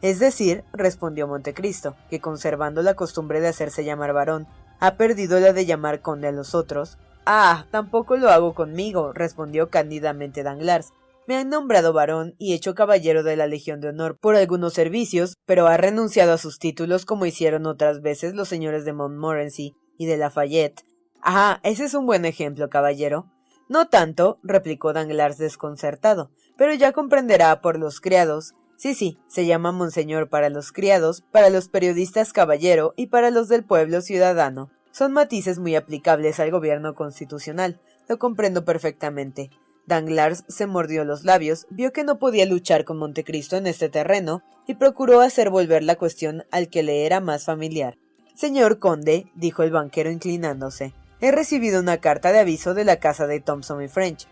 Es 0.00 0.20
decir, 0.20 0.62
respondió 0.72 1.26
Montecristo, 1.26 1.96
que 2.08 2.20
conservando 2.20 2.82
la 2.82 2.94
costumbre 2.94 3.40
de 3.40 3.48
hacerse 3.48 3.84
llamar 3.84 4.12
varón, 4.12 4.46
ha 4.78 4.94
perdido 4.94 5.40
la 5.40 5.52
de 5.52 5.66
llamar 5.66 6.02
conde 6.02 6.28
a 6.28 6.32
los 6.32 6.54
otros. 6.54 6.96
Ah, 7.26 7.64
tampoco 7.72 8.16
lo 8.16 8.30
hago 8.30 8.54
conmigo, 8.54 9.12
respondió 9.12 9.70
cándidamente 9.70 10.44
Danglars, 10.44 10.92
me 11.30 11.36
han 11.36 11.48
nombrado 11.48 11.92
varón 11.92 12.34
y 12.38 12.54
hecho 12.54 12.74
caballero 12.74 13.22
de 13.22 13.36
la 13.36 13.46
Legión 13.46 13.80
de 13.80 13.90
Honor 13.90 14.18
por 14.18 14.34
algunos 14.34 14.72
servicios, 14.72 15.36
pero 15.46 15.68
ha 15.68 15.76
renunciado 15.76 16.32
a 16.32 16.38
sus 16.38 16.58
títulos 16.58 17.06
como 17.06 17.24
hicieron 17.24 17.66
otras 17.66 18.00
veces 18.00 18.34
los 18.34 18.48
señores 18.48 18.84
de 18.84 18.94
Montmorency 18.94 19.76
y 19.96 20.06
de 20.06 20.16
Lafayette. 20.16 20.84
Ah, 21.22 21.60
ese 21.62 21.84
es 21.84 21.94
un 21.94 22.04
buen 22.04 22.24
ejemplo, 22.24 22.68
caballero. 22.68 23.30
No 23.68 23.86
tanto, 23.86 24.40
replicó 24.42 24.92
Danglars 24.92 25.38
desconcertado, 25.38 26.32
pero 26.58 26.74
ya 26.74 26.90
comprenderá 26.90 27.60
por 27.60 27.78
los 27.78 28.00
criados. 28.00 28.54
Sí, 28.76 28.96
sí, 28.96 29.20
se 29.28 29.46
llama 29.46 29.70
Monseñor 29.70 30.30
para 30.30 30.50
los 30.50 30.72
criados, 30.72 31.22
para 31.30 31.48
los 31.48 31.68
periodistas 31.68 32.32
caballero 32.32 32.92
y 32.96 33.06
para 33.06 33.30
los 33.30 33.46
del 33.46 33.62
pueblo 33.62 34.00
ciudadano. 34.00 34.68
Son 34.90 35.12
matices 35.12 35.60
muy 35.60 35.76
aplicables 35.76 36.40
al 36.40 36.50
gobierno 36.50 36.96
constitucional. 36.96 37.78
Lo 38.08 38.18
comprendo 38.18 38.64
perfectamente. 38.64 39.50
Danglars 39.90 40.44
se 40.48 40.66
mordió 40.66 41.04
los 41.04 41.24
labios, 41.24 41.66
vio 41.68 41.92
que 41.92 42.04
no 42.04 42.18
podía 42.18 42.46
luchar 42.46 42.84
con 42.84 42.96
Montecristo 42.96 43.56
en 43.56 43.66
este 43.66 43.88
terreno 43.88 44.42
y 44.68 44.76
procuró 44.76 45.20
hacer 45.20 45.50
volver 45.50 45.82
la 45.82 45.96
cuestión 45.96 46.44
al 46.52 46.68
que 46.68 46.84
le 46.84 47.04
era 47.06 47.20
más 47.20 47.44
familiar. 47.44 47.98
Señor 48.34 48.78
conde, 48.78 49.26
dijo 49.34 49.64
el 49.64 49.72
banquero 49.72 50.10
inclinándose, 50.10 50.94
he 51.20 51.32
recibido 51.32 51.80
una 51.80 51.98
carta 51.98 52.30
de 52.30 52.38
aviso 52.38 52.72
de 52.72 52.84
la 52.84 53.00
casa 53.00 53.26
de 53.26 53.40
Thompson 53.40 53.82
y 53.82 53.88
French. 53.88 54.28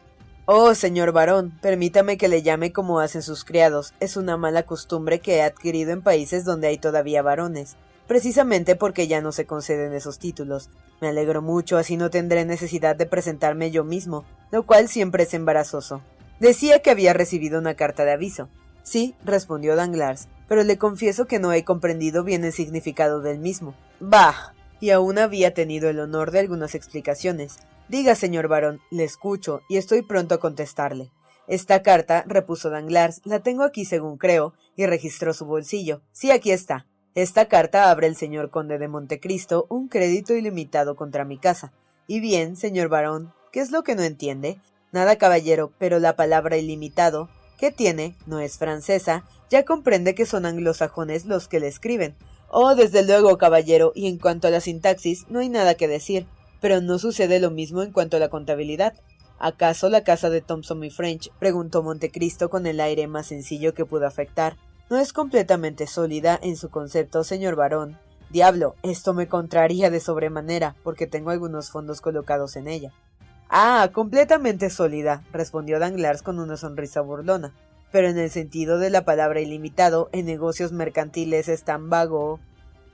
Oh, 0.46 0.74
señor 0.74 1.11
barón, 1.12 1.59
permítame 1.61 2.16
que 2.16 2.28
le 2.28 2.42
llame 2.42 2.72
como 2.72 3.00
hacen 3.00 3.22
sus 3.22 3.44
criados. 3.44 3.92
Es 3.98 4.16
una 4.16 4.36
mala 4.36 4.62
costumbre 4.62 5.18
que 5.18 5.36
he 5.36 5.42
adquirido 5.42 5.90
en 5.90 6.02
países 6.02 6.44
donde 6.44 6.68
hay 6.68 6.78
todavía 6.78 7.20
varones 7.20 7.76
precisamente 8.09 8.74
porque 8.74 9.06
ya 9.06 9.20
no 9.20 9.30
se 9.30 9.46
conceden 9.46 9.92
esos 9.92 10.18
títulos. 10.18 10.70
Me 11.00 11.09
alegro 11.09 11.42
mucho, 11.42 11.76
así 11.76 11.96
no 11.96 12.11
tendré 12.11 12.44
necesidad 12.44 12.96
de 12.96 13.06
presentarme 13.06 13.70
yo 13.70 13.84
mismo, 13.84 14.24
lo 14.50 14.66
cual 14.66 14.88
siempre 14.88 15.22
es 15.22 15.34
embarazoso. 15.34 16.00
Decía 16.40 16.80
que 16.80 16.90
había 16.90 17.12
recibido 17.12 17.61
una 17.61 17.74
carta 17.74 18.04
de 18.04 18.12
aviso. 18.12 18.48
Sí, 18.82 19.14
respondió 19.24 19.76
Danglars, 19.76 20.28
pero 20.48 20.64
le 20.64 20.78
confieso 20.78 21.26
que 21.26 21.38
no 21.38 21.52
he 21.52 21.62
comprendido 21.64 22.24
bien 22.24 22.44
el 22.44 22.52
significado 22.52 23.20
del 23.20 23.38
mismo. 23.38 23.74
Bah. 24.00 24.54
Y 24.80 24.90
aún 24.90 25.18
había 25.18 25.54
tenido 25.54 25.90
el 25.90 25.98
honor 25.98 26.30
de 26.30 26.38
algunas 26.38 26.76
explicaciones. 26.76 27.56
Diga, 27.88 28.14
señor 28.14 28.48
barón, 28.48 28.80
le 28.90 29.04
escucho, 29.04 29.61
y 29.68 29.76
estoy 29.76 30.02
pronto 30.02 30.36
a 30.36 30.40
contestarle. 30.40 31.11
Esta 31.48 31.82
carta, 31.82 32.24
repuso 32.26 32.70
Danglars, 32.70 33.20
la 33.24 33.40
tengo 33.40 33.64
aquí 33.64 33.84
según 33.84 34.18
creo, 34.18 34.54
y 34.76 34.86
registró 34.86 35.34
su 35.34 35.46
bolsillo. 35.46 36.02
Sí, 36.12 36.30
aquí 36.30 36.52
está. 36.52 36.86
Esta 37.18 37.46
carta 37.46 37.90
abre 37.90 38.06
el 38.06 38.14
señor 38.14 38.48
conde 38.48 38.78
de 38.78 38.86
Montecristo 38.86 39.66
un 39.70 39.88
crédito 39.88 40.36
ilimitado 40.36 40.94
contra 40.94 41.24
mi 41.24 41.36
casa. 41.36 41.72
Y 42.06 42.20
bien, 42.20 42.54
señor 42.54 42.88
barón, 42.88 43.32
¿qué 43.50 43.58
es 43.58 43.72
lo 43.72 43.82
que 43.82 43.96
no 43.96 44.04
entiende? 44.04 44.60
Nada, 44.92 45.16
caballero, 45.16 45.72
pero 45.78 45.98
la 45.98 46.14
palabra 46.14 46.58
ilimitado, 46.58 47.28
que 47.58 47.72
tiene, 47.72 48.14
no 48.26 48.38
es 48.38 48.56
francesa, 48.56 49.24
ya 49.50 49.64
comprende 49.64 50.14
que 50.14 50.26
son 50.26 50.46
anglosajones 50.46 51.24
los 51.24 51.48
que 51.48 51.58
le 51.58 51.66
escriben. 51.66 52.14
Oh, 52.50 52.76
desde 52.76 53.04
luego, 53.04 53.36
caballero, 53.36 53.90
y 53.96 54.06
en 54.06 54.18
cuanto 54.18 54.46
a 54.46 54.52
la 54.52 54.60
sintaxis, 54.60 55.26
no 55.28 55.40
hay 55.40 55.48
nada 55.48 55.74
que 55.74 55.88
decir. 55.88 56.24
Pero 56.60 56.80
no 56.80 57.00
sucede 57.00 57.40
lo 57.40 57.50
mismo 57.50 57.82
en 57.82 57.90
cuanto 57.90 58.16
a 58.16 58.20
la 58.20 58.28
contabilidad. 58.28 58.94
¿Acaso 59.40 59.88
la 59.88 60.04
casa 60.04 60.30
de 60.30 60.40
Thompson 60.40 60.84
y 60.84 60.90
French? 60.90 61.32
preguntó 61.40 61.82
Montecristo 61.82 62.48
con 62.48 62.68
el 62.68 62.78
aire 62.78 63.08
más 63.08 63.26
sencillo 63.26 63.74
que 63.74 63.84
pudo 63.84 64.06
afectar. 64.06 64.56
No 64.91 64.97
es 64.97 65.12
completamente 65.12 65.86
sólida 65.86 66.39
en 66.43 66.57
su 66.57 66.70
concepto, 66.70 67.22
señor 67.22 67.57
varón. 67.57 67.99
Diablo, 68.30 68.74
esto 68.82 69.12
me 69.12 69.28
contraría 69.28 69.91
de 69.91 70.01
sobremanera, 70.01 70.76
porque 70.82 71.07
tengo 71.07 71.30
algunos 71.30 71.70
fondos 71.70 72.01
colocados 72.01 72.57
en 72.57 72.68
ella. 72.68 72.93
Ah, 73.51 73.91
completamente 73.93 74.70
sólida, 74.70 75.24
respondió 75.32 75.78
Danglars 75.78 76.22
con 76.22 76.39
una 76.39 76.57
sonrisa 76.57 77.03
burlona. 77.03 77.55
Pero 77.93 78.09
en 78.09 78.18
el 78.18 78.30
sentido 78.30 78.78
de 78.78 78.91
la 78.91 79.05
palabra 79.05 79.41
ilimitado, 79.41 80.09
en 80.12 80.24
negocios 80.24 80.72
mercantiles 80.72 81.49
es 81.49 81.64
tan 81.64 81.91
vago. 81.91 82.41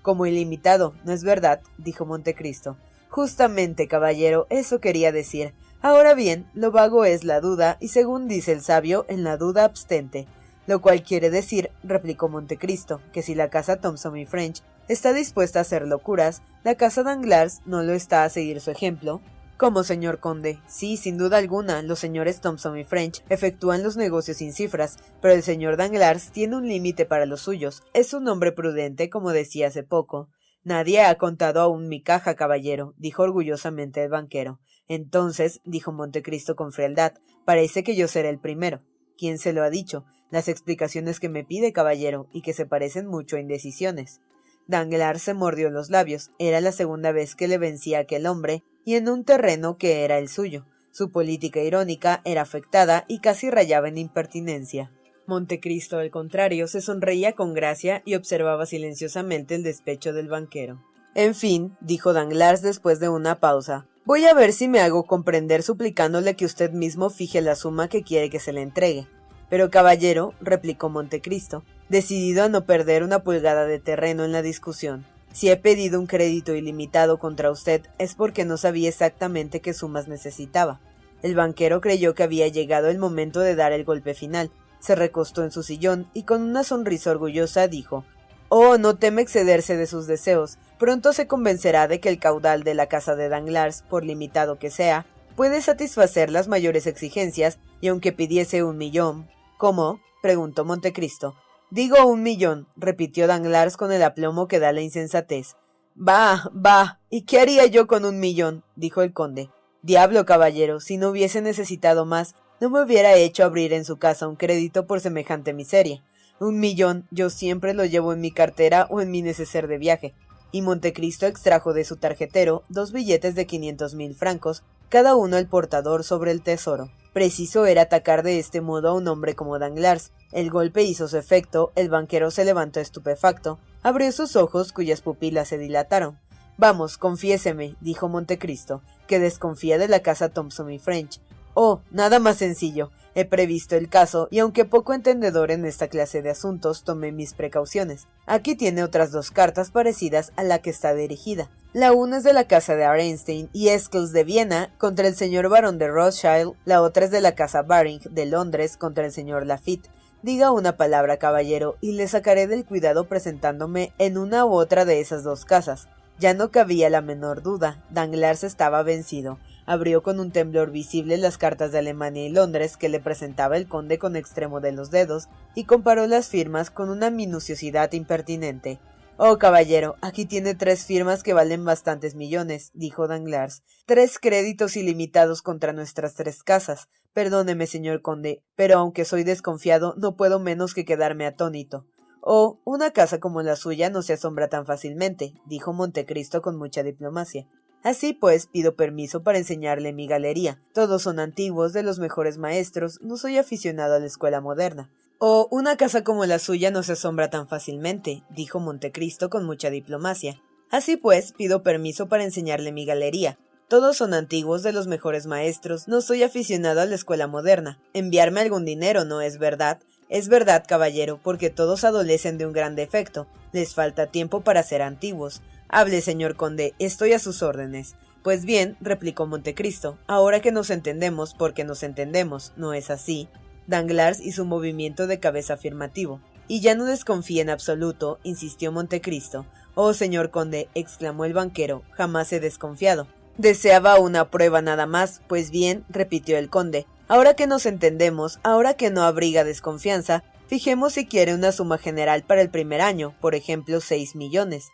Como 0.02 0.26
ilimitado, 0.26 0.94
¿no 1.04 1.12
es 1.12 1.22
verdad? 1.22 1.60
dijo 1.78 2.06
Montecristo. 2.06 2.76
Justamente, 3.08 3.86
caballero, 3.86 4.46
eso 4.50 4.80
quería 4.80 5.12
decir. 5.12 5.54
Ahora 5.80 6.14
bien, 6.14 6.46
lo 6.54 6.72
vago 6.72 7.04
es 7.04 7.22
la 7.22 7.40
duda, 7.40 7.76
y 7.80 7.88
según 7.88 8.26
dice 8.26 8.52
el 8.52 8.62
sabio, 8.62 9.04
en 9.08 9.22
la 9.22 9.36
duda 9.36 9.64
abstente. 9.64 10.26
Lo 10.66 10.80
cual 10.80 11.02
quiere 11.02 11.30
decir, 11.30 11.70
replicó 11.82 12.28
Montecristo, 12.28 13.00
que 13.12 13.22
si 13.22 13.34
la 13.34 13.50
casa 13.50 13.80
Thompson 13.80 14.16
y 14.16 14.24
French 14.24 14.62
está 14.88 15.12
dispuesta 15.12 15.58
a 15.58 15.62
hacer 15.62 15.86
locuras, 15.86 16.42
la 16.62 16.74
casa 16.74 17.02
Danglars 17.02 17.60
no 17.66 17.82
lo 17.82 17.92
está 17.92 18.24
a 18.24 18.30
seguir 18.30 18.60
su 18.60 18.70
ejemplo. 18.70 19.20
¿Cómo, 19.56 19.84
señor 19.84 20.18
conde? 20.18 20.58
Sí, 20.66 20.96
sin 20.96 21.16
duda 21.16 21.36
alguna, 21.36 21.80
los 21.82 22.00
señores 22.00 22.40
Thompson 22.40 22.76
y 22.76 22.84
French 22.84 23.22
efectúan 23.28 23.82
los 23.82 23.96
negocios 23.96 24.38
sin 24.38 24.52
cifras, 24.52 24.96
pero 25.20 25.32
el 25.32 25.44
señor 25.44 25.76
Danglars 25.76 26.32
tiene 26.32 26.56
un 26.56 26.66
límite 26.66 27.06
para 27.06 27.24
los 27.24 27.42
suyos. 27.42 27.82
Es 27.92 28.14
un 28.14 28.26
hombre 28.26 28.50
prudente, 28.50 29.08
como 29.10 29.30
decía 29.30 29.68
hace 29.68 29.84
poco. 29.84 30.28
Nadie 30.64 31.02
ha 31.02 31.14
contado 31.18 31.60
aún 31.60 31.88
mi 31.88 32.02
caja, 32.02 32.34
caballero, 32.34 32.94
dijo 32.96 33.22
orgullosamente 33.22 34.02
el 34.02 34.08
banquero. 34.08 34.60
Entonces, 34.88 35.60
dijo 35.64 35.92
Montecristo 35.92 36.56
con 36.56 36.72
frialdad, 36.72 37.12
parece 37.44 37.84
que 37.84 37.94
yo 37.94 38.08
seré 38.08 38.30
el 38.30 38.40
primero. 38.40 38.80
¿Quién 39.16 39.38
se 39.38 39.52
lo 39.52 39.62
ha 39.62 39.70
dicho? 39.70 40.04
Las 40.34 40.48
explicaciones 40.48 41.20
que 41.20 41.30
me 41.30 41.44
pide, 41.44 41.72
caballero, 41.72 42.28
y 42.32 42.42
que 42.42 42.52
se 42.52 42.66
parecen 42.66 43.06
mucho 43.06 43.36
a 43.36 43.40
indecisiones. 43.40 44.20
Danglars 44.66 45.22
se 45.22 45.34
mordió 45.34 45.70
los 45.70 45.90
labios. 45.90 46.30
Era 46.38 46.60
la 46.60 46.72
segunda 46.72 47.12
vez 47.12 47.34
que 47.34 47.48
le 47.48 47.58
vencía 47.58 48.00
aquel 48.00 48.26
hombre, 48.26 48.62
y 48.84 48.96
en 48.96 49.08
un 49.08 49.24
terreno 49.24 49.78
que 49.78 50.04
era 50.04 50.18
el 50.18 50.28
suyo. 50.28 50.66
Su 50.90 51.10
política 51.10 51.60
irónica 51.60 52.20
era 52.24 52.42
afectada 52.42 53.04
y 53.08 53.18
casi 53.18 53.50
rayaba 53.50 53.88
en 53.88 53.98
impertinencia. 53.98 54.92
Montecristo, 55.26 55.98
al 55.98 56.10
contrario, 56.10 56.68
se 56.68 56.80
sonreía 56.80 57.32
con 57.32 57.54
gracia 57.54 58.02
y 58.04 58.14
observaba 58.14 58.66
silenciosamente 58.66 59.54
el 59.54 59.62
despecho 59.62 60.12
del 60.12 60.28
banquero. 60.28 60.84
En 61.14 61.34
fin, 61.34 61.76
dijo 61.80 62.12
Danglars 62.12 62.62
después 62.62 63.00
de 63.00 63.08
una 63.08 63.40
pausa, 63.40 63.86
voy 64.04 64.24
a 64.26 64.34
ver 64.34 64.52
si 64.52 64.68
me 64.68 64.80
hago 64.80 65.04
comprender 65.04 65.62
suplicándole 65.62 66.36
que 66.36 66.44
usted 66.44 66.70
mismo 66.72 67.10
fije 67.10 67.40
la 67.40 67.54
suma 67.54 67.88
que 67.88 68.02
quiere 68.02 68.30
que 68.30 68.40
se 68.40 68.52
le 68.52 68.62
entregue. 68.62 69.08
Pero 69.54 69.70
caballero, 69.70 70.34
replicó 70.40 70.88
Montecristo, 70.88 71.62
decidido 71.88 72.42
a 72.42 72.48
no 72.48 72.64
perder 72.66 73.04
una 73.04 73.20
pulgada 73.20 73.66
de 73.66 73.78
terreno 73.78 74.24
en 74.24 74.32
la 74.32 74.42
discusión, 74.42 75.06
si 75.32 75.48
he 75.48 75.56
pedido 75.56 76.00
un 76.00 76.08
crédito 76.08 76.56
ilimitado 76.56 77.20
contra 77.20 77.52
usted 77.52 77.82
es 77.98 78.16
porque 78.16 78.44
no 78.44 78.56
sabía 78.56 78.88
exactamente 78.88 79.60
qué 79.60 79.72
sumas 79.72 80.08
necesitaba. 80.08 80.80
El 81.22 81.36
banquero 81.36 81.80
creyó 81.80 82.16
que 82.16 82.24
había 82.24 82.48
llegado 82.48 82.88
el 82.88 82.98
momento 82.98 83.38
de 83.38 83.54
dar 83.54 83.70
el 83.70 83.84
golpe 83.84 84.14
final. 84.14 84.50
Se 84.80 84.96
recostó 84.96 85.44
en 85.44 85.52
su 85.52 85.62
sillón 85.62 86.08
y 86.14 86.24
con 86.24 86.42
una 86.42 86.64
sonrisa 86.64 87.12
orgullosa 87.12 87.68
dijo 87.68 88.04
Oh, 88.48 88.76
no 88.76 88.96
teme 88.96 89.22
excederse 89.22 89.76
de 89.76 89.86
sus 89.86 90.08
deseos. 90.08 90.58
Pronto 90.80 91.12
se 91.12 91.28
convencerá 91.28 91.86
de 91.86 92.00
que 92.00 92.08
el 92.08 92.18
caudal 92.18 92.64
de 92.64 92.74
la 92.74 92.88
casa 92.88 93.14
de 93.14 93.28
Danglars, 93.28 93.84
por 93.88 94.04
limitado 94.04 94.58
que 94.58 94.72
sea, 94.72 95.06
puede 95.36 95.62
satisfacer 95.62 96.28
las 96.28 96.48
mayores 96.48 96.88
exigencias, 96.88 97.58
y 97.80 97.86
aunque 97.86 98.10
pidiese 98.10 98.64
un 98.64 98.78
millón, 98.78 99.28
¿Cómo? 99.58 100.00
preguntó 100.22 100.64
Montecristo. 100.64 101.34
Digo 101.70 102.06
un 102.06 102.22
millón, 102.22 102.68
repitió 102.76 103.26
Danglars 103.26 103.76
con 103.76 103.92
el 103.92 104.02
aplomo 104.02 104.48
que 104.48 104.60
da 104.60 104.72
la 104.72 104.80
insensatez. 104.80 105.56
Bah, 105.94 106.50
bah. 106.52 107.00
¿Y 107.10 107.22
qué 107.22 107.40
haría 107.40 107.66
yo 107.66 107.86
con 107.86 108.04
un 108.04 108.20
millón? 108.20 108.64
dijo 108.76 109.02
el 109.02 109.12
conde. 109.12 109.50
Diablo, 109.82 110.24
caballero, 110.24 110.80
si 110.80 110.96
no 110.96 111.10
hubiese 111.10 111.42
necesitado 111.42 112.04
más, 112.04 112.34
no 112.60 112.70
me 112.70 112.82
hubiera 112.82 113.14
hecho 113.14 113.44
abrir 113.44 113.72
en 113.72 113.84
su 113.84 113.98
casa 113.98 114.26
un 114.28 114.36
crédito 114.36 114.86
por 114.86 115.00
semejante 115.00 115.52
miseria. 115.52 116.02
Un 116.40 116.58
millón 116.58 117.06
yo 117.10 117.30
siempre 117.30 117.74
lo 117.74 117.84
llevo 117.84 118.12
en 118.12 118.20
mi 118.20 118.32
cartera 118.32 118.86
o 118.90 119.00
en 119.00 119.10
mi 119.10 119.22
neceser 119.22 119.68
de 119.68 119.78
viaje. 119.78 120.14
y 120.52 120.62
Montecristo 120.62 121.26
extrajo 121.26 121.72
de 121.72 121.84
su 121.84 121.96
tarjetero 121.96 122.62
dos 122.68 122.92
billetes 122.92 123.34
de 123.34 123.44
quinientos 123.44 123.94
mil 123.94 124.14
francos, 124.14 124.62
cada 124.88 125.14
uno 125.14 125.36
el 125.36 125.46
portador 125.46 126.04
sobre 126.04 126.30
el 126.30 126.42
tesoro. 126.42 126.90
Preciso 127.12 127.66
era 127.66 127.82
atacar 127.82 128.22
de 128.22 128.38
este 128.38 128.60
modo 128.60 128.88
a 128.88 128.92
un 128.92 129.06
hombre 129.06 129.34
como 129.34 129.58
Danglars. 129.58 130.10
El 130.32 130.50
golpe 130.50 130.82
hizo 130.82 131.06
su 131.06 131.16
efecto, 131.16 131.72
el 131.76 131.88
banquero 131.88 132.30
se 132.30 132.44
levantó 132.44 132.80
estupefacto, 132.80 133.60
abrió 133.82 134.10
sus 134.10 134.34
ojos 134.34 134.72
cuyas 134.72 135.00
pupilas 135.00 135.48
se 135.48 135.58
dilataron. 135.58 136.18
Vamos, 136.56 136.98
confiéseme, 136.98 137.76
dijo 137.80 138.08
Montecristo, 138.08 138.82
que 139.06 139.18
desconfía 139.18 139.78
de 139.78 139.88
la 139.88 140.00
casa 140.00 140.28
Thompson 140.28 140.72
y 140.72 140.78
French. 140.78 141.20
Oh, 141.54 141.80
nada 141.90 142.18
más 142.18 142.38
sencillo. 142.38 142.90
He 143.14 143.24
previsto 143.24 143.76
el 143.76 143.88
caso 143.88 144.26
y 144.32 144.40
aunque 144.40 144.64
poco 144.64 144.92
entendedor 144.92 145.52
en 145.52 145.64
esta 145.64 145.86
clase 145.86 146.20
de 146.20 146.30
asuntos, 146.30 146.82
tomé 146.82 147.12
mis 147.12 147.32
precauciones. 147.32 148.08
Aquí 148.26 148.56
tiene 148.56 148.82
otras 148.82 149.12
dos 149.12 149.30
cartas 149.30 149.70
parecidas 149.70 150.32
a 150.34 150.42
la 150.42 150.58
que 150.58 150.70
está 150.70 150.94
dirigida. 150.94 151.48
La 151.72 151.92
una 151.92 152.16
es 152.18 152.24
de 152.24 152.32
la 152.32 152.48
casa 152.48 152.74
de 152.74 152.84
Arenstein 152.84 153.48
y 153.52 153.68
Escles 153.68 154.12
de 154.12 154.24
Viena 154.24 154.74
contra 154.78 155.06
el 155.06 155.14
señor 155.14 155.48
barón 155.48 155.78
de 155.78 155.88
Rothschild, 155.88 156.54
la 156.64 156.82
otra 156.82 157.04
es 157.04 157.12
de 157.12 157.20
la 157.20 157.36
casa 157.36 157.62
Baring 157.62 158.00
de 158.10 158.26
Londres 158.26 158.76
contra 158.76 159.04
el 159.04 159.12
señor 159.12 159.46
Lafitte. 159.46 159.90
Diga 160.22 160.50
una 160.50 160.76
palabra, 160.76 161.18
caballero, 161.18 161.76
y 161.80 161.92
le 161.92 162.08
sacaré 162.08 162.46
del 162.46 162.64
cuidado 162.64 163.06
presentándome 163.06 163.92
en 163.98 164.18
una 164.18 164.44
u 164.44 164.54
otra 164.54 164.84
de 164.84 165.00
esas 165.00 165.22
dos 165.22 165.44
casas. 165.44 165.88
Ya 166.18 166.32
no 166.32 166.50
cabía 166.50 166.90
la 166.90 167.00
menor 167.00 167.42
duda, 167.42 167.84
Danglars 167.90 168.42
estaba 168.42 168.82
vencido 168.82 169.38
abrió 169.66 170.02
con 170.02 170.20
un 170.20 170.30
temblor 170.30 170.70
visible 170.70 171.16
las 171.16 171.38
cartas 171.38 171.72
de 171.72 171.78
Alemania 171.78 172.26
y 172.26 172.28
Londres 172.28 172.76
que 172.76 172.88
le 172.88 173.00
presentaba 173.00 173.56
el 173.56 173.68
conde 173.68 173.98
con 173.98 174.16
extremo 174.16 174.60
de 174.60 174.72
los 174.72 174.90
dedos 174.90 175.28
y 175.54 175.64
comparó 175.64 176.06
las 176.06 176.28
firmas 176.28 176.70
con 176.70 176.90
una 176.90 177.10
minuciosidad 177.10 177.92
impertinente. 177.92 178.78
Oh, 179.16 179.38
caballero, 179.38 179.94
aquí 180.00 180.26
tiene 180.26 180.56
tres 180.56 180.84
firmas 180.84 181.22
que 181.22 181.34
valen 181.34 181.64
bastantes 181.64 182.16
millones, 182.16 182.72
dijo 182.74 183.06
Danglars. 183.06 183.62
Tres 183.86 184.18
créditos 184.18 184.76
ilimitados 184.76 185.40
contra 185.40 185.72
nuestras 185.72 186.14
tres 186.14 186.42
casas. 186.42 186.88
Perdóneme, 187.12 187.68
señor 187.68 188.02
conde, 188.02 188.42
pero 188.56 188.78
aunque 188.78 189.04
soy 189.04 189.22
desconfiado, 189.22 189.94
no 189.98 190.16
puedo 190.16 190.40
menos 190.40 190.74
que 190.74 190.84
quedarme 190.84 191.26
atónito. 191.26 191.86
Oh, 192.20 192.58
una 192.64 192.90
casa 192.90 193.20
como 193.20 193.42
la 193.42 193.54
suya 193.54 193.88
no 193.88 194.02
se 194.02 194.14
asombra 194.14 194.48
tan 194.48 194.66
fácilmente, 194.66 195.34
dijo 195.46 195.72
Montecristo 195.72 196.42
con 196.42 196.56
mucha 196.56 196.82
diplomacia. 196.82 197.46
Así 197.84 198.14
pues, 198.14 198.46
pido 198.46 198.74
permiso 198.74 199.22
para 199.22 199.36
enseñarle 199.36 199.92
mi 199.92 200.08
galería. 200.08 200.58
Todos 200.72 201.02
son 201.02 201.20
antiguos, 201.20 201.74
de 201.74 201.82
los 201.82 201.98
mejores 201.98 202.38
maestros, 202.38 202.98
no 203.02 203.18
soy 203.18 203.36
aficionado 203.36 203.94
a 203.94 203.98
la 203.98 204.06
escuela 204.06 204.40
moderna. 204.40 204.88
Oh, 205.18 205.48
una 205.50 205.76
casa 205.76 206.02
como 206.02 206.24
la 206.24 206.38
suya 206.38 206.70
no 206.70 206.82
se 206.82 206.92
asombra 206.92 207.28
tan 207.28 207.46
fácilmente, 207.46 208.22
dijo 208.30 208.58
Montecristo 208.58 209.28
con 209.28 209.44
mucha 209.44 209.68
diplomacia. 209.68 210.40
Así 210.70 210.96
pues, 210.96 211.32
pido 211.32 211.62
permiso 211.62 212.08
para 212.08 212.24
enseñarle 212.24 212.72
mi 212.72 212.86
galería. 212.86 213.38
Todos 213.68 213.98
son 213.98 214.14
antiguos 214.14 214.62
de 214.62 214.72
los 214.72 214.86
mejores 214.86 215.26
maestros, 215.26 215.86
no 215.86 216.00
soy 216.00 216.22
aficionado 216.22 216.80
a 216.80 216.86
la 216.86 216.94
escuela 216.94 217.26
moderna. 217.26 217.78
Enviarme 217.92 218.40
algún 218.40 218.64
dinero, 218.64 219.04
¿no 219.04 219.20
es 219.20 219.38
verdad? 219.38 219.78
Es 220.08 220.28
verdad, 220.28 220.64
caballero, 220.66 221.20
porque 221.22 221.50
todos 221.50 221.84
adolecen 221.84 222.38
de 222.38 222.46
un 222.46 222.52
gran 222.54 222.76
defecto. 222.76 223.26
Les 223.52 223.74
falta 223.74 224.06
tiempo 224.06 224.40
para 224.40 224.62
ser 224.62 224.80
antiguos. 224.80 225.42
Hable, 225.68 226.00
señor 226.00 226.36
conde, 226.36 226.74
estoy 226.78 227.12
a 227.12 227.18
sus 227.18 227.42
órdenes. 227.42 227.96
Pues 228.22 228.44
bien, 228.44 228.76
replicó 228.80 229.26
Montecristo, 229.26 229.98
ahora 230.06 230.40
que 230.40 230.52
nos 230.52 230.70
entendemos, 230.70 231.34
porque 231.34 231.64
nos 231.64 231.82
entendemos, 231.82 232.52
¿no 232.56 232.72
es 232.72 232.90
así? 232.90 233.28
Danglars 233.66 234.20
hizo 234.20 234.42
un 234.42 234.48
movimiento 234.48 235.06
de 235.06 235.20
cabeza 235.20 235.54
afirmativo. 235.54 236.20
Y 236.48 236.60
ya 236.60 236.74
no 236.74 236.84
desconfía 236.84 237.42
en 237.42 237.50
absoluto, 237.50 238.18
insistió 238.22 238.72
Montecristo. 238.72 239.46
Oh, 239.74 239.92
señor 239.92 240.30
conde, 240.30 240.68
exclamó 240.74 241.24
el 241.24 241.32
banquero, 241.32 241.82
jamás 241.92 242.32
he 242.32 242.40
desconfiado. 242.40 243.06
Deseaba 243.36 243.98
una 243.98 244.30
prueba 244.30 244.62
nada 244.62 244.86
más, 244.86 245.20
pues 245.26 245.50
bien, 245.50 245.84
repitió 245.88 246.38
el 246.38 246.48
conde, 246.48 246.86
ahora 247.08 247.34
que 247.34 247.46
nos 247.46 247.66
entendemos, 247.66 248.38
ahora 248.42 248.74
que 248.74 248.90
no 248.90 249.02
abriga 249.02 249.42
desconfianza, 249.42 250.22
fijemos 250.46 250.92
si 250.92 251.06
quiere 251.06 251.34
una 251.34 251.50
suma 251.50 251.78
general 251.78 252.22
para 252.22 252.42
el 252.42 252.50
primer 252.50 252.80
año, 252.80 253.14
por 253.20 253.34
ejemplo, 253.34 253.80
seis 253.80 254.14
millones. 254.14 254.70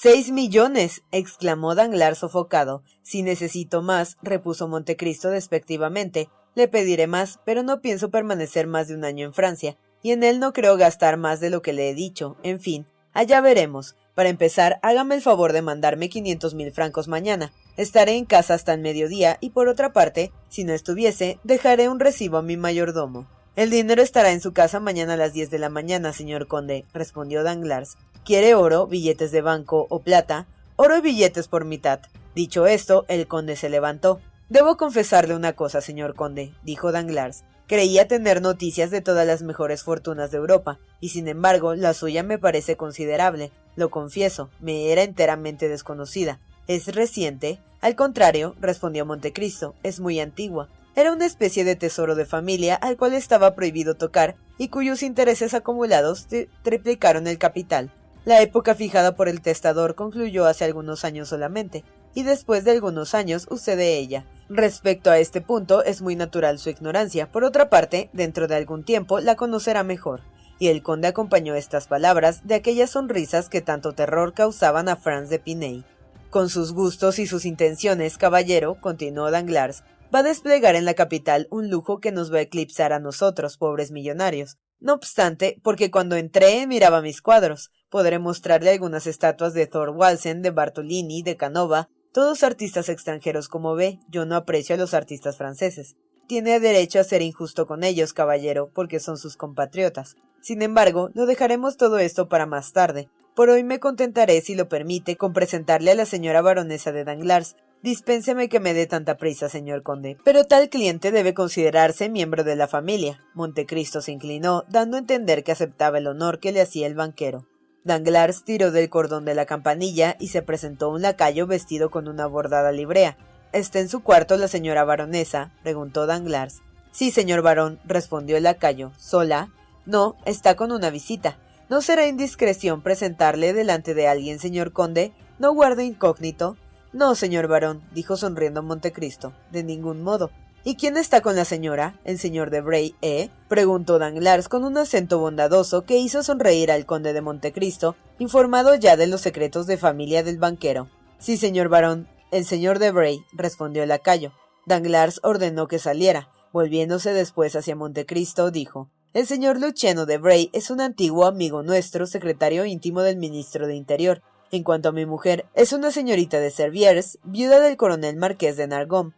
Seis 0.00 0.30
millones. 0.30 1.02
exclamó 1.12 1.74
Danglars 1.74 2.18
sofocado. 2.18 2.82
Si 3.02 3.22
necesito 3.22 3.80
más, 3.80 4.18
repuso 4.22 4.68
Montecristo 4.68 5.30
despectivamente, 5.30 6.28
le 6.54 6.68
pediré 6.68 7.06
más, 7.06 7.40
pero 7.44 7.62
no 7.62 7.80
pienso 7.80 8.10
permanecer 8.10 8.66
más 8.66 8.88
de 8.88 8.96
un 8.96 9.04
año 9.04 9.24
en 9.24 9.32
Francia, 9.32 9.78
y 10.02 10.10
en 10.10 10.22
él 10.22 10.40
no 10.40 10.52
creo 10.52 10.76
gastar 10.76 11.16
más 11.16 11.40
de 11.40 11.48
lo 11.48 11.62
que 11.62 11.72
le 11.72 11.88
he 11.88 11.94
dicho. 11.94 12.36
En 12.42 12.60
fin, 12.60 12.86
allá 13.12 13.40
veremos. 13.40 13.96
Para 14.14 14.28
empezar, 14.28 14.78
hágame 14.82 15.14
el 15.14 15.22
favor 15.22 15.52
de 15.52 15.62
mandarme 15.62 16.10
quinientos 16.10 16.54
mil 16.54 16.70
francos 16.72 17.08
mañana. 17.08 17.52
Estaré 17.76 18.16
en 18.16 18.26
casa 18.26 18.54
hasta 18.54 18.74
el 18.74 18.80
mediodía 18.80 19.38
y 19.40 19.50
por 19.50 19.68
otra 19.68 19.92
parte, 19.92 20.32
si 20.48 20.64
no 20.64 20.72
estuviese, 20.74 21.38
dejaré 21.44 21.88
un 21.88 22.00
recibo 22.00 22.36
a 22.36 22.42
mi 22.42 22.56
mayordomo. 22.56 23.26
El 23.56 23.70
dinero 23.70 24.02
estará 24.02 24.32
en 24.32 24.40
su 24.40 24.52
casa 24.52 24.80
mañana 24.80 25.12
a 25.12 25.16
las 25.16 25.32
diez 25.32 25.48
de 25.48 25.60
la 25.60 25.68
mañana, 25.68 26.12
señor 26.12 26.48
conde, 26.48 26.84
respondió 26.92 27.44
Danglars. 27.44 27.96
¿Quiere 28.24 28.56
oro, 28.56 28.88
billetes 28.88 29.30
de 29.30 29.42
banco 29.42 29.86
o 29.90 30.00
plata? 30.00 30.48
Oro 30.74 30.96
y 30.96 31.00
billetes 31.00 31.46
por 31.46 31.64
mitad. 31.64 32.00
Dicho 32.34 32.66
esto, 32.66 33.04
el 33.06 33.28
conde 33.28 33.54
se 33.54 33.68
levantó. 33.68 34.20
Debo 34.48 34.76
confesarle 34.76 35.36
una 35.36 35.52
cosa, 35.52 35.80
señor 35.80 36.16
conde, 36.16 36.52
dijo 36.64 36.90
Danglars. 36.90 37.44
Creía 37.68 38.08
tener 38.08 38.42
noticias 38.42 38.90
de 38.90 39.00
todas 39.00 39.24
las 39.24 39.42
mejores 39.42 39.84
fortunas 39.84 40.32
de 40.32 40.38
Europa, 40.38 40.80
y 40.98 41.10
sin 41.10 41.28
embargo 41.28 41.76
la 41.76 41.94
suya 41.94 42.24
me 42.24 42.38
parece 42.40 42.76
considerable. 42.76 43.52
Lo 43.76 43.88
confieso, 43.88 44.50
me 44.58 44.90
era 44.90 45.04
enteramente 45.04 45.68
desconocida. 45.68 46.40
¿Es 46.66 46.92
reciente? 46.92 47.60
Al 47.80 47.94
contrario, 47.94 48.56
respondió 48.60 49.06
Montecristo, 49.06 49.76
es 49.84 50.00
muy 50.00 50.18
antigua. 50.18 50.68
Era 50.96 51.12
una 51.12 51.26
especie 51.26 51.64
de 51.64 51.74
tesoro 51.74 52.14
de 52.14 52.24
familia 52.24 52.76
al 52.76 52.96
cual 52.96 53.14
estaba 53.14 53.54
prohibido 53.54 53.94
tocar 53.96 54.36
y 54.58 54.68
cuyos 54.68 55.02
intereses 55.02 55.52
acumulados 55.52 56.26
triplicaron 56.62 57.26
el 57.26 57.38
capital. 57.38 57.90
La 58.24 58.40
época 58.40 58.74
fijada 58.74 59.16
por 59.16 59.28
el 59.28 59.42
testador 59.42 59.96
concluyó 59.96 60.46
hace 60.46 60.64
algunos 60.64 61.04
años 61.04 61.28
solamente, 61.28 61.84
y 62.14 62.22
después 62.22 62.64
de 62.64 62.70
algunos 62.70 63.14
años 63.14 63.46
usted 63.50 63.76
de 63.76 63.98
ella. 63.98 64.24
Respecto 64.48 65.10
a 65.10 65.18
este 65.18 65.40
punto 65.40 65.82
es 65.84 66.00
muy 66.00 66.16
natural 66.16 66.58
su 66.58 66.70
ignorancia. 66.70 67.30
Por 67.30 67.44
otra 67.44 67.68
parte, 67.68 68.08
dentro 68.12 68.46
de 68.46 68.54
algún 68.54 68.84
tiempo 68.84 69.20
la 69.20 69.34
conocerá 69.34 69.82
mejor. 69.82 70.20
Y 70.58 70.68
el 70.68 70.82
conde 70.82 71.08
acompañó 71.08 71.54
estas 71.54 71.88
palabras 71.88 72.46
de 72.46 72.54
aquellas 72.54 72.90
sonrisas 72.90 73.48
que 73.48 73.60
tanto 73.60 73.92
terror 73.92 74.32
causaban 74.32 74.88
a 74.88 74.96
Franz 74.96 75.28
de 75.28 75.40
Piney. 75.40 75.84
Con 76.30 76.48
sus 76.48 76.72
gustos 76.72 77.18
y 77.18 77.26
sus 77.26 77.44
intenciones, 77.44 78.16
caballero, 78.16 78.76
continuó 78.80 79.30
Danglars, 79.30 79.82
va 80.12 80.20
a 80.20 80.22
desplegar 80.22 80.74
en 80.74 80.84
la 80.84 80.94
capital 80.94 81.46
un 81.50 81.70
lujo 81.70 82.00
que 82.00 82.12
nos 82.12 82.32
va 82.32 82.38
a 82.38 82.42
eclipsar 82.42 82.92
a 82.92 82.98
nosotros, 82.98 83.56
pobres 83.56 83.90
millonarios. 83.90 84.58
No 84.80 84.92
obstante, 84.92 85.60
porque 85.62 85.90
cuando 85.90 86.16
entré 86.16 86.66
miraba 86.66 87.00
mis 87.00 87.22
cuadros, 87.22 87.70
podré 87.88 88.18
mostrarle 88.18 88.70
algunas 88.70 89.06
estatuas 89.06 89.54
de 89.54 89.66
Thor 89.66 89.90
Walsen, 89.90 90.42
de 90.42 90.50
Bartolini, 90.50 91.22
de 91.22 91.36
Canova, 91.36 91.88
todos 92.12 92.42
artistas 92.42 92.88
extranjeros 92.88 93.48
como 93.48 93.74
ve, 93.74 93.98
yo 94.08 94.24
no 94.26 94.36
aprecio 94.36 94.74
a 94.74 94.78
los 94.78 94.94
artistas 94.94 95.36
franceses. 95.36 95.96
Tiene 96.28 96.60
derecho 96.60 97.00
a 97.00 97.04
ser 97.04 97.22
injusto 97.22 97.66
con 97.66 97.82
ellos, 97.82 98.12
caballero, 98.12 98.70
porque 98.72 99.00
son 99.00 99.18
sus 99.18 99.36
compatriotas. 99.36 100.16
Sin 100.40 100.62
embargo, 100.62 101.10
lo 101.14 101.26
dejaremos 101.26 101.76
todo 101.76 101.98
esto 101.98 102.28
para 102.28 102.46
más 102.46 102.72
tarde. 102.72 103.08
Por 103.34 103.50
hoy 103.50 103.64
me 103.64 103.80
contentaré, 103.80 104.40
si 104.42 104.54
lo 104.54 104.68
permite, 104.68 105.16
con 105.16 105.32
presentarle 105.32 105.90
a 105.90 105.96
la 105.96 106.06
señora 106.06 106.40
baronesa 106.40 106.92
de 106.92 107.04
Danglars, 107.04 107.56
Dispénseme 107.84 108.48
que 108.48 108.60
me 108.60 108.72
dé 108.72 108.86
tanta 108.86 109.18
prisa, 109.18 109.50
señor 109.50 109.82
conde. 109.82 110.16
Pero 110.24 110.46
tal 110.46 110.70
cliente 110.70 111.10
debe 111.10 111.34
considerarse 111.34 112.08
miembro 112.08 112.42
de 112.42 112.56
la 112.56 112.66
familia. 112.66 113.22
Montecristo 113.34 114.00
se 114.00 114.10
inclinó, 114.10 114.64
dando 114.70 114.96
a 114.96 115.00
entender 115.00 115.44
que 115.44 115.52
aceptaba 115.52 115.98
el 115.98 116.06
honor 116.06 116.40
que 116.40 116.50
le 116.50 116.62
hacía 116.62 116.86
el 116.86 116.94
banquero. 116.94 117.44
Danglars 117.84 118.42
tiró 118.42 118.72
del 118.72 118.88
cordón 118.88 119.26
de 119.26 119.34
la 119.34 119.44
campanilla 119.44 120.16
y 120.18 120.28
se 120.28 120.40
presentó 120.40 120.88
un 120.88 121.02
lacayo 121.02 121.46
vestido 121.46 121.90
con 121.90 122.08
una 122.08 122.24
bordada 122.24 122.72
librea. 122.72 123.18
¿Está 123.52 123.80
en 123.80 123.90
su 123.90 124.02
cuarto 124.02 124.38
la 124.38 124.48
señora 124.48 124.84
baronesa? 124.84 125.52
preguntó 125.62 126.06
Danglars. 126.06 126.62
Sí, 126.90 127.10
señor 127.10 127.42
barón, 127.42 127.80
respondió 127.84 128.38
el 128.38 128.44
lacayo. 128.44 128.92
¿Sola? 128.96 129.52
No, 129.84 130.16
está 130.24 130.56
con 130.56 130.72
una 130.72 130.88
visita. 130.88 131.36
¿No 131.68 131.82
será 131.82 132.06
indiscreción 132.06 132.80
presentarle 132.80 133.52
delante 133.52 133.92
de 133.92 134.08
alguien, 134.08 134.38
señor 134.38 134.72
conde? 134.72 135.12
¿No 135.38 135.52
guardo 135.52 135.82
incógnito? 135.82 136.56
No, 136.94 137.16
señor 137.16 137.48
barón, 137.48 137.82
dijo 137.92 138.16
sonriendo 138.16 138.62
Montecristo. 138.62 139.32
De 139.50 139.64
ningún 139.64 140.02
modo. 140.02 140.30
¿Y 140.62 140.76
quién 140.76 140.96
está 140.96 141.22
con 141.22 141.34
la 141.34 141.44
señora? 141.44 141.98
¿El 142.04 142.20
señor 142.20 142.50
de 142.50 142.60
Bray, 142.60 142.94
eh? 143.02 143.30
preguntó 143.48 143.98
Danglars 143.98 144.48
con 144.48 144.62
un 144.62 144.78
acento 144.78 145.18
bondadoso 145.18 145.82
que 145.82 145.98
hizo 145.98 146.22
sonreír 146.22 146.70
al 146.70 146.86
conde 146.86 147.12
de 147.12 147.20
Montecristo, 147.20 147.96
informado 148.20 148.76
ya 148.76 148.96
de 148.96 149.08
los 149.08 149.22
secretos 149.22 149.66
de 149.66 149.76
familia 149.76 150.22
del 150.22 150.38
banquero. 150.38 150.88
Sí, 151.18 151.36
señor 151.36 151.68
barón, 151.68 152.06
el 152.30 152.44
señor 152.44 152.78
de 152.78 152.92
Bray, 152.92 153.24
respondió 153.32 153.82
el 153.82 153.88
lacayo. 153.88 154.32
Danglars 154.64 155.18
ordenó 155.24 155.66
que 155.66 155.80
saliera. 155.80 156.28
Volviéndose 156.52 157.12
después 157.12 157.56
hacia 157.56 157.74
Montecristo, 157.74 158.52
dijo 158.52 158.88
El 159.14 159.26
señor 159.26 159.60
Luciano 159.60 160.06
de 160.06 160.18
Bray 160.18 160.48
es 160.52 160.70
un 160.70 160.80
antiguo 160.80 161.26
amigo 161.26 161.64
nuestro, 161.64 162.06
secretario 162.06 162.64
íntimo 162.64 163.02
del 163.02 163.16
ministro 163.16 163.66
de 163.66 163.74
Interior 163.74 164.22
En 164.54 164.62
cuanto 164.62 164.90
a 164.90 164.92
mi 164.92 165.04
mujer, 165.04 165.46
es 165.54 165.72
una 165.72 165.90
señorita 165.90 166.38
de 166.38 166.48
Serviers, 166.48 167.18
viuda 167.24 167.58
del 167.58 167.76
coronel 167.76 168.14
marqués 168.14 168.56
de 168.56 168.68
Nargón. 168.68 169.12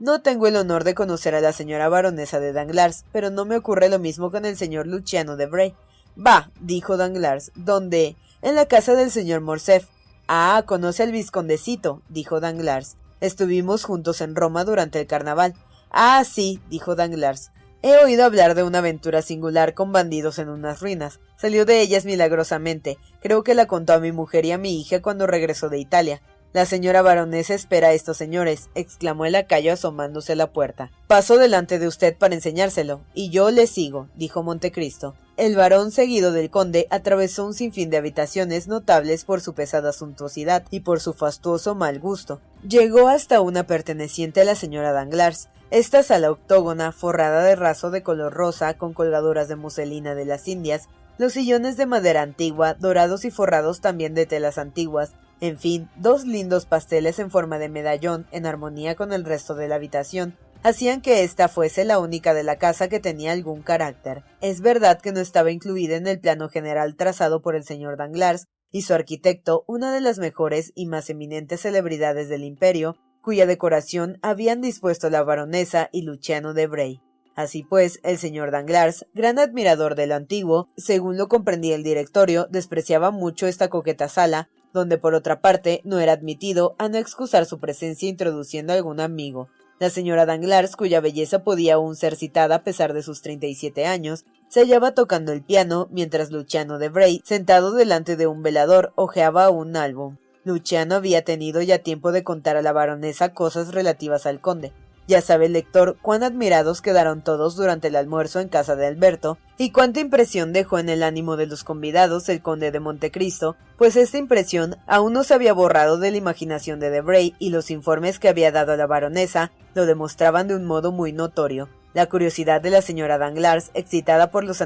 No 0.00 0.20
tengo 0.20 0.48
el 0.48 0.56
honor 0.56 0.82
de 0.82 0.96
conocer 0.96 1.36
a 1.36 1.40
la 1.40 1.52
señora 1.52 1.88
baronesa 1.88 2.40
de 2.40 2.52
Danglars, 2.52 3.04
pero 3.12 3.30
no 3.30 3.44
me 3.44 3.56
ocurre 3.56 3.88
lo 3.88 4.00
mismo 4.00 4.32
con 4.32 4.44
el 4.44 4.56
señor 4.56 4.88
Luciano 4.88 5.36
de 5.36 5.46
Bray. 5.46 5.76
Va, 6.18 6.50
dijo 6.58 6.96
Danglars, 6.96 7.52
¿dónde? 7.54 8.16
En 8.42 8.56
la 8.56 8.66
casa 8.66 8.96
del 8.96 9.12
señor 9.12 9.42
Morcerf. 9.42 9.86
Ah, 10.26 10.64
conoce 10.66 11.04
al 11.04 11.12
vizcondecito, 11.12 12.02
dijo 12.08 12.40
Danglars. 12.40 12.96
Estuvimos 13.20 13.84
juntos 13.84 14.20
en 14.20 14.34
Roma 14.34 14.64
durante 14.64 14.98
el 14.98 15.06
carnaval. 15.06 15.54
Ah, 15.92 16.24
sí, 16.24 16.60
dijo 16.68 16.96
Danglars. 16.96 17.52
He 17.82 17.96
oído 17.96 18.26
hablar 18.26 18.54
de 18.54 18.62
una 18.62 18.78
aventura 18.78 19.22
singular 19.22 19.72
con 19.72 19.90
bandidos 19.90 20.38
en 20.38 20.50
unas 20.50 20.80
ruinas. 20.80 21.18
Salió 21.36 21.64
de 21.64 21.80
ellas 21.80 22.04
milagrosamente. 22.04 22.98
Creo 23.22 23.42
que 23.42 23.54
la 23.54 23.66
contó 23.66 23.94
a 23.94 24.00
mi 24.00 24.12
mujer 24.12 24.44
y 24.44 24.52
a 24.52 24.58
mi 24.58 24.78
hija 24.78 25.00
cuando 25.00 25.26
regresó 25.26 25.70
de 25.70 25.78
Italia. 25.78 26.20
La 26.52 26.66
señora 26.66 27.00
baronesa 27.00 27.54
espera 27.54 27.88
a 27.88 27.92
estos 27.92 28.16
señores, 28.16 28.70
exclamó 28.74 29.24
el 29.24 29.32
lacayo 29.34 29.72
asomándose 29.72 30.32
a 30.32 30.36
la 30.36 30.52
puerta. 30.52 30.90
Paso 31.06 31.38
delante 31.38 31.78
de 31.78 31.86
usted 31.86 32.16
para 32.16 32.34
enseñárselo, 32.34 33.02
y 33.14 33.30
yo 33.30 33.52
le 33.52 33.68
sigo, 33.68 34.08
dijo 34.16 34.42
Montecristo. 34.42 35.14
El 35.36 35.54
varón 35.54 35.92
seguido 35.92 36.32
del 36.32 36.50
conde 36.50 36.88
atravesó 36.90 37.46
un 37.46 37.54
sinfín 37.54 37.88
de 37.88 37.98
habitaciones 37.98 38.66
notables 38.66 39.24
por 39.24 39.40
su 39.40 39.54
pesada 39.54 39.92
suntuosidad 39.92 40.64
y 40.70 40.80
por 40.80 40.98
su 40.98 41.12
fastuoso 41.12 41.76
mal 41.76 42.00
gusto. 42.00 42.40
Llegó 42.68 43.06
hasta 43.06 43.40
una 43.40 43.68
perteneciente 43.68 44.40
a 44.40 44.44
la 44.44 44.56
señora 44.56 44.92
Danglars. 44.92 45.50
Esta 45.70 46.02
sala 46.02 46.32
octógona, 46.32 46.90
forrada 46.90 47.44
de 47.44 47.54
raso 47.54 47.92
de 47.92 48.02
color 48.02 48.34
rosa, 48.34 48.74
con 48.74 48.92
colgaduras 48.92 49.46
de 49.46 49.54
muselina 49.54 50.16
de 50.16 50.24
las 50.24 50.48
Indias, 50.48 50.88
los 51.16 51.32
sillones 51.32 51.76
de 51.76 51.86
madera 51.86 52.22
antigua, 52.22 52.74
dorados 52.74 53.24
y 53.24 53.30
forrados 53.30 53.80
también 53.80 54.14
de 54.14 54.26
telas 54.26 54.58
antiguas, 54.58 55.12
en 55.40 55.58
fin, 55.58 55.88
dos 55.96 56.26
lindos 56.26 56.66
pasteles 56.66 57.18
en 57.18 57.30
forma 57.30 57.58
de 57.58 57.68
medallón, 57.68 58.26
en 58.30 58.46
armonía 58.46 58.94
con 58.94 59.12
el 59.12 59.24
resto 59.24 59.54
de 59.54 59.68
la 59.68 59.76
habitación, 59.76 60.36
hacían 60.62 61.00
que 61.00 61.22
ésta 61.24 61.48
fuese 61.48 61.84
la 61.84 61.98
única 61.98 62.34
de 62.34 62.42
la 62.42 62.56
casa 62.56 62.88
que 62.88 63.00
tenía 63.00 63.32
algún 63.32 63.62
carácter. 63.62 64.22
Es 64.40 64.60
verdad 64.60 65.00
que 65.00 65.12
no 65.12 65.20
estaba 65.20 65.50
incluida 65.50 65.96
en 65.96 66.06
el 66.06 66.20
plano 66.20 66.48
general 66.48 66.96
trazado 66.96 67.40
por 67.42 67.56
el 67.56 67.64
señor 67.64 67.96
Danglars 67.96 68.48
y 68.70 68.82
su 68.82 68.94
arquitecto, 68.94 69.64
una 69.66 69.92
de 69.92 70.00
las 70.00 70.18
mejores 70.18 70.72
y 70.74 70.86
más 70.86 71.10
eminentes 71.10 71.62
celebridades 71.62 72.28
del 72.28 72.44
imperio, 72.44 72.96
cuya 73.22 73.46
decoración 73.46 74.18
habían 74.22 74.60
dispuesto 74.60 75.10
la 75.10 75.22
baronesa 75.22 75.88
y 75.92 76.02
Luciano 76.02 76.54
de 76.54 76.66
Bray. 76.66 77.00
Así 77.34 77.62
pues, 77.62 78.00
el 78.02 78.18
señor 78.18 78.50
Danglars, 78.50 79.06
gran 79.14 79.38
admirador 79.38 79.94
de 79.94 80.06
lo 80.06 80.14
antiguo, 80.14 80.68
según 80.76 81.16
lo 81.16 81.28
comprendía 81.28 81.74
el 81.74 81.82
directorio, 81.82 82.46
despreciaba 82.50 83.10
mucho 83.10 83.46
esta 83.46 83.68
coqueta 83.68 84.08
sala, 84.08 84.50
donde 84.72 84.98
por 84.98 85.14
otra 85.14 85.40
parte 85.40 85.80
no 85.84 85.98
era 86.00 86.12
admitido 86.12 86.74
a 86.78 86.88
no 86.88 86.98
excusar 86.98 87.46
su 87.46 87.58
presencia 87.58 88.08
introduciendo 88.08 88.72
a 88.72 88.76
algún 88.76 89.00
amigo, 89.00 89.48
la 89.80 89.88
señora 89.88 90.26
Danglars, 90.26 90.76
cuya 90.76 91.00
belleza 91.00 91.42
podía 91.42 91.76
aún 91.76 91.96
ser 91.96 92.14
citada 92.14 92.56
a 92.56 92.62
pesar 92.62 92.92
de 92.92 93.02
sus 93.02 93.22
treinta 93.22 93.46
y 93.46 93.54
siete 93.54 93.86
años, 93.86 94.26
se 94.48 94.60
hallaba 94.60 94.92
tocando 94.92 95.32
el 95.32 95.42
piano 95.42 95.88
mientras 95.90 96.30
Luciano 96.30 96.78
de 96.78 96.90
Bray, 96.90 97.22
sentado 97.24 97.72
delante 97.72 98.16
de 98.16 98.26
un 98.26 98.42
velador, 98.42 98.92
hojeaba 98.94 99.48
un 99.48 99.76
álbum. 99.76 100.18
Luciano 100.44 100.96
había 100.96 101.24
tenido 101.24 101.62
ya 101.62 101.78
tiempo 101.78 102.12
de 102.12 102.22
contar 102.22 102.58
a 102.58 102.62
la 102.62 102.74
baronesa 102.74 103.32
cosas 103.32 103.72
relativas 103.72 104.26
al 104.26 104.42
conde, 104.42 104.72
ya 105.10 105.20
sabe 105.20 105.46
el 105.46 105.54
lector 105.54 105.96
cuán 106.00 106.22
admirados 106.22 106.80
quedaron 106.80 107.20
todos 107.20 107.56
durante 107.56 107.88
el 107.88 107.96
almuerzo 107.96 108.38
en 108.38 108.48
casa 108.48 108.76
de 108.76 108.86
Alberto, 108.86 109.38
y 109.58 109.72
cuánta 109.72 109.98
impresión 109.98 110.52
dejó 110.52 110.78
en 110.78 110.88
el 110.88 111.02
ánimo 111.02 111.36
de 111.36 111.46
los 111.46 111.64
convidados 111.64 112.28
el 112.28 112.40
conde 112.40 112.70
de 112.70 112.78
Montecristo, 112.78 113.56
pues 113.76 113.96
esta 113.96 114.18
impresión 114.18 114.76
aún 114.86 115.12
no 115.12 115.24
se 115.24 115.34
había 115.34 115.52
borrado 115.52 115.98
de 115.98 116.12
la 116.12 116.16
imaginación 116.16 116.78
de 116.78 116.90
Debray 116.90 117.34
y 117.40 117.50
los 117.50 117.72
informes 117.72 118.20
que 118.20 118.28
había 118.28 118.52
dado 118.52 118.72
a 118.72 118.76
la 118.76 118.86
baronesa 118.86 119.50
lo 119.74 119.84
demostraban 119.84 120.46
de 120.46 120.54
un 120.54 120.64
modo 120.64 120.92
muy 120.92 121.12
notorio. 121.12 121.68
La 121.92 122.06
curiosidad 122.06 122.60
de 122.60 122.70
la 122.70 122.80
señora 122.80 123.18
Danglars, 123.18 123.72
excitada 123.74 124.30
por 124.30 124.44
los 124.44 124.62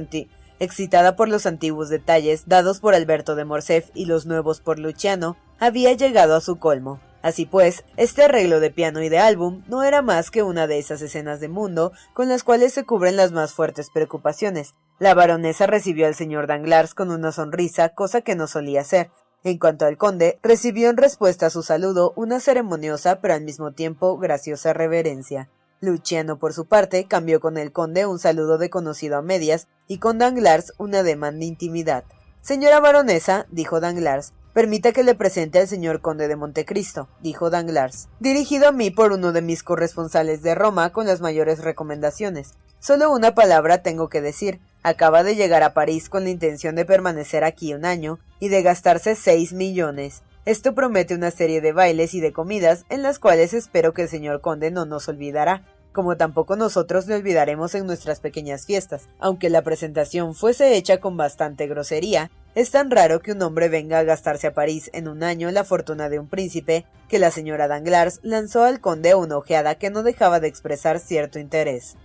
excitada 0.60 1.16
por 1.16 1.28
los 1.28 1.46
antiguos 1.46 1.88
detalles 1.88 2.46
dados 2.46 2.80
por 2.80 2.94
Alberto 2.94 3.34
de 3.34 3.46
Morcerf 3.46 3.88
y 3.94 4.04
los 4.04 4.26
nuevos 4.26 4.60
por 4.60 4.78
Luciano, 4.78 5.38
había 5.58 5.94
llegado 5.94 6.36
a 6.36 6.42
su 6.42 6.58
colmo. 6.58 7.00
Así 7.24 7.46
pues, 7.46 7.84
este 7.96 8.24
arreglo 8.24 8.60
de 8.60 8.70
piano 8.70 9.02
y 9.02 9.08
de 9.08 9.18
álbum 9.18 9.64
no 9.66 9.82
era 9.82 10.02
más 10.02 10.30
que 10.30 10.42
una 10.42 10.66
de 10.66 10.78
esas 10.78 11.00
escenas 11.00 11.40
de 11.40 11.48
mundo 11.48 11.92
con 12.12 12.28
las 12.28 12.44
cuales 12.44 12.74
se 12.74 12.84
cubren 12.84 13.16
las 13.16 13.32
más 13.32 13.54
fuertes 13.54 13.88
preocupaciones. 13.88 14.74
La 14.98 15.14
baronesa 15.14 15.66
recibió 15.66 16.06
al 16.06 16.14
señor 16.14 16.46
Danglars 16.46 16.92
con 16.92 17.10
una 17.10 17.32
sonrisa, 17.32 17.88
cosa 17.88 18.20
que 18.20 18.34
no 18.34 18.46
solía 18.46 18.82
hacer. 18.82 19.10
En 19.42 19.56
cuanto 19.56 19.86
al 19.86 19.96
conde, 19.96 20.38
recibió 20.42 20.90
en 20.90 20.98
respuesta 20.98 21.46
a 21.46 21.50
su 21.50 21.62
saludo 21.62 22.12
una 22.14 22.40
ceremoniosa 22.40 23.22
pero 23.22 23.32
al 23.32 23.42
mismo 23.42 23.72
tiempo 23.72 24.18
graciosa 24.18 24.74
reverencia. 24.74 25.48
Luciano, 25.80 26.38
por 26.38 26.52
su 26.52 26.66
parte, 26.66 27.06
cambió 27.06 27.40
con 27.40 27.56
el 27.56 27.72
conde 27.72 28.04
un 28.04 28.18
saludo 28.18 28.58
de 28.58 28.68
conocido 28.68 29.16
a 29.16 29.22
medias 29.22 29.68
y 29.88 29.96
con 29.96 30.18
Danglars 30.18 30.74
una 30.76 31.02
demanda 31.02 31.38
de 31.38 31.46
intimidad. 31.46 32.04
Señora 32.42 32.80
baronesa, 32.80 33.46
dijo 33.50 33.80
Danglars, 33.80 34.34
Permita 34.54 34.92
que 34.92 35.02
le 35.02 35.16
presente 35.16 35.58
al 35.58 35.66
señor 35.66 36.00
conde 36.00 36.28
de 36.28 36.36
Montecristo, 36.36 37.08
dijo 37.20 37.50
Danglars, 37.50 38.08
dirigido 38.20 38.68
a 38.68 38.72
mí 38.72 38.92
por 38.92 39.10
uno 39.10 39.32
de 39.32 39.42
mis 39.42 39.64
corresponsales 39.64 40.42
de 40.42 40.54
Roma 40.54 40.92
con 40.92 41.08
las 41.08 41.20
mayores 41.20 41.58
recomendaciones. 41.58 42.54
Solo 42.78 43.10
una 43.12 43.34
palabra 43.34 43.82
tengo 43.82 44.08
que 44.08 44.20
decir. 44.20 44.60
Acaba 44.84 45.24
de 45.24 45.34
llegar 45.34 45.64
a 45.64 45.74
París 45.74 46.08
con 46.08 46.22
la 46.22 46.30
intención 46.30 46.76
de 46.76 46.84
permanecer 46.84 47.42
aquí 47.42 47.74
un 47.74 47.84
año 47.84 48.20
y 48.38 48.48
de 48.48 48.62
gastarse 48.62 49.16
seis 49.16 49.52
millones. 49.52 50.22
Esto 50.44 50.72
promete 50.72 51.16
una 51.16 51.32
serie 51.32 51.60
de 51.60 51.72
bailes 51.72 52.14
y 52.14 52.20
de 52.20 52.32
comidas 52.32 52.84
en 52.90 53.02
las 53.02 53.18
cuales 53.18 53.54
espero 53.54 53.92
que 53.92 54.02
el 54.02 54.08
señor 54.08 54.40
conde 54.40 54.70
no 54.70 54.86
nos 54.86 55.08
olvidará 55.08 55.64
como 55.94 56.16
tampoco 56.16 56.56
nosotros 56.56 57.06
le 57.06 57.14
olvidaremos 57.14 57.74
en 57.76 57.86
nuestras 57.86 58.18
pequeñas 58.18 58.66
fiestas. 58.66 59.08
Aunque 59.20 59.48
la 59.48 59.62
presentación 59.62 60.34
fuese 60.34 60.76
hecha 60.76 60.98
con 60.98 61.16
bastante 61.16 61.68
grosería, 61.68 62.32
es 62.54 62.70
tan 62.70 62.90
raro 62.90 63.20
que 63.20 63.32
un 63.32 63.42
hombre 63.42 63.68
venga 63.68 63.98
a 63.98 64.04
gastarse 64.04 64.46
a 64.46 64.54
París 64.54 64.88
en 64.92 65.08
un 65.08 65.24
año 65.24 65.50
la 65.50 65.64
fortuna 65.64 66.08
de 66.08 66.20
un 66.20 66.28
príncipe 66.28 66.84
que 67.08 67.18
la 67.18 67.30
señora 67.30 67.66
Danglars 67.66 68.20
lanzó 68.22 68.62
al 68.62 68.80
conde 68.80 69.14
una 69.14 69.36
ojeada 69.36 69.74
que 69.74 69.90
no 69.90 70.02
dejaba 70.02 70.38
de 70.38 70.48
expresar 70.48 71.00
cierto 71.00 71.38
interés. 71.38 71.96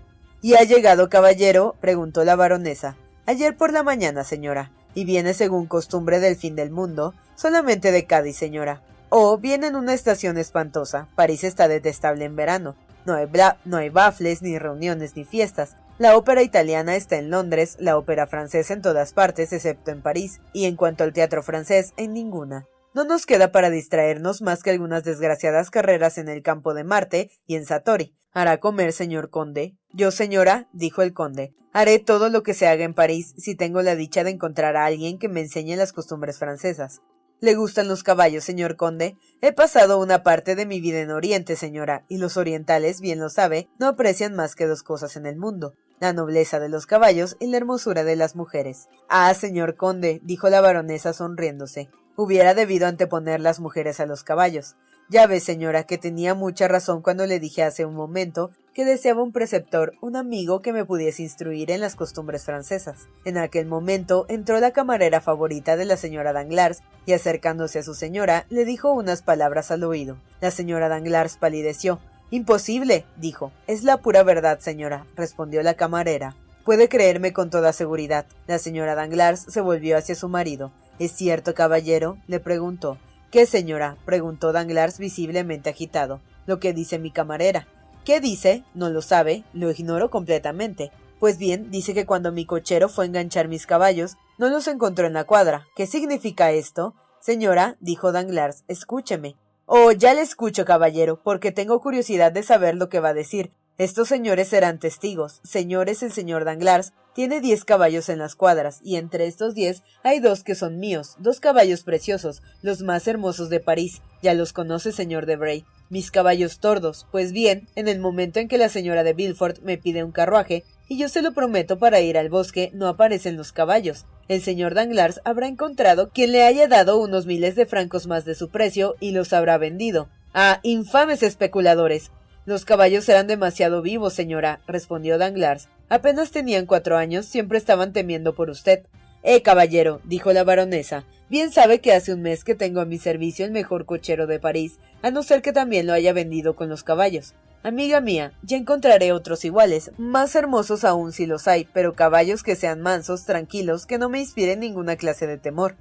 ¿Y 0.41 0.56
ha 0.56 0.64
llegado 0.64 1.10
caballero? 1.10 1.76
preguntó 1.80 2.24
la 2.24 2.36
baronesa. 2.36 2.95
Ayer 3.26 3.56
por 3.56 3.72
la 3.72 3.84
mañana, 3.84 4.24
señora. 4.24 4.72
¿Y 4.95 5.06
viene 5.06 5.36
según 5.36 5.68
costumbre 5.68 6.20
del 6.20 6.36
fin 6.36 6.56
del 6.56 6.72
mundo? 6.72 7.14
Solamente 7.36 7.91
de 7.91 8.06
Cádiz, 8.06 8.38
señora. 8.38 8.82
O 9.10 9.38
viene 9.38 9.68
en 9.68 9.76
una 9.76 9.93
estación 9.93 10.38
espantosa. 10.38 11.08
París 11.16 11.43
está 11.43 11.68
detestable 11.68 12.26
en 12.26 12.36
verano. 12.36 12.76
No 13.06 13.14
hay, 13.14 13.28
no 13.66 13.78
hay 13.78 13.89
bafles, 13.89 14.41
ni 14.41 14.58
reuniones, 14.58 15.16
ni 15.16 15.26
fiestas. 15.26 15.76
La 16.00 16.16
ópera 16.16 16.43
italiana 16.43 16.95
está 16.95 17.18
en 17.18 17.30
Londres, 17.30 17.76
la 17.78 17.97
ópera 17.97 18.26
francesa 18.26 18.74
en 18.74 18.82
todas 18.82 19.12
partes, 19.12 19.52
excepto 19.52 19.91
en 19.91 20.02
París, 20.02 20.39
y 20.54 20.64
en 20.64 20.78
cuanto 20.78 21.04
al 21.04 21.12
teatro 21.12 21.43
francés, 21.43 21.91
en 21.97 22.14
ninguna. 22.14 22.68
No 22.93 23.04
nos 23.04 23.26
queda 23.26 23.52
para 23.52 23.70
distraernos 23.70 24.41
más 24.41 24.64
que 24.64 24.70
algunas 24.70 25.04
desgraciadas 25.04 25.70
carreras 25.70 26.18
en 26.18 26.30
el 26.30 26.41
campo 26.41 26.74
de 26.74 26.86
Marte 26.86 27.32
y 27.45 27.56
en 27.56 27.66
Satori. 27.66 28.16
¿Hará 28.32 28.62
comer, 28.62 28.93
señor 28.93 29.30
conde? 29.30 29.76
Yo, 29.91 30.12
señora, 30.12 30.70
dijo 30.72 31.02
el 31.02 31.12
conde, 31.12 31.54
haré 31.74 32.00
todo 32.00 32.30
lo 32.30 32.43
que 32.43 32.54
se 32.54 32.68
haga 32.68 32.86
en 32.86 32.93
París 32.93 33.34
si 33.38 33.56
tengo 33.56 33.82
la 33.82 33.97
dicha 33.97 34.24
de 34.24 34.30
encontrar 34.30 34.78
a 34.78 34.86
alguien 34.86 35.20
que 35.20 35.28
me 35.28 35.41
enseñe 35.41 35.76
las 35.76 35.91
costumbres 35.91 36.39
francesas. 36.39 37.02
¿Le 37.41 37.56
gustan 37.56 37.89
los 37.89 38.04
caballos, 38.04 38.45
señor 38.45 38.78
conde? 38.78 39.18
He 39.41 39.52
pasado 39.52 40.00
una 40.00 40.24
parte 40.24 40.56
de 40.56 40.66
mi 40.66 40.80
vida 40.80 41.02
en 41.02 41.12
Oriente, 41.12 41.58
señora, 41.58 42.06
y 42.08 42.20
los 42.20 42.38
orientales, 42.38 43.02
bien 43.02 43.20
lo 43.20 43.30
sabe, 43.30 43.68
no 43.80 43.88
aprecian 43.88 44.34
más 44.34 44.56
que 44.56 44.66
dos 44.66 44.82
cosas 44.82 45.18
en 45.18 45.26
el 45.26 45.36
mundo 45.36 45.74
la 46.00 46.14
nobleza 46.14 46.60
de 46.60 46.70
los 46.70 46.86
caballos 46.86 47.36
y 47.39 47.47
la 47.47 47.58
hermosura 47.58 48.04
de 48.04 48.16
las 48.16 48.36
mujeres. 48.36 48.89
Ah, 49.08 49.34
señor 49.34 49.76
conde, 49.76 50.20
dijo 50.24 50.50
la 50.50 50.62
baronesa 50.62 51.14
sonriéndose, 51.14 51.89
hubiera 52.16 52.54
debido 52.54 52.88
anteponer 52.88 53.39
las 53.39 53.60
mujeres 53.60 54.00
a 54.00 54.06
los 54.06 54.24
caballos. 54.24 54.76
Ya 55.12 55.26
ve, 55.26 55.39
señora, 55.39 55.86
que 55.86 55.97
tenía 55.97 56.36
mucha 56.36 56.68
razón 56.68 57.02
cuando 57.02 57.26
le 57.26 57.39
dije 57.39 57.64
hace 57.64 57.84
un 57.84 57.95
momento 57.95 58.52
que 58.76 58.86
deseaba 58.86 59.24
un 59.24 59.32
preceptor, 59.32 59.93
un 60.02 60.16
amigo 60.16 60.62
que 60.62 60.72
me 60.72 60.86
pudiese 60.86 61.24
instruir 61.24 61.72
en 61.72 61.82
las 61.82 61.95
costumbres 61.95 62.45
francesas. 62.45 63.08
En 63.26 63.38
aquel 63.39 63.66
momento 63.66 64.26
entró 64.30 64.60
la 64.60 64.72
camarera 64.72 65.20
favorita 65.20 65.78
de 65.78 65.86
la 65.86 65.97
señora 65.97 66.32
Danglars 66.32 66.84
y 67.08 67.14
acercándose 67.14 67.80
a 67.80 67.84
su 67.84 67.95
señora 67.95 68.45
le 68.50 68.66
dijo 68.66 68.93
unas 68.93 69.24
palabras 69.24 69.72
al 69.72 69.84
oído. 69.84 70.18
La 70.41 70.52
señora 70.52 70.89
Danglars 70.89 71.38
palideció. 71.38 72.00
Imposible, 72.32 73.06
dijo. 73.18 73.52
Es 73.66 73.84
la 73.84 73.98
pura 73.98 74.24
verdad, 74.24 74.60
señora, 74.60 75.06
respondió 75.16 75.64
la 75.64 75.74
camarera. 75.74 76.36
Puede 76.64 76.88
creerme 76.88 77.34
con 77.34 77.50
toda 77.50 77.74
seguridad. 77.74 78.26
La 78.46 78.60
señora 78.60 78.94
Danglars 78.94 79.46
se 79.48 79.62
volvió 79.62 79.98
hacia 79.98 80.14
su 80.14 80.30
marido. 80.30 80.72
¿Es 81.00 81.14
cierto, 81.14 81.56
caballero? 81.56 82.18
le 82.28 82.40
preguntó. 82.40 83.00
¿Qué 83.32 83.46
señora? 83.46 83.98
preguntó 84.06 84.52
Danglars 84.52 85.00
visiblemente 85.00 85.70
agitado. 85.70 86.22
Lo 86.46 86.60
que 86.60 86.74
dice 86.74 87.00
mi 87.00 87.10
camarera. 87.10 87.68
¿Qué 88.06 88.20
dice? 88.20 88.64
No 88.76 88.90
lo 88.90 89.02
sabe, 89.02 89.44
lo 89.54 89.72
ignoro 89.72 90.10
completamente. 90.10 90.92
Pues 91.20 91.38
bien, 91.38 91.72
dice 91.72 91.94
que 91.94 92.06
cuando 92.06 92.32
mi 92.32 92.46
cochero 92.46 92.90
fue 92.90 93.06
a 93.06 93.08
enganchar 93.08 93.48
mis 93.48 93.66
caballos, 93.66 94.18
no 94.38 94.50
los 94.50 94.68
encontró 94.68 95.06
en 95.08 95.14
la 95.14 95.26
cuadra. 95.26 95.68
¿Qué 95.76 95.86
significa 95.86 96.52
esto? 96.52 96.94
Señora, 97.20 97.76
dijo 97.82 98.12
Danglars, 98.12 98.64
escúcheme. 98.68 99.36
Oh, 99.72 99.91
ya 99.91 100.15
le 100.15 100.22
escucho, 100.22 100.65
caballero, 100.65 101.22
porque 101.22 101.51
tengo 101.51 101.80
curiosidad 101.80 102.32
de 102.32 102.41
saber 102.41 102.74
lo 102.74 102.89
que 102.89 102.99
va 102.99 103.09
a 103.09 103.13
decir. 103.13 103.51
Estos 103.78 104.07
señores 104.07 104.47
serán 104.47 104.80
testigos. 104.80 105.41
Señores, 105.43 106.01
el 106.01 106.11
señor 106.11 106.43
Danglars 106.43 106.93
tiene 107.13 107.39
diez 107.39 107.65
caballos 107.65 108.09
en 108.09 108.17
las 108.17 108.36
cuadras, 108.36 108.80
y 108.84 108.95
entre 108.95 109.28
estos 109.28 109.53
diez 109.53 109.84
hay 110.01 110.22
dos 110.22 110.43
que 110.43 110.55
son 110.55 110.80
míos, 110.80 111.17
dos 111.20 111.39
caballos 111.39 111.84
preciosos, 111.84 112.41
los 112.63 112.82
más 112.82 113.07
hermosos 113.07 113.51
de 113.51 113.59
París. 113.59 114.01
Ya 114.24 114.34
los 114.34 114.53
conoce, 114.53 114.91
señor 114.91 115.28
de 115.28 115.36
Bray. 115.36 115.65
Mis 115.91 116.09
caballos 116.09 116.59
tordos. 116.59 117.05
Pues 117.11 117.32
bien, 117.32 117.67
en 117.76 117.88
el 117.88 117.99
momento 117.99 118.39
en 118.39 118.47
que 118.47 118.57
la 118.57 118.70
señora 118.70 119.03
de 119.03 119.13
Villefort 119.13 119.59
me 119.59 119.78
pide 119.78 120.03
un 120.03 120.11
carruaje, 120.11 120.63
y 120.88 120.97
yo 120.97 121.09
se 121.09 121.22
lo 121.22 121.32
prometo 121.32 121.78
para 121.78 121.99
ir 121.99 122.17
al 122.17 122.30
bosque, 122.30 122.72
no 122.74 122.88
aparecen 122.88 123.38
los 123.38 123.51
caballos. 123.51 124.07
El 124.30 124.44
señor 124.44 124.76
Danglars 124.76 125.22
habrá 125.26 125.48
encontrado 125.48 126.12
quien 126.12 126.32
le 126.32 126.44
haya 126.44 126.68
dado 126.68 127.00
unos 127.00 127.26
miles 127.26 127.56
de 127.56 127.66
francos 127.66 128.06
más 128.06 128.26
de 128.26 128.36
su 128.36 128.50
precio 128.50 128.96
y 129.00 129.10
los 129.10 129.34
habrá 129.34 129.58
vendido. 129.58 130.08
Ah, 130.36 130.60
infames 130.62 131.24
especuladores. 131.24 132.12
Los 132.46 132.64
caballos 132.64 133.10
eran 133.10 133.26
demasiado 133.26 133.82
vivos, 133.82 134.14
señora, 134.14 134.62
respondió 134.68 135.18
Danglars. 135.18 135.68
Apenas 135.90 136.30
tenían 136.30 136.68
cuatro 136.68 136.96
años, 136.96 137.26
siempre 137.26 137.58
estaban 137.58 137.92
temiendo 137.92 138.36
por 138.36 138.52
usted. 138.52 138.84
Eh, 139.24 139.42
caballero, 139.42 140.00
dijo 140.04 140.32
la 140.32 140.44
baronesa, 140.44 141.06
bien 141.30 141.52
sabe 141.52 141.80
que 141.80 141.94
hace 141.94 142.14
un 142.14 142.22
mes 142.22 142.44
que 142.44 142.54
tengo 142.54 142.82
a 142.82 142.86
mi 142.86 143.00
servicio 143.00 143.46
el 143.46 143.52
mejor 143.52 143.86
cochero 143.86 144.28
de 144.28 144.40
París, 144.40 144.78
a 145.02 145.10
no 145.10 145.24
ser 145.24 145.42
que 145.42 145.54
también 145.54 145.88
lo 145.88 145.94
haya 145.94 146.14
vendido 146.14 146.56
con 146.56 146.70
los 146.70 146.84
caballos. 146.84 147.34
Amiga 147.62 147.99
mía, 147.99 148.32
ya 148.41 148.55
encontraré 148.55 149.12
otros 149.12 149.43
iguales, 149.43 149.91
más 149.97 150.34
hermosos 150.34 150.86
aún 150.86 151.12
si 151.12 151.26
los 151.26 151.45
hay, 151.45 151.68
pero 151.74 151.93
caballos 151.93 152.41
que 152.41 152.55
sean 152.55 152.80
mansos, 152.80 153.26
tranquilos, 153.26 153.86
que 153.86 153.97
no 153.97 154.07
me 154.07 154.22
inspiren 154.22 154.62
ninguna 154.62 154.95
clase 154.95 155.28
de 155.28 155.38
temor. 155.38 155.76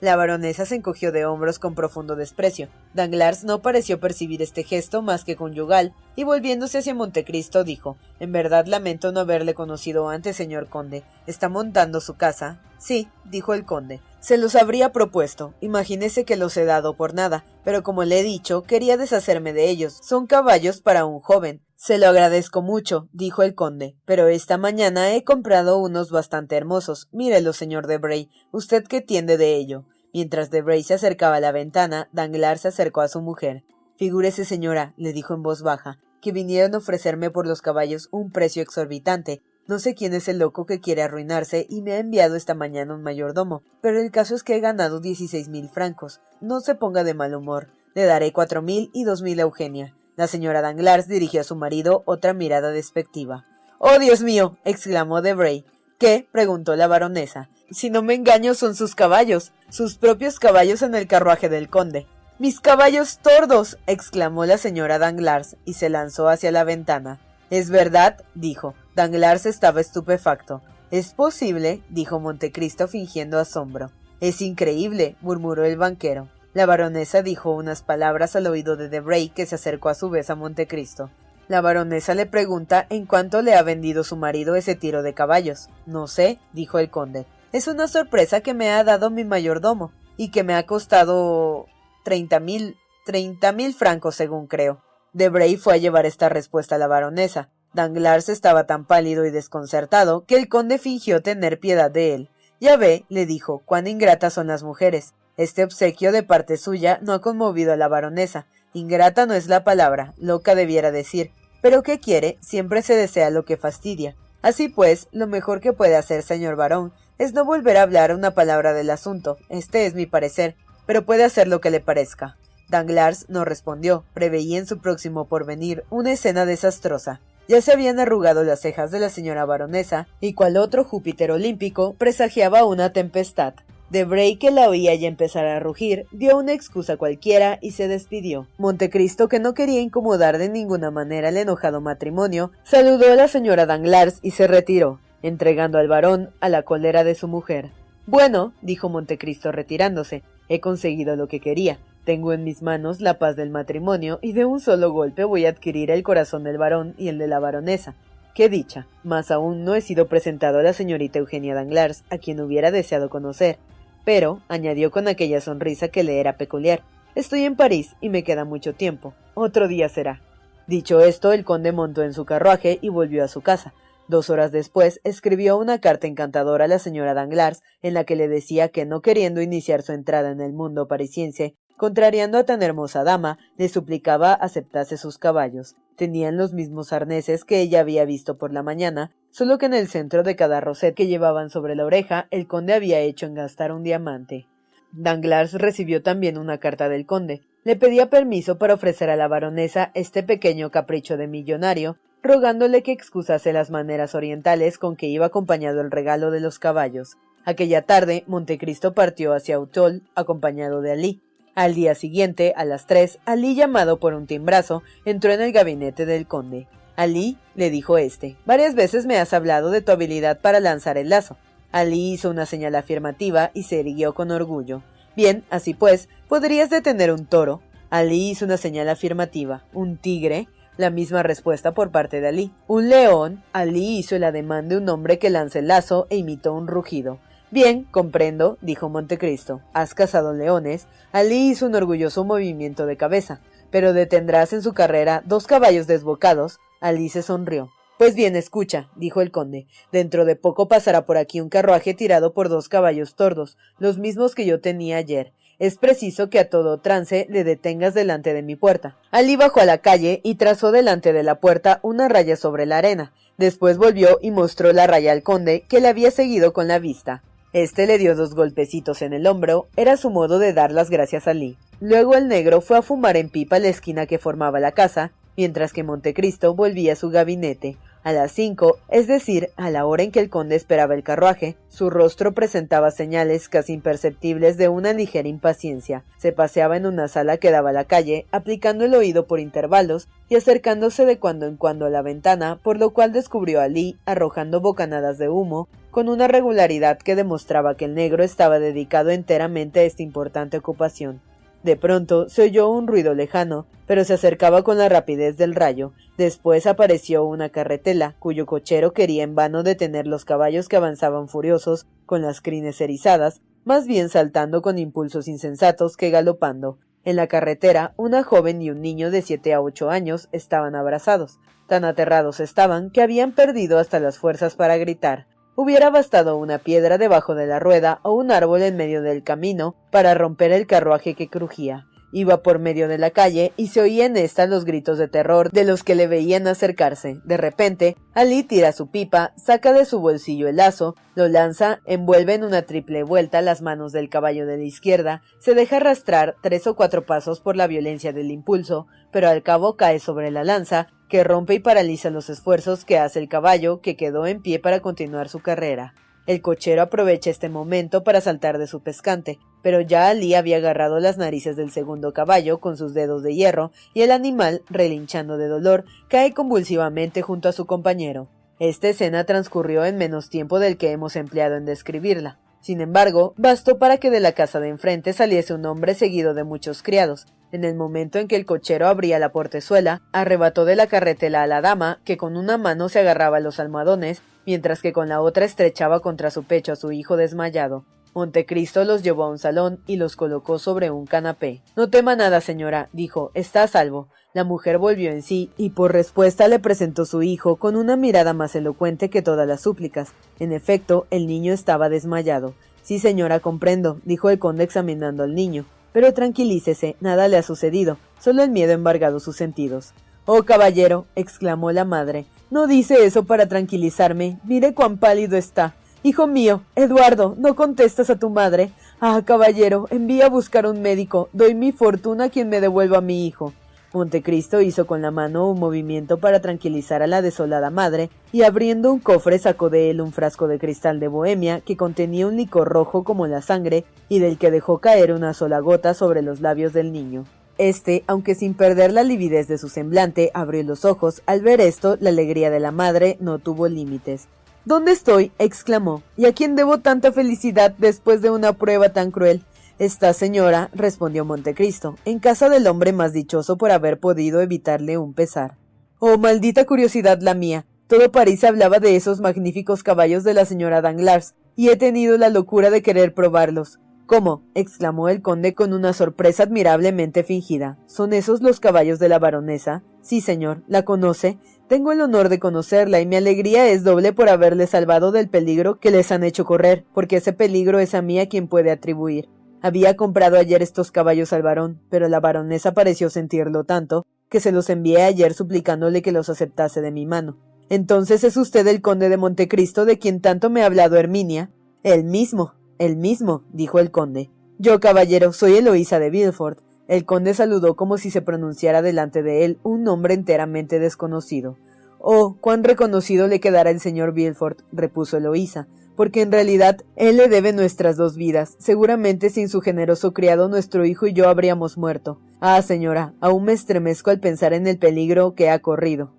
La 0.00 0.16
baronesa 0.16 0.66
se 0.66 0.74
encogió 0.74 1.12
de 1.12 1.26
hombros 1.26 1.60
con 1.60 1.76
profundo 1.76 2.16
desprecio. 2.16 2.68
Danglars 2.94 3.44
no 3.44 3.62
pareció 3.62 4.00
percibir 4.00 4.42
este 4.42 4.64
gesto 4.64 5.02
más 5.02 5.22
que 5.22 5.36
conyugal, 5.36 5.92
y 6.16 6.24
volviéndose 6.24 6.78
hacia 6.78 6.96
Montecristo 6.96 7.62
dijo 7.62 7.96
En 8.18 8.32
verdad 8.32 8.66
lamento 8.66 9.12
no 9.12 9.20
haberle 9.20 9.54
conocido 9.54 10.08
antes, 10.08 10.34
señor 10.34 10.68
conde. 10.68 11.04
¿Está 11.28 11.48
montando 11.48 12.00
su 12.00 12.14
casa? 12.14 12.58
Sí, 12.78 13.08
dijo 13.24 13.54
el 13.54 13.64
conde. 13.64 14.00
Se 14.20 14.36
los 14.36 14.54
habría 14.54 14.92
propuesto. 14.92 15.54
Imagínese 15.60 16.26
que 16.26 16.36
los 16.36 16.54
he 16.58 16.66
dado 16.66 16.94
por 16.94 17.14
nada, 17.14 17.44
pero 17.64 17.82
como 17.82 18.04
le 18.04 18.20
he 18.20 18.22
dicho, 18.22 18.62
quería 18.62 18.98
deshacerme 18.98 19.54
de 19.54 19.70
ellos. 19.70 19.98
Son 20.02 20.26
caballos 20.26 20.82
para 20.82 21.06
un 21.06 21.20
joven. 21.20 21.62
Se 21.74 21.96
lo 21.96 22.08
agradezco 22.08 22.60
mucho, 22.60 23.08
dijo 23.12 23.42
el 23.42 23.54
conde, 23.54 23.96
pero 24.04 24.28
esta 24.28 24.58
mañana 24.58 25.14
he 25.14 25.24
comprado 25.24 25.78
unos 25.78 26.10
bastante 26.10 26.54
hermosos. 26.56 27.08
Mírelo, 27.12 27.54
señor 27.54 27.86
de 27.86 27.96
Bray. 27.96 28.30
¿Usted 28.52 28.84
qué 28.84 29.00
tiende 29.00 29.38
de 29.38 29.56
ello? 29.56 29.86
Mientras 30.12 30.50
de 30.50 30.60
Bray 30.60 30.82
se 30.82 30.94
acercaba 30.94 31.36
a 31.36 31.40
la 31.40 31.52
ventana, 31.52 32.10
Danglars 32.12 32.60
se 32.60 32.68
acercó 32.68 33.00
a 33.00 33.08
su 33.08 33.22
mujer. 33.22 33.64
Figúrese, 33.96 34.44
señora, 34.44 34.92
le 34.98 35.14
dijo 35.14 35.32
en 35.32 35.42
voz 35.42 35.62
baja, 35.62 35.98
que 36.20 36.32
vinieron 36.32 36.74
a 36.74 36.78
ofrecerme 36.78 37.30
por 37.30 37.46
los 37.46 37.62
caballos 37.62 38.08
un 38.10 38.30
precio 38.30 38.62
exorbitante. 38.62 39.42
No 39.70 39.78
sé 39.78 39.94
quién 39.94 40.14
es 40.14 40.26
el 40.26 40.40
loco 40.40 40.66
que 40.66 40.80
quiere 40.80 41.00
arruinarse 41.00 41.64
y 41.70 41.80
me 41.80 41.92
ha 41.92 41.98
enviado 41.98 42.34
esta 42.34 42.54
mañana 42.54 42.92
un 42.92 43.04
mayordomo, 43.04 43.62
pero 43.80 44.00
el 44.00 44.10
caso 44.10 44.34
es 44.34 44.42
que 44.42 44.56
he 44.56 44.60
ganado 44.60 44.98
dieciséis 44.98 45.48
mil 45.48 45.68
francos. 45.68 46.20
No 46.40 46.58
se 46.58 46.74
ponga 46.74 47.04
de 47.04 47.14
mal 47.14 47.36
humor. 47.36 47.68
Le 47.94 48.04
daré 48.04 48.32
cuatro 48.32 48.62
mil 48.62 48.90
y 48.92 49.04
dos 49.04 49.22
mil 49.22 49.38
a 49.38 49.42
Eugenia. 49.44 49.94
La 50.16 50.26
señora 50.26 50.60
Danglars 50.60 51.06
dirigió 51.06 51.42
a 51.42 51.44
su 51.44 51.54
marido 51.54 52.02
otra 52.04 52.34
mirada 52.34 52.72
despectiva. 52.72 53.44
¡Oh, 53.78 53.96
Dios 54.00 54.22
mío! 54.22 54.56
exclamó 54.64 55.22
Debray. 55.22 55.64
¿Qué? 56.00 56.26
preguntó 56.32 56.74
la 56.74 56.88
baronesa. 56.88 57.48
Si 57.70 57.90
no 57.90 58.02
me 58.02 58.14
engaño, 58.14 58.54
son 58.54 58.74
sus 58.74 58.96
caballos, 58.96 59.52
sus 59.68 59.98
propios 59.98 60.40
caballos 60.40 60.82
en 60.82 60.96
el 60.96 61.06
carruaje 61.06 61.48
del 61.48 61.70
conde. 61.70 62.08
¡Mis 62.40 62.58
caballos 62.58 63.18
tordos! 63.18 63.78
exclamó 63.86 64.46
la 64.46 64.58
señora 64.58 64.98
Danglars 64.98 65.56
y 65.64 65.74
se 65.74 65.90
lanzó 65.90 66.28
hacia 66.28 66.50
la 66.50 66.64
ventana. 66.64 67.20
Es 67.50 67.68
verdad, 67.68 68.24
dijo. 68.34 68.74
Danglars 68.94 69.44
estaba 69.46 69.80
estupefacto. 69.80 70.62
Es 70.90 71.12
posible, 71.14 71.82
dijo 71.88 72.18
Montecristo 72.20 72.88
fingiendo 72.88 73.38
asombro. 73.38 73.90
Es 74.20 74.40
increíble, 74.40 75.16
murmuró 75.20 75.64
el 75.64 75.76
banquero. 75.76 76.28
La 76.52 76.66
baronesa 76.66 77.22
dijo 77.22 77.52
unas 77.52 77.82
palabras 77.82 78.34
al 78.34 78.46
oído 78.46 78.76
de 78.76 78.88
Debray, 78.88 79.28
que 79.28 79.46
se 79.46 79.54
acercó 79.54 79.88
a 79.88 79.94
su 79.94 80.10
vez 80.10 80.30
a 80.30 80.34
Montecristo. 80.34 81.10
La 81.48 81.60
baronesa 81.60 82.14
le 82.14 82.26
pregunta 82.26 82.86
en 82.90 83.06
cuánto 83.06 83.42
le 83.42 83.54
ha 83.54 83.62
vendido 83.62 84.04
su 84.04 84.16
marido 84.16 84.54
ese 84.54 84.74
tiro 84.74 85.02
de 85.02 85.14
caballos. 85.14 85.68
No 85.86 86.06
sé, 86.06 86.38
dijo 86.52 86.78
el 86.78 86.90
conde. 86.90 87.26
Es 87.52 87.66
una 87.66 87.88
sorpresa 87.88 88.40
que 88.40 88.54
me 88.54 88.70
ha 88.70 88.84
dado 88.84 89.10
mi 89.10 89.24
mayordomo, 89.24 89.92
y 90.16 90.30
que 90.30 90.44
me 90.44 90.54
ha 90.54 90.66
costado 90.66 91.66
treinta 92.04 92.40
mil, 92.40 92.76
treinta 93.06 93.52
mil 93.52 93.74
francos 93.74 94.14
según 94.16 94.46
creo. 94.46 94.82
Debray 95.12 95.56
fue 95.56 95.74
a 95.74 95.78
llevar 95.78 96.06
esta 96.06 96.28
respuesta 96.28 96.76
a 96.76 96.78
la 96.78 96.86
baronesa. 96.86 97.50
Danglars 97.72 98.28
estaba 98.28 98.66
tan 98.66 98.84
pálido 98.84 99.24
y 99.24 99.30
desconcertado 99.30 100.24
que 100.24 100.36
el 100.36 100.48
conde 100.48 100.78
fingió 100.78 101.22
tener 101.22 101.58
piedad 101.58 101.90
de 101.90 102.14
él. 102.14 102.30
Ya 102.60 102.76
ve, 102.76 103.04
le 103.08 103.26
dijo, 103.26 103.62
cuán 103.64 103.86
ingratas 103.86 104.34
son 104.34 104.46
las 104.46 104.62
mujeres. 104.62 105.14
Este 105.36 105.64
obsequio 105.64 106.12
de 106.12 106.22
parte 106.22 106.56
suya 106.56 106.98
no 107.02 107.12
ha 107.12 107.20
conmovido 107.20 107.72
a 107.72 107.76
la 107.76 107.88
baronesa. 107.88 108.46
Ingrata 108.72 109.26
no 109.26 109.34
es 109.34 109.48
la 109.48 109.64
palabra, 109.64 110.14
loca 110.16 110.54
debiera 110.54 110.90
decir. 110.90 111.32
Pero 111.62 111.82
¿qué 111.82 111.98
quiere? 111.98 112.38
Siempre 112.40 112.82
se 112.82 112.94
desea 112.94 113.30
lo 113.30 113.44
que 113.44 113.56
fastidia. 113.56 114.16
Así 114.42 114.68
pues, 114.68 115.08
lo 115.12 115.26
mejor 115.26 115.60
que 115.60 115.72
puede 115.72 115.96
hacer, 115.96 116.22
señor 116.22 116.56
barón, 116.56 116.92
es 117.18 117.34
no 117.34 117.44
volver 117.44 117.76
a 117.76 117.82
hablar 117.82 118.14
una 118.14 118.32
palabra 118.32 118.72
del 118.72 118.90
asunto. 118.90 119.38
Este 119.48 119.86
es 119.86 119.94
mi 119.94 120.06
parecer, 120.06 120.56
pero 120.86 121.04
puede 121.04 121.24
hacer 121.24 121.48
lo 121.48 121.60
que 121.60 121.70
le 121.70 121.80
parezca. 121.80 122.36
Danglars 122.70 123.26
no 123.28 123.44
respondió. 123.44 124.04
Preveía 124.14 124.58
en 124.58 124.66
su 124.66 124.78
próximo 124.78 125.26
porvenir 125.26 125.84
una 125.90 126.12
escena 126.12 126.46
desastrosa. 126.46 127.20
Ya 127.48 127.60
se 127.60 127.72
habían 127.72 127.98
arrugado 127.98 128.44
las 128.44 128.60
cejas 128.60 128.92
de 128.92 129.00
la 129.00 129.10
señora 129.10 129.44
baronesa, 129.44 130.06
y 130.20 130.34
cual 130.34 130.56
otro 130.56 130.84
Júpiter 130.84 131.32
olímpico 131.32 131.94
presagiaba 131.94 132.64
una 132.64 132.92
tempestad. 132.92 133.54
Debray, 133.90 134.36
que 134.36 134.52
la 134.52 134.68
oía 134.68 134.94
ya 134.94 135.08
empezar 135.08 135.46
a 135.46 135.58
rugir, 135.58 136.06
dio 136.12 136.38
una 136.38 136.52
excusa 136.52 136.96
cualquiera 136.96 137.58
y 137.60 137.72
se 137.72 137.88
despidió. 137.88 138.46
Montecristo, 138.56 139.28
que 139.28 139.40
no 139.40 139.52
quería 139.52 139.80
incomodar 139.80 140.38
de 140.38 140.48
ninguna 140.48 140.92
manera 140.92 141.30
el 141.30 141.36
enojado 141.36 141.80
matrimonio, 141.80 142.52
saludó 142.62 143.12
a 143.12 143.16
la 143.16 143.26
señora 143.26 143.66
Danglars 143.66 144.20
y 144.22 144.30
se 144.30 144.46
retiró, 144.46 145.00
entregando 145.22 145.78
al 145.78 145.88
varón 145.88 146.30
a 146.38 146.48
la 146.48 146.62
cólera 146.62 147.02
de 147.02 147.16
su 147.16 147.26
mujer. 147.26 147.72
Bueno, 148.06 148.52
dijo 148.62 148.88
Montecristo 148.88 149.50
retirándose, 149.50 150.22
he 150.48 150.60
conseguido 150.60 151.16
lo 151.16 151.26
que 151.26 151.40
quería. 151.40 151.80
Tengo 152.04 152.32
en 152.32 152.44
mis 152.44 152.62
manos 152.62 153.00
la 153.00 153.18
paz 153.18 153.36
del 153.36 153.50
matrimonio 153.50 154.18
y 154.22 154.32
de 154.32 154.44
un 154.44 154.60
solo 154.60 154.90
golpe 154.90 155.24
voy 155.24 155.46
a 155.46 155.50
adquirir 155.50 155.90
el 155.90 156.02
corazón 156.02 156.44
del 156.44 156.58
varón 156.58 156.94
y 156.96 157.08
el 157.08 157.18
de 157.18 157.28
la 157.28 157.38
baronesa. 157.38 157.94
Qué 158.34 158.48
dicha. 158.48 158.86
Más 159.02 159.30
aún 159.30 159.64
no 159.64 159.74
he 159.74 159.80
sido 159.80 160.06
presentado 160.08 160.60
a 160.60 160.62
la 160.62 160.72
señorita 160.72 161.18
Eugenia 161.18 161.54
Danglars, 161.54 162.04
a 162.10 162.18
quien 162.18 162.40
hubiera 162.40 162.70
deseado 162.70 163.10
conocer. 163.10 163.58
Pero, 164.04 164.40
añadió 164.48 164.90
con 164.90 165.08
aquella 165.08 165.40
sonrisa 165.40 165.88
que 165.88 166.04
le 166.04 166.20
era 166.20 166.36
peculiar, 166.36 166.82
estoy 167.14 167.44
en 167.44 167.56
París 167.56 167.96
y 168.00 168.08
me 168.08 168.24
queda 168.24 168.44
mucho 168.44 168.72
tiempo. 168.72 169.14
Otro 169.34 169.68
día 169.68 169.88
será. 169.88 170.22
Dicho 170.66 171.00
esto, 171.00 171.32
el 171.32 171.44
conde 171.44 171.72
montó 171.72 172.02
en 172.02 172.14
su 172.14 172.24
carruaje 172.24 172.78
y 172.80 172.88
volvió 172.88 173.24
a 173.24 173.28
su 173.28 173.42
casa. 173.42 173.74
Dos 174.08 174.30
horas 174.30 174.52
después 174.52 175.00
escribió 175.04 175.56
una 175.56 175.80
carta 175.80 176.06
encantadora 176.06 176.64
a 176.64 176.68
la 176.68 176.78
señora 176.78 177.14
Danglars, 177.14 177.62
en 177.82 177.94
la 177.94 178.04
que 178.04 178.16
le 178.16 178.26
decía 178.26 178.68
que 178.68 178.84
no 178.84 179.02
queriendo 179.02 179.42
iniciar 179.42 179.82
su 179.82 179.92
entrada 179.92 180.30
en 180.30 180.40
el 180.40 180.52
mundo 180.52 180.88
parisiense, 180.88 181.56
contrariando 181.80 182.36
a 182.36 182.44
tan 182.44 182.62
hermosa 182.62 183.04
dama, 183.04 183.38
le 183.56 183.66
suplicaba 183.70 184.34
aceptase 184.34 184.98
sus 184.98 185.16
caballos. 185.16 185.76
Tenían 185.96 186.36
los 186.36 186.52
mismos 186.52 186.92
arneses 186.92 187.46
que 187.46 187.62
ella 187.62 187.80
había 187.80 188.04
visto 188.04 188.36
por 188.36 188.52
la 188.52 188.62
mañana, 188.62 189.12
solo 189.30 189.56
que 189.56 189.64
en 189.64 189.72
el 189.72 189.88
centro 189.88 190.22
de 190.22 190.36
cada 190.36 190.60
roset 190.60 190.94
que 190.94 191.06
llevaban 191.06 191.48
sobre 191.48 191.74
la 191.74 191.86
oreja 191.86 192.26
el 192.30 192.46
conde 192.46 192.74
había 192.74 193.00
hecho 193.00 193.24
engastar 193.24 193.72
un 193.72 193.82
diamante. 193.82 194.46
Danglars 194.92 195.54
recibió 195.54 196.02
también 196.02 196.36
una 196.36 196.58
carta 196.58 196.90
del 196.90 197.06
conde. 197.06 197.40
Le 197.64 197.76
pedía 197.76 198.10
permiso 198.10 198.58
para 198.58 198.74
ofrecer 198.74 199.08
a 199.08 199.16
la 199.16 199.26
baronesa 199.26 199.90
este 199.94 200.22
pequeño 200.22 200.70
capricho 200.70 201.16
de 201.16 201.28
millonario, 201.28 201.96
rogándole 202.22 202.82
que 202.82 202.92
excusase 202.92 203.54
las 203.54 203.70
maneras 203.70 204.14
orientales 204.14 204.76
con 204.76 204.96
que 204.96 205.06
iba 205.06 205.24
acompañado 205.24 205.80
el 205.80 205.90
regalo 205.90 206.30
de 206.30 206.40
los 206.40 206.58
caballos. 206.58 207.16
Aquella 207.46 207.80
tarde 207.80 208.24
Montecristo 208.26 208.92
partió 208.92 209.32
hacia 209.32 209.56
Autol 209.56 210.02
acompañado 210.14 210.82
de 210.82 210.92
Alí. 210.92 211.22
Al 211.60 211.74
día 211.74 211.94
siguiente, 211.94 212.54
a 212.56 212.64
las 212.64 212.86
tres, 212.86 213.18
Alí, 213.26 213.54
llamado 213.54 214.00
por 214.00 214.14
un 214.14 214.26
timbrazo, 214.26 214.82
entró 215.04 215.30
en 215.30 215.42
el 215.42 215.52
gabinete 215.52 216.06
del 216.06 216.26
conde. 216.26 216.66
Alí, 216.96 217.36
le 217.54 217.68
dijo 217.68 217.98
éste, 217.98 218.38
varias 218.46 218.74
veces 218.74 219.04
me 219.04 219.18
has 219.18 219.34
hablado 219.34 219.70
de 219.70 219.82
tu 219.82 219.92
habilidad 219.92 220.40
para 220.40 220.58
lanzar 220.58 220.96
el 220.96 221.10
lazo. 221.10 221.36
Alí 221.70 222.12
hizo 222.12 222.30
una 222.30 222.46
señal 222.46 222.76
afirmativa 222.76 223.50
y 223.52 223.64
se 223.64 223.80
irguió 223.80 224.14
con 224.14 224.30
orgullo. 224.30 224.82
Bien, 225.14 225.44
así 225.50 225.74
pues, 225.74 226.08
podrías 226.30 226.70
detener 226.70 227.12
un 227.12 227.26
toro. 227.26 227.60
Alí 227.90 228.30
hizo 228.30 228.46
una 228.46 228.56
señal 228.56 228.88
afirmativa. 228.88 229.62
¿Un 229.74 229.98
tigre? 229.98 230.48
La 230.78 230.88
misma 230.88 231.22
respuesta 231.22 231.74
por 231.74 231.90
parte 231.90 232.22
de 232.22 232.28
Alí. 232.28 232.52
¿Un 232.68 232.88
león? 232.88 233.42
Alí 233.52 233.98
hizo 233.98 234.16
el 234.16 234.24
ademán 234.24 234.70
de 234.70 234.78
un 234.78 234.88
hombre 234.88 235.18
que 235.18 235.28
lanza 235.28 235.58
el 235.58 235.68
lazo 235.68 236.06
e 236.08 236.16
imitó 236.16 236.54
un 236.54 236.68
rugido. 236.68 237.18
Bien, 237.52 237.82
comprendo, 237.90 238.58
dijo 238.60 238.88
Montecristo. 238.88 239.60
Has 239.72 239.92
cazado 239.94 240.32
leones. 240.32 240.86
Alí 241.10 241.50
hizo 241.50 241.66
un 241.66 241.74
orgulloso 241.74 242.24
movimiento 242.24 242.86
de 242.86 242.96
cabeza. 242.96 243.40
Pero 243.72 243.92
detendrás 243.92 244.52
en 244.52 244.62
su 244.62 244.72
carrera 244.72 245.22
dos 245.26 245.48
caballos 245.48 245.88
desbocados. 245.88 246.60
Alí 246.80 247.08
se 247.08 247.22
sonrió. 247.22 247.72
Pues 247.98 248.14
bien, 248.14 248.36
escucha, 248.36 248.88
dijo 248.94 249.20
el 249.20 249.32
conde. 249.32 249.66
Dentro 249.90 250.24
de 250.24 250.36
poco 250.36 250.68
pasará 250.68 251.04
por 251.06 251.16
aquí 251.16 251.40
un 251.40 251.48
carruaje 251.48 251.92
tirado 251.92 252.34
por 252.34 252.48
dos 252.48 252.68
caballos 252.68 253.16
tordos, 253.16 253.58
los 253.78 253.98
mismos 253.98 254.34
que 254.36 254.46
yo 254.46 254.60
tenía 254.60 254.96
ayer. 254.96 255.32
Es 255.58 255.76
preciso 255.76 256.30
que 256.30 256.38
a 256.38 256.48
todo 256.48 256.78
trance 256.78 257.26
le 257.28 257.44
detengas 257.44 257.92
delante 257.92 258.32
de 258.32 258.42
mi 258.42 258.56
puerta. 258.56 258.96
Alí 259.10 259.36
bajó 259.36 259.60
a 259.60 259.66
la 259.66 259.78
calle 259.78 260.20
y 260.22 260.36
trazó 260.36 260.70
delante 260.70 261.12
de 261.12 261.24
la 261.24 261.40
puerta 261.40 261.80
una 261.82 262.08
raya 262.08 262.36
sobre 262.36 262.64
la 262.64 262.78
arena. 262.78 263.12
Después 263.36 263.76
volvió 263.76 264.18
y 264.22 264.30
mostró 264.30 264.72
la 264.72 264.86
raya 264.86 265.12
al 265.12 265.22
conde, 265.22 265.64
que 265.68 265.80
le 265.80 265.88
había 265.88 266.10
seguido 266.10 266.54
con 266.54 266.68
la 266.68 266.78
vista. 266.78 267.22
Este 267.52 267.88
le 267.88 267.98
dio 267.98 268.14
dos 268.14 268.36
golpecitos 268.36 269.02
en 269.02 269.12
el 269.12 269.26
hombro, 269.26 269.66
era 269.76 269.96
su 269.96 270.10
modo 270.10 270.38
de 270.38 270.52
dar 270.52 270.70
las 270.70 270.88
gracias 270.88 271.26
a 271.26 271.34
Lee. 271.34 271.56
Luego 271.80 272.14
el 272.14 272.28
negro 272.28 272.60
fue 272.60 272.78
a 272.78 272.82
fumar 272.82 273.16
en 273.16 273.28
pipa 273.28 273.58
la 273.58 273.66
esquina 273.66 274.06
que 274.06 274.20
formaba 274.20 274.60
la 274.60 274.70
casa, 274.70 275.10
mientras 275.36 275.72
que 275.72 275.82
Montecristo 275.82 276.54
volvía 276.54 276.92
a 276.92 276.96
su 276.96 277.10
gabinete. 277.10 277.76
A 278.02 278.12
las 278.12 278.32
cinco, 278.32 278.78
es 278.88 279.06
decir, 279.06 279.50
a 279.56 279.68
la 279.68 279.84
hora 279.84 280.02
en 280.02 280.10
que 280.10 280.20
el 280.20 280.30
conde 280.30 280.56
esperaba 280.56 280.94
el 280.94 281.02
carruaje, 281.02 281.56
su 281.68 281.90
rostro 281.90 282.32
presentaba 282.32 282.90
señales 282.90 283.50
casi 283.50 283.74
imperceptibles 283.74 284.56
de 284.56 284.70
una 284.70 284.94
ligera 284.94 285.28
impaciencia. 285.28 286.02
Se 286.16 286.32
paseaba 286.32 286.78
en 286.78 286.86
una 286.86 287.08
sala 287.08 287.36
que 287.36 287.50
daba 287.50 287.70
a 287.70 287.74
la 287.74 287.84
calle, 287.84 288.24
aplicando 288.32 288.86
el 288.86 288.94
oído 288.94 289.26
por 289.26 289.38
intervalos 289.38 290.08
y 290.30 290.36
acercándose 290.36 291.04
de 291.04 291.18
cuando 291.18 291.46
en 291.46 291.58
cuando 291.58 291.84
a 291.84 291.90
la 291.90 292.00
ventana, 292.00 292.58
por 292.62 292.78
lo 292.78 292.90
cual 292.90 293.12
descubrió 293.12 293.60
a 293.60 293.68
Lee 293.68 293.98
arrojando 294.06 294.62
bocanadas 294.62 295.18
de 295.18 295.28
humo, 295.28 295.68
con 295.90 296.08
una 296.08 296.26
regularidad 296.26 296.98
que 296.98 297.16
demostraba 297.16 297.74
que 297.76 297.84
el 297.84 297.94
negro 297.94 298.24
estaba 298.24 298.58
dedicado 298.58 299.10
enteramente 299.10 299.80
a 299.80 299.82
esta 299.84 300.02
importante 300.02 300.56
ocupación. 300.56 301.20
De 301.62 301.76
pronto 301.76 302.28
se 302.28 302.42
oyó 302.42 302.70
un 302.70 302.86
ruido 302.86 303.14
lejano, 303.14 303.66
pero 303.86 304.04
se 304.04 304.14
acercaba 304.14 304.62
con 304.62 304.78
la 304.78 304.88
rapidez 304.88 305.36
del 305.36 305.54
rayo. 305.54 305.92
Después 306.16 306.66
apareció 306.66 307.24
una 307.24 307.50
carretela, 307.50 308.14
cuyo 308.18 308.46
cochero 308.46 308.92
quería 308.92 309.24
en 309.24 309.34
vano 309.34 309.62
detener 309.62 310.06
los 310.06 310.24
caballos 310.24 310.68
que 310.68 310.76
avanzaban 310.76 311.28
furiosos, 311.28 311.86
con 312.06 312.22
las 312.22 312.40
crines 312.40 312.80
erizadas, 312.80 313.42
más 313.64 313.86
bien 313.86 314.08
saltando 314.08 314.62
con 314.62 314.78
impulsos 314.78 315.28
insensatos 315.28 315.96
que 315.96 316.10
galopando. 316.10 316.78
En 317.04 317.16
la 317.16 317.26
carretera, 317.26 317.94
una 317.96 318.22
joven 318.22 318.62
y 318.62 318.70
un 318.70 318.80
niño 318.80 319.10
de 319.10 319.22
siete 319.22 319.54
a 319.54 319.60
ocho 319.60 319.90
años 319.90 320.28
estaban 320.32 320.74
abrazados. 320.74 321.38
Tan 321.66 321.84
aterrados 321.84 322.40
estaban 322.40 322.90
que 322.90 323.02
habían 323.02 323.32
perdido 323.32 323.78
hasta 323.78 324.00
las 324.00 324.18
fuerzas 324.18 324.56
para 324.56 324.76
gritar. 324.76 325.26
Hubiera 325.56 325.90
bastado 325.90 326.36
una 326.36 326.58
piedra 326.58 326.96
debajo 326.96 327.34
de 327.34 327.46
la 327.46 327.58
rueda 327.58 328.00
o 328.02 328.12
un 328.12 328.30
árbol 328.30 328.62
en 328.62 328.76
medio 328.76 329.02
del 329.02 329.22
camino 329.22 329.74
para 329.90 330.14
romper 330.14 330.52
el 330.52 330.66
carruaje 330.66 331.14
que 331.14 331.28
crujía. 331.28 331.89
Iba 332.12 332.42
por 332.42 332.58
medio 332.58 332.88
de 332.88 332.98
la 332.98 333.10
calle 333.10 333.52
y 333.56 333.68
se 333.68 333.80
oían 333.80 334.16
en 334.16 334.24
ésta 334.24 334.46
los 334.46 334.64
gritos 334.64 334.98
de 334.98 335.08
terror 335.08 335.50
de 335.52 335.64
los 335.64 335.84
que 335.84 335.94
le 335.94 336.06
veían 336.06 336.46
acercarse. 336.46 337.20
De 337.24 337.36
repente, 337.36 337.96
Ali 338.14 338.42
tira 338.42 338.72
su 338.72 338.90
pipa, 338.90 339.32
saca 339.36 339.72
de 339.72 339.84
su 339.84 340.00
bolsillo 340.00 340.48
el 340.48 340.56
lazo, 340.56 340.96
lo 341.14 341.28
lanza, 341.28 341.80
envuelve 341.84 342.34
en 342.34 342.44
una 342.44 342.62
triple 342.62 343.02
vuelta 343.02 343.42
las 343.42 343.62
manos 343.62 343.92
del 343.92 344.08
caballo 344.08 344.46
de 344.46 344.56
la 344.56 344.64
izquierda, 344.64 345.22
se 345.38 345.54
deja 345.54 345.76
arrastrar 345.76 346.36
tres 346.42 346.66
o 346.66 346.74
cuatro 346.74 347.06
pasos 347.06 347.40
por 347.40 347.56
la 347.56 347.66
violencia 347.66 348.12
del 348.12 348.30
impulso, 348.30 348.86
pero 349.12 349.28
al 349.28 349.42
cabo 349.42 349.76
cae 349.76 350.00
sobre 350.00 350.30
la 350.30 350.44
lanza, 350.44 350.88
que 351.08 351.24
rompe 351.24 351.54
y 351.54 351.58
paraliza 351.58 352.10
los 352.10 352.30
esfuerzos 352.30 352.84
que 352.84 352.98
hace 352.98 353.18
el 353.18 353.28
caballo, 353.28 353.80
que 353.80 353.96
quedó 353.96 354.26
en 354.26 354.42
pie 354.42 354.58
para 354.58 354.80
continuar 354.80 355.28
su 355.28 355.40
carrera. 355.40 355.94
El 356.30 356.42
cochero 356.42 356.82
aprovecha 356.82 357.28
este 357.28 357.48
momento 357.48 358.04
para 358.04 358.20
saltar 358.20 358.58
de 358.58 358.68
su 358.68 358.84
pescante, 358.84 359.40
pero 359.62 359.80
ya 359.80 360.06
Ali 360.06 360.36
había 360.36 360.58
agarrado 360.58 361.00
las 361.00 361.18
narices 361.18 361.56
del 361.56 361.72
segundo 361.72 362.12
caballo 362.12 362.60
con 362.60 362.76
sus 362.76 362.94
dedos 362.94 363.24
de 363.24 363.34
hierro, 363.34 363.72
y 363.94 364.02
el 364.02 364.12
animal, 364.12 364.62
relinchando 364.70 365.38
de 365.38 365.48
dolor, 365.48 365.86
cae 366.08 366.32
convulsivamente 366.32 367.20
junto 367.20 367.48
a 367.48 367.52
su 367.52 367.66
compañero. 367.66 368.28
Esta 368.60 368.90
escena 368.90 369.24
transcurrió 369.24 369.84
en 369.84 369.96
menos 369.96 370.30
tiempo 370.30 370.60
del 370.60 370.76
que 370.76 370.92
hemos 370.92 371.16
empleado 371.16 371.56
en 371.56 371.64
describirla. 371.64 372.38
Sin 372.60 372.80
embargo, 372.80 373.34
bastó 373.36 373.78
para 373.78 373.96
que 373.96 374.10
de 374.10 374.20
la 374.20 374.30
casa 374.30 374.60
de 374.60 374.68
enfrente 374.68 375.12
saliese 375.12 375.54
un 375.54 375.66
hombre 375.66 375.94
seguido 375.94 376.32
de 376.34 376.44
muchos 376.44 376.84
criados. 376.84 377.26
En 377.50 377.64
el 377.64 377.74
momento 377.74 378.20
en 378.20 378.28
que 378.28 378.36
el 378.36 378.46
cochero 378.46 378.86
abría 378.86 379.18
la 379.18 379.32
portezuela, 379.32 380.02
arrebató 380.12 380.64
de 380.64 380.76
la 380.76 380.86
carretela 380.86 381.42
a 381.42 381.48
la 381.48 381.60
dama, 381.60 382.00
que 382.04 382.16
con 382.16 382.36
una 382.36 382.56
mano 382.56 382.88
se 382.88 383.00
agarraba 383.00 383.38
a 383.38 383.40
los 383.40 383.58
almohadones, 383.58 384.22
mientras 384.50 384.82
que 384.82 384.92
con 384.92 385.08
la 385.08 385.20
otra 385.20 385.44
estrechaba 385.44 386.00
contra 386.00 386.32
su 386.32 386.42
pecho 386.42 386.72
a 386.72 386.76
su 386.76 386.90
hijo 386.90 387.16
desmayado. 387.16 387.84
Montecristo 388.14 388.84
los 388.84 389.04
llevó 389.04 389.22
a 389.22 389.28
un 389.28 389.38
salón 389.38 389.78
y 389.86 389.94
los 389.94 390.16
colocó 390.16 390.58
sobre 390.58 390.90
un 390.90 391.06
canapé. 391.06 391.62
No 391.76 391.88
tema 391.88 392.16
nada, 392.16 392.40
señora, 392.40 392.88
dijo, 392.92 393.30
está 393.34 393.62
a 393.62 393.68
salvo. 393.68 394.08
La 394.34 394.42
mujer 394.42 394.78
volvió 394.78 395.12
en 395.12 395.22
sí 395.22 395.52
y 395.56 395.70
por 395.70 395.92
respuesta 395.92 396.48
le 396.48 396.58
presentó 396.58 397.04
su 397.04 397.22
hijo 397.22 397.58
con 397.58 397.76
una 397.76 397.94
mirada 397.94 398.32
más 398.32 398.56
elocuente 398.56 399.08
que 399.08 399.22
todas 399.22 399.46
las 399.46 399.60
súplicas. 399.60 400.14
En 400.40 400.50
efecto, 400.50 401.06
el 401.10 401.28
niño 401.28 401.52
estaba 401.52 401.88
desmayado. 401.88 402.54
Sí, 402.82 402.98
señora, 402.98 403.38
comprendo, 403.38 404.00
dijo 404.04 404.30
el 404.30 404.40
conde 404.40 404.64
examinando 404.64 405.22
al 405.22 405.36
niño. 405.36 405.64
Pero 405.92 406.12
tranquilícese, 406.12 406.96
nada 406.98 407.28
le 407.28 407.36
ha 407.36 407.44
sucedido, 407.44 407.98
solo 408.18 408.42
el 408.42 408.50
miedo 408.50 408.72
ha 408.72 408.74
embargado 408.74 409.20
sus 409.20 409.36
sentidos. 409.36 409.92
Oh, 410.26 410.42
caballero, 410.42 411.06
exclamó 411.14 411.70
la 411.70 411.84
madre, 411.84 412.26
no 412.50 412.66
dice 412.66 413.04
eso 413.04 413.24
para 413.24 413.46
tranquilizarme. 413.46 414.38
Mire 414.44 414.74
cuán 414.74 414.98
pálido 414.98 415.36
está. 415.36 415.74
Hijo 416.02 416.26
mío, 416.26 416.62
Eduardo, 416.76 417.34
¿no 417.38 417.54
contestas 417.54 418.10
a 418.10 418.18
tu 418.18 418.30
madre? 418.30 418.72
Ah, 419.00 419.22
caballero, 419.24 419.86
envía 419.90 420.26
a 420.26 420.30
buscar 420.30 420.66
un 420.66 420.80
médico. 420.80 421.28
Doy 421.32 421.54
mi 421.54 421.72
fortuna 421.72 422.24
a 422.24 422.30
quien 422.30 422.48
me 422.48 422.60
devuelva 422.60 422.98
a 422.98 423.02
mi 423.02 423.26
hijo. 423.26 423.52
Montecristo 423.92 424.60
hizo 424.60 424.86
con 424.86 425.02
la 425.02 425.10
mano 425.10 425.50
un 425.50 425.58
movimiento 425.58 426.18
para 426.18 426.40
tranquilizar 426.40 427.02
a 427.02 427.08
la 427.08 427.22
desolada 427.22 427.70
madre, 427.70 428.08
y 428.32 428.42
abriendo 428.42 428.92
un 428.92 429.00
cofre 429.00 429.38
sacó 429.38 429.68
de 429.68 429.90
él 429.90 430.00
un 430.00 430.12
frasco 430.12 430.46
de 430.46 430.58
cristal 430.60 431.00
de 431.00 431.08
Bohemia 431.08 431.60
que 431.60 431.76
contenía 431.76 432.28
un 432.28 432.36
licor 432.36 432.68
rojo 432.68 433.02
como 433.02 433.26
la 433.26 433.42
sangre 433.42 433.84
y 434.08 434.20
del 434.20 434.38
que 434.38 434.52
dejó 434.52 434.78
caer 434.78 435.12
una 435.12 435.34
sola 435.34 435.58
gota 435.58 435.92
sobre 435.94 436.22
los 436.22 436.40
labios 436.40 436.72
del 436.72 436.92
niño. 436.92 437.24
Este, 437.60 438.04
aunque 438.06 438.34
sin 438.34 438.54
perder 438.54 438.90
la 438.90 439.02
lividez 439.02 439.46
de 439.46 439.58
su 439.58 439.68
semblante, 439.68 440.30
abrió 440.32 440.62
los 440.62 440.86
ojos. 440.86 441.20
Al 441.26 441.42
ver 441.42 441.60
esto, 441.60 441.98
la 442.00 442.08
alegría 442.08 442.48
de 442.48 442.58
la 442.58 442.72
madre 442.72 443.18
no 443.20 443.38
tuvo 443.38 443.68
límites. 443.68 444.28
¿Dónde 444.64 444.92
estoy? 444.92 445.30
exclamó. 445.38 446.02
¿Y 446.16 446.24
a 446.24 446.32
quién 446.32 446.56
debo 446.56 446.78
tanta 446.78 447.12
felicidad 447.12 447.74
después 447.76 448.22
de 448.22 448.30
una 448.30 448.54
prueba 448.54 448.94
tan 448.94 449.10
cruel? 449.10 449.44
Esta 449.78 450.14
señora, 450.14 450.70
respondió 450.72 451.26
Montecristo, 451.26 451.96
en 452.06 452.18
casa 452.18 452.48
del 452.48 452.66
hombre 452.66 452.94
más 452.94 453.12
dichoso 453.12 453.58
por 453.58 453.72
haber 453.72 454.00
podido 454.00 454.40
evitarle 454.40 454.96
un 454.96 455.12
pesar. 455.12 455.58
Oh, 455.98 456.16
maldita 456.16 456.64
curiosidad 456.64 457.20
la 457.20 457.34
mía. 457.34 457.66
Todo 457.88 458.10
París 458.10 458.42
hablaba 458.42 458.78
de 458.78 458.96
esos 458.96 459.20
magníficos 459.20 459.82
caballos 459.82 460.24
de 460.24 460.32
la 460.32 460.46
señora 460.46 460.80
Danglars, 460.80 461.34
y 461.56 461.68
he 461.68 461.76
tenido 461.76 462.16
la 462.16 462.30
locura 462.30 462.70
de 462.70 462.80
querer 462.80 463.12
probarlos. 463.12 463.78
¿Cómo? 464.10 464.42
exclamó 464.56 465.08
el 465.08 465.22
conde 465.22 465.54
con 465.54 465.72
una 465.72 465.92
sorpresa 465.92 466.42
admirablemente 466.42 467.22
fingida. 467.22 467.78
¿Son 467.86 468.12
esos 468.12 468.42
los 468.42 468.58
caballos 468.58 468.98
de 468.98 469.08
la 469.08 469.20
baronesa? 469.20 469.84
Sí, 470.02 470.20
señor. 470.20 470.64
¿La 470.66 470.84
conoce? 470.84 471.38
Tengo 471.68 471.92
el 471.92 472.00
honor 472.00 472.28
de 472.28 472.40
conocerla 472.40 473.00
y 473.00 473.06
mi 473.06 473.14
alegría 473.14 473.68
es 473.68 473.84
doble 473.84 474.12
por 474.12 474.28
haberle 474.28 474.66
salvado 474.66 475.12
del 475.12 475.28
peligro 475.28 475.78
que 475.78 475.92
les 475.92 476.10
han 476.10 476.24
hecho 476.24 476.44
correr, 476.44 476.84
porque 476.92 477.18
ese 477.18 477.32
peligro 477.32 477.78
es 477.78 477.94
a 477.94 478.02
mí 478.02 478.18
a 478.18 478.28
quien 478.28 478.48
puede 478.48 478.72
atribuir. 478.72 479.28
Había 479.62 479.94
comprado 479.94 480.38
ayer 480.38 480.60
estos 480.60 480.90
caballos 480.90 481.32
al 481.32 481.44
varón, 481.44 481.80
pero 481.88 482.08
la 482.08 482.18
baronesa 482.18 482.74
pareció 482.74 483.10
sentirlo 483.10 483.62
tanto 483.62 484.08
que 484.28 484.40
se 484.40 484.50
los 484.50 484.70
envié 484.70 485.02
ayer 485.02 485.34
suplicándole 485.34 486.02
que 486.02 486.10
los 486.10 486.28
aceptase 486.28 486.80
de 486.80 486.90
mi 486.90 487.06
mano. 487.06 487.38
Entonces 487.68 488.24
es 488.24 488.36
usted 488.36 488.66
el 488.66 488.82
conde 488.82 489.08
de 489.08 489.18
Montecristo 489.18 489.84
de 489.84 490.00
quien 490.00 490.20
tanto 490.20 490.50
me 490.50 490.62
ha 490.62 490.66
hablado 490.66 490.96
Herminia. 490.96 491.52
El 491.84 492.02
mismo, 492.02 492.54
el 492.80 492.96
mismo, 492.96 493.44
dijo 493.52 493.78
el 493.78 493.90
conde. 493.90 494.30
Yo, 494.58 494.80
caballero, 494.80 495.34
soy 495.34 495.56
Eloísa 495.56 495.98
de 495.98 496.08
Villefort. 496.08 496.60
El 496.88 497.04
conde 497.04 497.34
saludó 497.34 497.76
como 497.76 497.98
si 497.98 498.10
se 498.10 498.22
pronunciara 498.22 498.80
delante 498.80 499.22
de 499.22 499.44
él 499.44 499.58
un 499.62 499.84
nombre 499.84 500.14
enteramente 500.14 500.78
desconocido. 500.78 501.58
Oh, 501.98 502.38
cuán 502.40 502.64
reconocido 502.64 503.28
le 503.28 503.38
quedará 503.38 503.68
el 503.68 503.80
señor 503.80 504.14
Villefort, 504.14 504.60
repuso 504.72 505.18
Eloísa, 505.18 505.68
porque 505.94 506.22
en 506.22 506.32
realidad 506.32 506.78
él 506.96 507.18
le 507.18 507.28
debe 507.28 507.52
nuestras 507.52 507.98
dos 507.98 508.16
vidas. 508.16 508.56
Seguramente 508.58 509.28
sin 509.28 509.50
su 509.50 509.60
generoso 509.60 510.14
criado 510.14 510.48
nuestro 510.48 510.86
hijo 510.86 511.06
y 511.06 511.12
yo 511.12 511.28
habríamos 511.28 511.76
muerto. 511.76 512.18
Ah, 512.40 512.62
señora, 512.62 513.12
aún 513.20 513.44
me 513.44 513.52
estremezco 513.52 514.10
al 514.10 514.20
pensar 514.20 514.54
en 514.54 514.66
el 514.66 514.78
peligro 514.78 515.34
que 515.34 515.50
ha 515.50 515.58
corrido. 515.58 516.14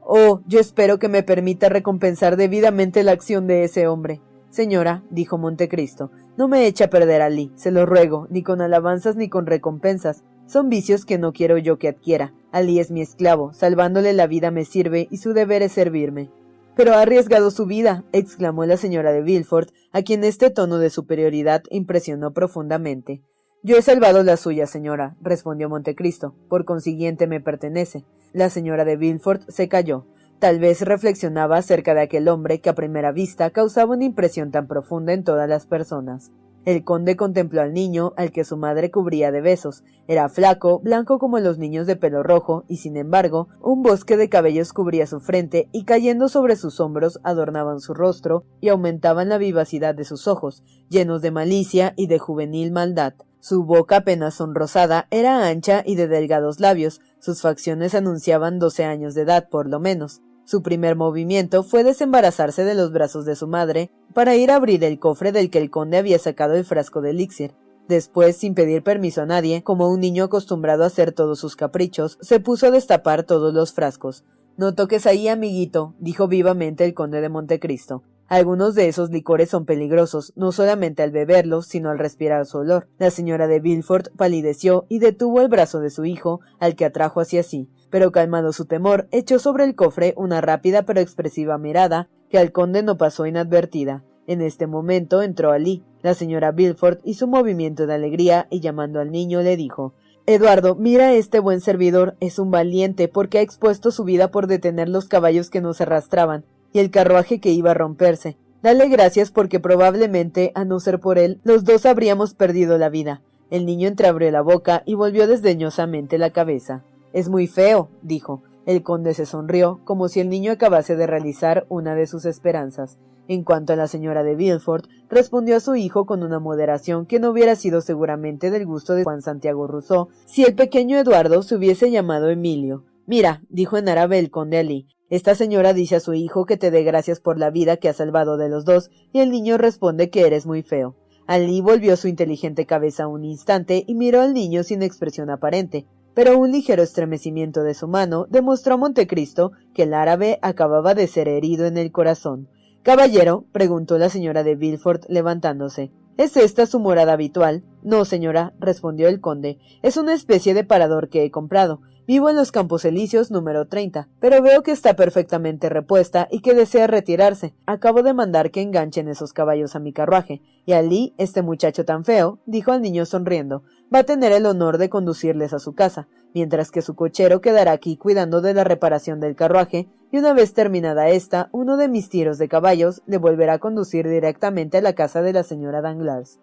Oh, 0.00 0.40
yo 0.46 0.60
espero 0.60 0.98
que 0.98 1.10
me 1.10 1.22
permita 1.22 1.68
recompensar 1.68 2.38
debidamente 2.38 3.02
la 3.02 3.12
acción 3.12 3.46
de 3.46 3.64
ese 3.64 3.86
hombre. 3.86 4.22
Señora, 4.50 5.04
dijo 5.10 5.38
Montecristo, 5.38 6.10
no 6.36 6.48
me 6.48 6.66
eche 6.66 6.84
a 6.84 6.90
perder 6.90 7.22
a 7.22 7.30
Lee, 7.30 7.52
se 7.54 7.70
lo 7.70 7.86
ruego, 7.86 8.26
ni 8.30 8.42
con 8.42 8.60
alabanzas 8.60 9.14
ni 9.14 9.28
con 9.28 9.46
recompensas. 9.46 10.24
Son 10.46 10.68
vicios 10.68 11.04
que 11.04 11.18
no 11.18 11.32
quiero 11.32 11.56
yo 11.58 11.78
que 11.78 11.86
adquiera. 11.86 12.34
Ali 12.50 12.80
es 12.80 12.90
mi 12.90 13.00
esclavo, 13.00 13.52
salvándole 13.52 14.12
la 14.12 14.26
vida 14.26 14.50
me 14.50 14.64
sirve 14.64 15.06
y 15.10 15.18
su 15.18 15.32
deber 15.32 15.62
es 15.62 15.72
servirme. 15.72 16.30
Pero 16.74 16.94
ha 16.94 17.02
arriesgado 17.02 17.52
su 17.52 17.66
vida, 17.66 18.04
exclamó 18.12 18.64
la 18.64 18.76
señora 18.76 19.12
de 19.12 19.22
Villefort, 19.22 19.70
a 19.92 20.02
quien 20.02 20.24
este 20.24 20.50
tono 20.50 20.78
de 20.78 20.90
superioridad 20.90 21.62
impresionó 21.70 22.32
profundamente. 22.32 23.22
Yo 23.62 23.76
he 23.76 23.82
salvado 23.82 24.24
la 24.24 24.36
suya, 24.36 24.66
señora, 24.66 25.16
respondió 25.20 25.68
Montecristo. 25.68 26.34
Por 26.48 26.64
consiguiente 26.64 27.26
me 27.26 27.40
pertenece. 27.40 28.04
La 28.32 28.48
señora 28.48 28.84
de 28.84 28.96
Villefort 28.96 29.48
se 29.48 29.68
calló. 29.68 30.06
Tal 30.40 30.58
vez 30.58 30.80
reflexionaba 30.80 31.58
acerca 31.58 31.92
de 31.92 32.00
aquel 32.00 32.26
hombre 32.26 32.62
que 32.62 32.70
a 32.70 32.74
primera 32.74 33.12
vista 33.12 33.50
causaba 33.50 33.92
una 33.92 34.06
impresión 34.06 34.50
tan 34.50 34.66
profunda 34.66 35.12
en 35.12 35.22
todas 35.22 35.46
las 35.46 35.66
personas. 35.66 36.32
El 36.64 36.82
conde 36.82 37.14
contempló 37.14 37.60
al 37.60 37.74
niño, 37.74 38.14
al 38.16 38.32
que 38.32 38.44
su 38.44 38.56
madre 38.56 38.90
cubría 38.90 39.32
de 39.32 39.42
besos. 39.42 39.84
Era 40.08 40.30
flaco, 40.30 40.78
blanco 40.78 41.18
como 41.18 41.38
los 41.40 41.58
niños 41.58 41.86
de 41.86 41.96
pelo 41.96 42.22
rojo, 42.22 42.64
y 42.68 42.78
sin 42.78 42.96
embargo, 42.96 43.48
un 43.60 43.82
bosque 43.82 44.16
de 44.16 44.30
cabellos 44.30 44.72
cubría 44.72 45.06
su 45.06 45.20
frente 45.20 45.68
y 45.72 45.84
cayendo 45.84 46.30
sobre 46.30 46.56
sus 46.56 46.80
hombros 46.80 47.20
adornaban 47.22 47.80
su 47.80 47.92
rostro 47.92 48.44
y 48.62 48.70
aumentaban 48.70 49.28
la 49.28 49.36
vivacidad 49.36 49.94
de 49.94 50.04
sus 50.04 50.26
ojos, 50.26 50.62
llenos 50.88 51.20
de 51.20 51.30
malicia 51.32 51.92
y 51.96 52.06
de 52.06 52.18
juvenil 52.18 52.72
maldad. 52.72 53.12
Su 53.40 53.64
boca 53.64 53.96
apenas 53.96 54.34
sonrosada 54.34 55.06
era 55.10 55.48
ancha 55.48 55.82
y 55.84 55.96
de 55.96 56.08
delgados 56.08 56.60
labios, 56.60 57.00
sus 57.18 57.42
facciones 57.42 57.94
anunciaban 57.94 58.58
doce 58.58 58.84
años 58.84 59.14
de 59.14 59.22
edad 59.22 59.48
por 59.50 59.68
lo 59.68 59.80
menos. 59.80 60.22
Su 60.50 60.62
primer 60.62 60.96
movimiento 60.96 61.62
fue 61.62 61.84
desembarazarse 61.84 62.64
de 62.64 62.74
los 62.74 62.90
brazos 62.90 63.24
de 63.24 63.36
su 63.36 63.46
madre 63.46 63.92
para 64.12 64.34
ir 64.34 64.50
a 64.50 64.56
abrir 64.56 64.82
el 64.82 64.98
cofre 64.98 65.30
del 65.30 65.48
que 65.48 65.58
el 65.58 65.70
conde 65.70 65.96
había 65.96 66.18
sacado 66.18 66.56
el 66.56 66.64
frasco 66.64 67.00
de 67.00 67.10
elixir. 67.10 67.54
Después, 67.86 68.36
sin 68.36 68.56
pedir 68.56 68.82
permiso 68.82 69.22
a 69.22 69.26
nadie, 69.26 69.62
como 69.62 69.88
un 69.88 70.00
niño 70.00 70.24
acostumbrado 70.24 70.82
a 70.82 70.88
hacer 70.88 71.12
todos 71.12 71.38
sus 71.38 71.54
caprichos, 71.54 72.18
se 72.20 72.40
puso 72.40 72.66
a 72.66 72.72
destapar 72.72 73.22
todos 73.22 73.54
los 73.54 73.72
frascos. 73.72 74.24
No 74.56 74.74
toques 74.74 75.06
ahí, 75.06 75.28
amiguito, 75.28 75.94
dijo 76.00 76.26
vivamente 76.26 76.84
el 76.84 76.94
conde 76.94 77.20
de 77.20 77.28
Montecristo. 77.28 78.02
Algunos 78.26 78.74
de 78.74 78.88
esos 78.88 79.10
licores 79.10 79.50
son 79.50 79.66
peligrosos, 79.66 80.32
no 80.34 80.50
solamente 80.50 81.04
al 81.04 81.12
beberlos, 81.12 81.66
sino 81.66 81.90
al 81.90 82.00
respirar 82.00 82.44
su 82.44 82.58
olor. 82.58 82.88
La 82.98 83.12
señora 83.12 83.46
de 83.46 83.60
Villefort 83.60 84.08
palideció 84.16 84.84
y 84.88 84.98
detuvo 84.98 85.42
el 85.42 85.48
brazo 85.48 85.78
de 85.78 85.90
su 85.90 86.06
hijo, 86.06 86.40
al 86.58 86.74
que 86.74 86.86
atrajo 86.86 87.20
hacia 87.20 87.44
sí 87.44 87.68
pero 87.90 88.12
calmado 88.12 88.52
su 88.52 88.64
temor, 88.64 89.08
echó 89.10 89.38
sobre 89.38 89.64
el 89.64 89.74
cofre 89.74 90.14
una 90.16 90.40
rápida 90.40 90.82
pero 90.82 91.00
expresiva 91.00 91.58
mirada 91.58 92.08
que 92.28 92.38
al 92.38 92.52
conde 92.52 92.82
no 92.82 92.96
pasó 92.96 93.26
inadvertida. 93.26 94.04
En 94.26 94.40
este 94.40 94.66
momento 94.66 95.22
entró 95.22 95.50
Alí. 95.50 95.82
La 96.02 96.14
señora 96.14 96.52
Bilford 96.52 96.98
hizo 97.04 97.26
un 97.26 97.32
movimiento 97.32 97.86
de 97.86 97.94
alegría 97.94 98.46
y 98.48 98.60
llamando 98.60 99.00
al 99.00 99.10
niño 99.10 99.42
le 99.42 99.56
dijo 99.56 99.92
Eduardo, 100.26 100.76
mira 100.76 101.08
a 101.08 101.14
este 101.14 101.40
buen 101.40 101.60
servidor, 101.60 102.16
es 102.20 102.38
un 102.38 102.50
valiente 102.50 103.08
porque 103.08 103.38
ha 103.38 103.42
expuesto 103.42 103.90
su 103.90 104.04
vida 104.04 104.30
por 104.30 104.46
detener 104.46 104.88
los 104.88 105.08
caballos 105.08 105.50
que 105.50 105.60
nos 105.60 105.80
arrastraban 105.80 106.44
y 106.72 106.78
el 106.78 106.90
carruaje 106.90 107.40
que 107.40 107.50
iba 107.50 107.72
a 107.72 107.74
romperse. 107.74 108.36
Dale 108.62 108.88
gracias 108.88 109.30
porque 109.30 109.58
probablemente, 109.58 110.52
a 110.54 110.64
no 110.64 110.78
ser 110.78 111.00
por 111.00 111.18
él, 111.18 111.40
los 111.42 111.64
dos 111.64 111.86
habríamos 111.86 112.34
perdido 112.34 112.78
la 112.78 112.90
vida. 112.90 113.22
El 113.50 113.66
niño 113.66 113.88
entreabrió 113.88 114.30
la 114.30 114.42
boca 114.42 114.82
y 114.86 114.94
volvió 114.94 115.26
desdeñosamente 115.26 116.18
la 116.18 116.30
cabeza. 116.30 116.84
Es 117.12 117.28
muy 117.28 117.46
feo, 117.46 117.90
dijo. 118.02 118.42
El 118.66 118.82
conde 118.82 119.14
se 119.14 119.26
sonrió, 119.26 119.80
como 119.84 120.08
si 120.08 120.20
el 120.20 120.28
niño 120.28 120.52
acabase 120.52 120.94
de 120.94 121.06
realizar 121.06 121.66
una 121.68 121.94
de 121.94 122.06
sus 122.06 122.24
esperanzas. 122.24 122.98
En 123.26 123.44
cuanto 123.44 123.72
a 123.72 123.76
la 123.76 123.86
señora 123.86 124.22
de 124.22 124.34
Villefort, 124.34 124.86
respondió 125.08 125.56
a 125.56 125.60
su 125.60 125.76
hijo 125.76 126.04
con 126.04 126.22
una 126.22 126.38
moderación 126.40 127.06
que 127.06 127.20
no 127.20 127.30
hubiera 127.30 127.56
sido 127.56 127.80
seguramente 127.80 128.50
del 128.50 128.66
gusto 128.66 128.94
de 128.94 129.04
Juan 129.04 129.22
Santiago 129.22 129.66
Rousseau 129.66 130.08
si 130.26 130.44
el 130.44 130.54
pequeño 130.54 130.98
Eduardo 130.98 131.42
se 131.42 131.54
hubiese 131.54 131.90
llamado 131.90 132.28
Emilio. 132.28 132.84
Mira, 133.06 133.42
dijo 133.48 133.76
en 133.76 133.88
árabe 133.88 134.18
el 134.18 134.30
conde 134.30 134.58
Ali, 134.58 134.88
esta 135.10 135.34
señora 135.34 135.72
dice 135.74 135.96
a 135.96 136.00
su 136.00 136.14
hijo 136.14 136.44
que 136.44 136.56
te 136.56 136.70
dé 136.70 136.84
gracias 136.84 137.18
por 137.18 137.38
la 137.38 137.50
vida 137.50 137.76
que 137.76 137.88
ha 137.88 137.92
salvado 137.92 138.36
de 138.36 138.48
los 138.48 138.64
dos, 138.64 138.90
y 139.12 139.18
el 139.18 139.30
niño 139.30 139.58
responde 139.58 140.10
que 140.10 140.26
eres 140.26 140.46
muy 140.46 140.62
feo. 140.62 140.94
Ali 141.26 141.60
volvió 141.60 141.96
su 141.96 142.08
inteligente 142.08 142.66
cabeza 142.66 143.08
un 143.08 143.24
instante 143.24 143.84
y 143.86 143.94
miró 143.94 144.20
al 144.20 144.34
niño 144.34 144.62
sin 144.64 144.82
expresión 144.82 145.30
aparente, 145.30 145.86
pero 146.14 146.38
un 146.38 146.52
ligero 146.52 146.82
estremecimiento 146.82 147.62
de 147.62 147.74
su 147.74 147.88
mano 147.88 148.26
demostró 148.28 148.74
a 148.74 148.76
Montecristo 148.76 149.52
que 149.74 149.84
el 149.84 149.94
árabe 149.94 150.38
acababa 150.42 150.94
de 150.94 151.06
ser 151.06 151.28
herido 151.28 151.66
en 151.66 151.78
el 151.78 151.92
corazón. 151.92 152.48
Caballero, 152.82 153.44
preguntó 153.52 153.98
la 153.98 154.08
señora 154.08 154.42
de 154.42 154.56
Villefort 154.56 155.04
levantándose. 155.08 155.90
¿Es 156.16 156.36
esta 156.36 156.66
su 156.66 156.80
morada 156.80 157.14
habitual? 157.14 157.62
No, 157.82 158.04
señora, 158.04 158.52
respondió 158.58 159.08
el 159.08 159.20
conde. 159.20 159.58
Es 159.82 159.96
una 159.96 160.12
especie 160.12 160.54
de 160.54 160.64
parador 160.64 161.08
que 161.08 161.24
he 161.24 161.30
comprado. 161.30 161.80
Vivo 162.06 162.28
en 162.28 162.36
los 162.36 162.50
Campos 162.50 162.84
Elíseos 162.84 163.30
número 163.30 163.68
30, 163.68 164.08
pero 164.18 164.42
veo 164.42 164.62
que 164.62 164.72
está 164.72 164.94
perfectamente 164.96 165.68
repuesta 165.68 166.26
y 166.30 166.40
que 166.40 166.54
desea 166.54 166.88
retirarse. 166.88 167.54
Acabo 167.66 168.02
de 168.02 168.14
mandar 168.14 168.50
que 168.50 168.62
enganchen 168.62 169.08
esos 169.08 169.32
caballos 169.32 169.76
a 169.76 169.78
mi 169.78 169.92
carruaje. 169.92 170.42
Y 170.66 170.72
allí, 170.72 171.14
este 171.18 171.42
muchacho 171.42 171.84
tan 171.84 172.04
feo, 172.04 172.40
dijo 172.46 172.72
al 172.72 172.82
niño 172.82 173.06
sonriendo, 173.06 173.62
va 173.92 174.00
a 174.00 174.04
tener 174.04 174.32
el 174.32 174.46
honor 174.46 174.78
de 174.78 174.88
conducirles 174.88 175.52
a 175.52 175.58
su 175.58 175.74
casa, 175.74 176.08
mientras 176.34 176.70
que 176.70 176.82
su 176.82 176.94
cochero 176.94 177.40
quedará 177.40 177.72
aquí 177.72 177.96
cuidando 177.96 178.40
de 178.40 178.54
la 178.54 178.64
reparación 178.64 179.20
del 179.20 179.36
carruaje, 179.36 179.88
y 180.12 180.18
una 180.18 180.32
vez 180.32 180.54
terminada 180.54 181.08
esta, 181.08 181.48
uno 181.52 181.76
de 181.76 181.88
mis 181.88 182.08
tiros 182.08 182.38
de 182.38 182.48
caballos 182.48 183.02
le 183.06 183.18
volverá 183.18 183.54
a 183.54 183.58
conducir 183.58 184.08
directamente 184.08 184.78
a 184.78 184.82
la 184.82 184.94
casa 184.94 185.22
de 185.22 185.32
la 185.32 185.42
señora 185.42 185.82
Danglars. 185.82 186.38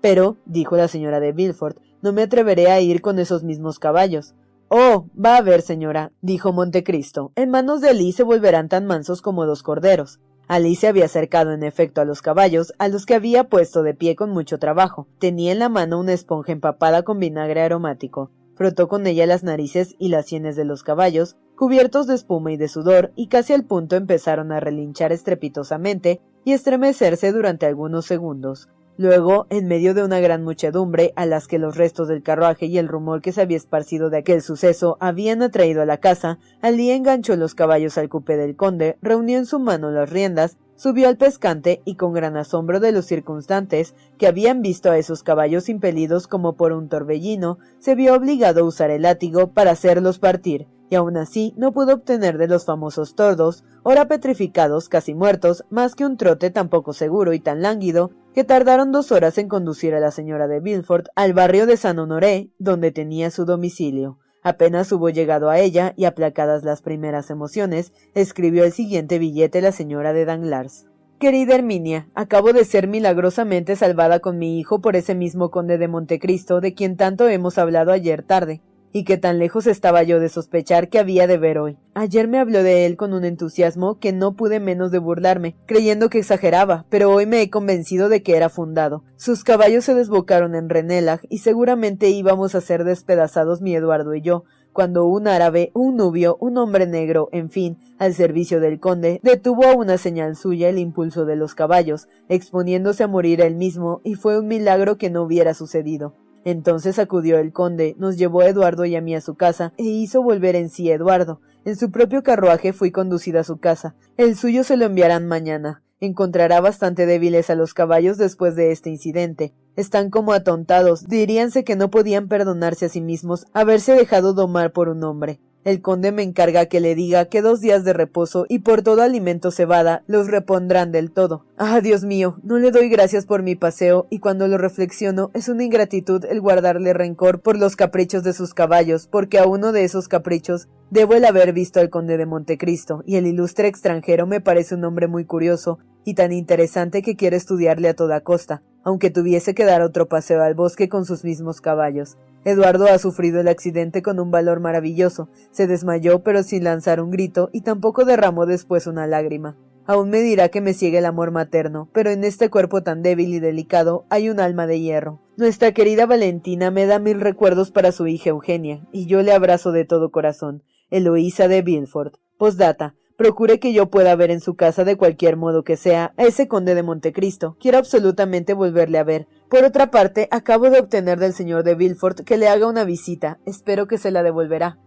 Pero, 0.00 0.36
dijo 0.44 0.76
la 0.76 0.88
señora 0.88 1.20
de 1.20 1.32
Villefort, 1.32 1.78
no 2.02 2.12
me 2.12 2.22
atreveré 2.22 2.70
a 2.70 2.80
ir 2.80 3.00
con 3.00 3.18
esos 3.18 3.42
mismos 3.42 3.78
caballos. 3.78 4.34
Oh, 4.68 5.06
va 5.16 5.36
a 5.36 5.42
ver, 5.42 5.62
señora, 5.62 6.12
dijo 6.20 6.52
Montecristo. 6.52 7.32
En 7.36 7.50
manos 7.50 7.80
de 7.80 7.90
Alí 7.90 8.12
se 8.12 8.22
volverán 8.22 8.68
tan 8.68 8.86
mansos 8.86 9.22
como 9.22 9.46
dos 9.46 9.62
corderos. 9.62 10.20
Alí 10.46 10.76
se 10.76 10.88
había 10.88 11.06
acercado 11.06 11.52
en 11.52 11.62
efecto 11.62 12.00
a 12.00 12.04
los 12.04 12.20
caballos, 12.20 12.74
a 12.78 12.88
los 12.88 13.06
que 13.06 13.14
había 13.14 13.44
puesto 13.44 13.82
de 13.82 13.94
pie 13.94 14.14
con 14.14 14.30
mucho 14.30 14.58
trabajo. 14.58 15.06
Tenía 15.18 15.52
en 15.52 15.58
la 15.58 15.68
mano 15.68 15.98
una 15.98 16.12
esponja 16.12 16.52
empapada 16.52 17.02
con 17.02 17.18
vinagre 17.18 17.62
aromático. 17.62 18.30
Frotó 18.54 18.86
con 18.86 19.06
ella 19.06 19.26
las 19.26 19.42
narices 19.42 19.96
y 19.98 20.10
las 20.10 20.26
sienes 20.26 20.54
de 20.54 20.64
los 20.64 20.82
caballos, 20.82 21.36
cubiertos 21.56 22.06
de 22.06 22.14
espuma 22.14 22.52
y 22.52 22.56
de 22.56 22.68
sudor, 22.68 23.12
y 23.16 23.28
casi 23.28 23.52
al 23.52 23.64
punto 23.64 23.96
empezaron 23.96 24.52
a 24.52 24.60
relinchar 24.60 25.12
estrepitosamente 25.12 26.20
y 26.44 26.52
estremecerse 26.52 27.32
durante 27.32 27.66
algunos 27.66 28.04
segundos. 28.04 28.68
Luego, 28.96 29.48
en 29.50 29.66
medio 29.66 29.92
de 29.92 30.04
una 30.04 30.20
gran 30.20 30.44
muchedumbre, 30.44 31.12
a 31.16 31.26
las 31.26 31.48
que 31.48 31.58
los 31.58 31.76
restos 31.76 32.06
del 32.06 32.22
carruaje 32.22 32.66
y 32.66 32.78
el 32.78 32.86
rumor 32.86 33.22
que 33.22 33.32
se 33.32 33.40
había 33.40 33.56
esparcido 33.56 34.08
de 34.08 34.18
aquel 34.18 34.40
suceso 34.40 34.96
habían 35.00 35.42
atraído 35.42 35.82
a 35.82 35.86
la 35.86 35.98
casa, 35.98 36.38
Alí 36.60 36.90
enganchó 36.92 37.34
los 37.34 37.56
caballos 37.56 37.98
al 37.98 38.08
cupé 38.08 38.36
del 38.36 38.54
conde, 38.54 38.96
reunió 39.02 39.38
en 39.38 39.46
su 39.46 39.58
mano 39.58 39.90
las 39.90 40.10
riendas, 40.10 40.58
subió 40.76 41.08
al 41.08 41.16
pescante 41.16 41.82
y 41.84 41.96
con 41.96 42.12
gran 42.12 42.36
asombro 42.36 42.78
de 42.78 42.92
los 42.92 43.06
circunstantes, 43.06 43.96
que 44.16 44.28
habían 44.28 44.62
visto 44.62 44.92
a 44.92 44.98
esos 44.98 45.24
caballos 45.24 45.68
impelidos 45.68 46.28
como 46.28 46.52
por 46.52 46.72
un 46.72 46.88
torbellino, 46.88 47.58
se 47.80 47.96
vio 47.96 48.14
obligado 48.14 48.60
a 48.60 48.64
usar 48.64 48.90
el 48.90 49.02
látigo 49.02 49.48
para 49.48 49.72
hacerlos 49.72 50.20
partir, 50.20 50.68
y 50.94 50.96
aun 50.96 51.16
así 51.16 51.52
no 51.56 51.72
pudo 51.72 51.94
obtener 51.94 52.38
de 52.38 52.46
los 52.46 52.64
famosos 52.64 53.16
tordos, 53.16 53.64
ora 53.82 54.06
petrificados, 54.06 54.88
casi 54.88 55.12
muertos, 55.12 55.64
más 55.68 55.96
que 55.96 56.06
un 56.06 56.16
trote 56.16 56.50
tan 56.50 56.68
poco 56.68 56.92
seguro 56.92 57.32
y 57.32 57.40
tan 57.40 57.62
lánguido, 57.62 58.12
que 58.32 58.44
tardaron 58.44 58.92
dos 58.92 59.10
horas 59.10 59.36
en 59.38 59.48
conducir 59.48 59.92
a 59.92 59.98
la 59.98 60.12
señora 60.12 60.46
de 60.46 60.60
Villefort 60.60 61.08
al 61.16 61.32
barrio 61.34 61.66
de 61.66 61.76
San 61.76 61.98
Honoré, 61.98 62.50
donde 62.60 62.92
tenía 62.92 63.32
su 63.32 63.44
domicilio. 63.44 64.20
Apenas 64.40 64.92
hubo 64.92 65.10
llegado 65.10 65.50
a 65.50 65.58
ella 65.58 65.94
y 65.96 66.04
aplacadas 66.04 66.62
las 66.62 66.80
primeras 66.80 67.28
emociones, 67.28 67.92
escribió 68.14 68.62
el 68.62 68.70
siguiente 68.70 69.18
billete 69.18 69.62
la 69.62 69.72
señora 69.72 70.12
de 70.12 70.26
Danglars. 70.26 70.86
Querida 71.18 71.56
Herminia, 71.56 72.08
acabo 72.14 72.52
de 72.52 72.64
ser 72.64 72.86
milagrosamente 72.86 73.74
salvada 73.74 74.20
con 74.20 74.38
mi 74.38 74.60
hijo 74.60 74.80
por 74.80 74.94
ese 74.94 75.16
mismo 75.16 75.50
conde 75.50 75.76
de 75.76 75.88
Montecristo 75.88 76.60
de 76.60 76.72
quien 76.72 76.96
tanto 76.96 77.28
hemos 77.28 77.58
hablado 77.58 77.90
ayer 77.90 78.22
tarde 78.22 78.62
y 78.94 79.02
que 79.02 79.18
tan 79.18 79.40
lejos 79.40 79.66
estaba 79.66 80.04
yo 80.04 80.20
de 80.20 80.28
sospechar 80.28 80.88
que 80.88 81.00
había 81.00 81.26
de 81.26 81.36
ver 81.36 81.58
hoy. 81.58 81.76
Ayer 81.94 82.28
me 82.28 82.38
habló 82.38 82.62
de 82.62 82.86
él 82.86 82.96
con 82.96 83.12
un 83.12 83.24
entusiasmo 83.24 83.98
que 83.98 84.12
no 84.12 84.36
pude 84.36 84.60
menos 84.60 84.92
de 84.92 85.00
burlarme, 85.00 85.56
creyendo 85.66 86.08
que 86.08 86.20
exageraba, 86.20 86.86
pero 86.90 87.10
hoy 87.10 87.26
me 87.26 87.42
he 87.42 87.50
convencido 87.50 88.08
de 88.08 88.22
que 88.22 88.36
era 88.36 88.48
fundado. 88.48 89.02
Sus 89.16 89.42
caballos 89.42 89.84
se 89.84 89.94
desbocaron 89.94 90.54
en 90.54 90.68
Renelag 90.68 91.22
y 91.28 91.38
seguramente 91.38 92.08
íbamos 92.10 92.54
a 92.54 92.60
ser 92.60 92.84
despedazados 92.84 93.60
mi 93.60 93.74
Eduardo 93.74 94.14
y 94.14 94.20
yo, 94.22 94.44
cuando 94.72 95.06
un 95.06 95.26
árabe, 95.26 95.72
un 95.74 95.96
nubio, 95.96 96.36
un 96.40 96.56
hombre 96.56 96.86
negro, 96.86 97.28
en 97.32 97.50
fin, 97.50 97.78
al 97.98 98.14
servicio 98.14 98.60
del 98.60 98.78
conde, 98.78 99.18
detuvo 99.24 99.66
a 99.66 99.74
una 99.74 99.98
señal 99.98 100.36
suya 100.36 100.68
el 100.68 100.78
impulso 100.78 101.24
de 101.24 101.34
los 101.34 101.56
caballos, 101.56 102.06
exponiéndose 102.28 103.02
a 103.02 103.08
morir 103.08 103.40
él 103.40 103.56
mismo, 103.56 104.00
y 104.04 104.14
fue 104.14 104.38
un 104.38 104.46
milagro 104.46 104.98
que 104.98 105.10
no 105.10 105.22
hubiera 105.22 105.52
sucedido. 105.54 106.14
Entonces 106.44 106.98
acudió 106.98 107.38
el 107.38 107.52
conde, 107.52 107.96
nos 107.98 108.16
llevó 108.16 108.42
a 108.42 108.48
Eduardo 108.48 108.84
y 108.84 108.96
a 108.96 109.00
mí 109.00 109.14
a 109.14 109.20
su 109.20 109.34
casa, 109.34 109.72
e 109.76 109.84
hizo 109.84 110.22
volver 110.22 110.56
en 110.56 110.68
sí 110.68 110.90
Eduardo. 110.90 111.40
En 111.64 111.76
su 111.76 111.90
propio 111.90 112.22
carruaje 112.22 112.72
fui 112.72 112.90
conducida 112.90 113.40
a 113.40 113.44
su 113.44 113.58
casa. 113.58 113.96
El 114.16 114.36
suyo 114.36 114.64
se 114.64 114.76
lo 114.76 114.84
enviarán 114.84 115.26
mañana. 115.26 115.82
Encontrará 116.00 116.60
bastante 116.60 117.06
débiles 117.06 117.48
a 117.48 117.54
los 117.54 117.72
caballos 117.72 118.18
después 118.18 118.56
de 118.56 118.72
este 118.72 118.90
incidente. 118.90 119.54
Están 119.74 120.10
como 120.10 120.34
atontados, 120.34 121.06
diríanse 121.08 121.64
que 121.64 121.76
no 121.76 121.90
podían 121.90 122.28
perdonarse 122.28 122.86
a 122.86 122.88
sí 122.90 123.00
mismos 123.00 123.46
haberse 123.54 123.94
dejado 123.94 124.34
domar 124.34 124.72
por 124.72 124.90
un 124.90 125.02
hombre. 125.02 125.40
El 125.64 125.80
conde 125.80 126.12
me 126.12 126.22
encarga 126.22 126.66
que 126.66 126.78
le 126.78 126.94
diga 126.94 127.24
que 127.24 127.40
dos 127.40 127.62
días 127.62 127.84
de 127.84 127.94
reposo 127.94 128.44
y 128.50 128.58
por 128.58 128.82
todo 128.82 129.00
alimento 129.00 129.50
cebada 129.50 130.04
los 130.06 130.26
repondrán 130.26 130.92
del 130.92 131.10
todo. 131.10 131.46
Ah, 131.56 131.80
Dios 131.80 132.04
mío, 132.04 132.36
no 132.42 132.58
le 132.58 132.70
doy 132.70 132.90
gracias 132.90 133.24
por 133.24 133.42
mi 133.42 133.54
paseo 133.54 134.06
y 134.10 134.18
cuando 134.18 134.46
lo 134.46 134.58
reflexiono 134.58 135.30
es 135.32 135.48
una 135.48 135.64
ingratitud 135.64 136.26
el 136.26 136.42
guardarle 136.42 136.92
rencor 136.92 137.40
por 137.40 137.58
los 137.58 137.76
caprichos 137.76 138.22
de 138.22 138.34
sus 138.34 138.52
caballos, 138.52 139.06
porque 139.06 139.38
a 139.38 139.46
uno 139.46 139.72
de 139.72 139.84
esos 139.84 140.06
caprichos 140.06 140.68
debo 140.90 141.14
el 141.14 141.24
haber 141.24 141.54
visto 141.54 141.80
al 141.80 141.88
conde 141.88 142.18
de 142.18 142.26
Montecristo, 142.26 143.02
y 143.06 143.16
el 143.16 143.26
ilustre 143.26 143.66
extranjero 143.66 144.26
me 144.26 144.42
parece 144.42 144.74
un 144.74 144.84
hombre 144.84 145.08
muy 145.08 145.24
curioso 145.24 145.78
y 146.04 146.12
tan 146.12 146.32
interesante 146.32 147.00
que 147.00 147.16
quiero 147.16 147.36
estudiarle 147.36 147.88
a 147.88 147.94
toda 147.94 148.20
costa, 148.20 148.62
aunque 148.82 149.10
tuviese 149.10 149.54
que 149.54 149.64
dar 149.64 149.80
otro 149.80 150.08
paseo 150.08 150.42
al 150.42 150.54
bosque 150.54 150.90
con 150.90 151.06
sus 151.06 151.24
mismos 151.24 151.62
caballos. 151.62 152.18
Eduardo 152.44 152.86
ha 152.86 152.98
sufrido 152.98 153.40
el 153.40 153.48
accidente 153.48 154.02
con 154.02 154.20
un 154.20 154.30
valor 154.30 154.60
maravilloso, 154.60 155.28
se 155.50 155.66
desmayó 155.66 156.22
pero 156.22 156.42
sin 156.42 156.64
lanzar 156.64 157.00
un 157.00 157.10
grito 157.10 157.48
y 157.52 157.62
tampoco 157.62 158.04
derramó 158.04 158.46
después 158.46 158.86
una 158.86 159.06
lágrima. 159.06 159.56
Aún 159.86 160.08
me 160.08 160.20
dirá 160.20 160.48
que 160.48 160.62
me 160.62 160.72
sigue 160.72 160.98
el 160.98 161.04
amor 161.04 161.30
materno, 161.30 161.90
pero 161.92 162.10
en 162.10 162.24
este 162.24 162.48
cuerpo 162.48 162.82
tan 162.82 163.02
débil 163.02 163.34
y 163.34 163.40
delicado 163.40 164.06
hay 164.08 164.30
un 164.30 164.40
alma 164.40 164.66
de 164.66 164.80
hierro. 164.80 165.20
Nuestra 165.36 165.72
querida 165.72 166.06
Valentina 166.06 166.70
me 166.70 166.86
da 166.86 166.98
mil 166.98 167.20
recuerdos 167.20 167.70
para 167.70 167.92
su 167.92 168.06
hija 168.06 168.30
Eugenia, 168.30 168.86
y 168.92 169.06
yo 169.06 169.22
le 169.22 169.32
abrazo 169.32 169.72
de 169.72 169.84
todo 169.84 170.10
corazón. 170.10 170.62
Eloísa 170.90 171.48
de 171.48 171.60
Bilford. 171.60 172.14
Postdata. 172.38 172.94
Procure 173.16 173.60
que 173.60 173.72
yo 173.72 173.90
pueda 173.90 174.16
ver 174.16 174.32
en 174.32 174.40
su 174.40 174.56
casa 174.56 174.82
de 174.82 174.96
cualquier 174.96 175.36
modo 175.36 175.62
que 175.62 175.76
sea 175.76 176.12
a 176.16 176.24
ese 176.24 176.48
conde 176.48 176.74
de 176.74 176.82
Montecristo. 176.82 177.56
Quiero 177.60 177.78
absolutamente 177.78 178.54
volverle 178.54 178.98
a 178.98 179.04
ver. 179.04 179.28
Por 179.48 179.62
otra 179.62 179.92
parte, 179.92 180.26
acabo 180.32 180.68
de 180.68 180.80
obtener 180.80 181.20
del 181.20 181.32
señor 181.32 181.62
de 181.62 181.76
Villefort 181.76 182.22
que 182.22 182.36
le 182.36 182.48
haga 182.48 182.66
una 182.66 182.82
visita. 182.82 183.38
Espero 183.46 183.86
que 183.86 183.98
se 183.98 184.10
la 184.10 184.24
devolverá. 184.24 184.78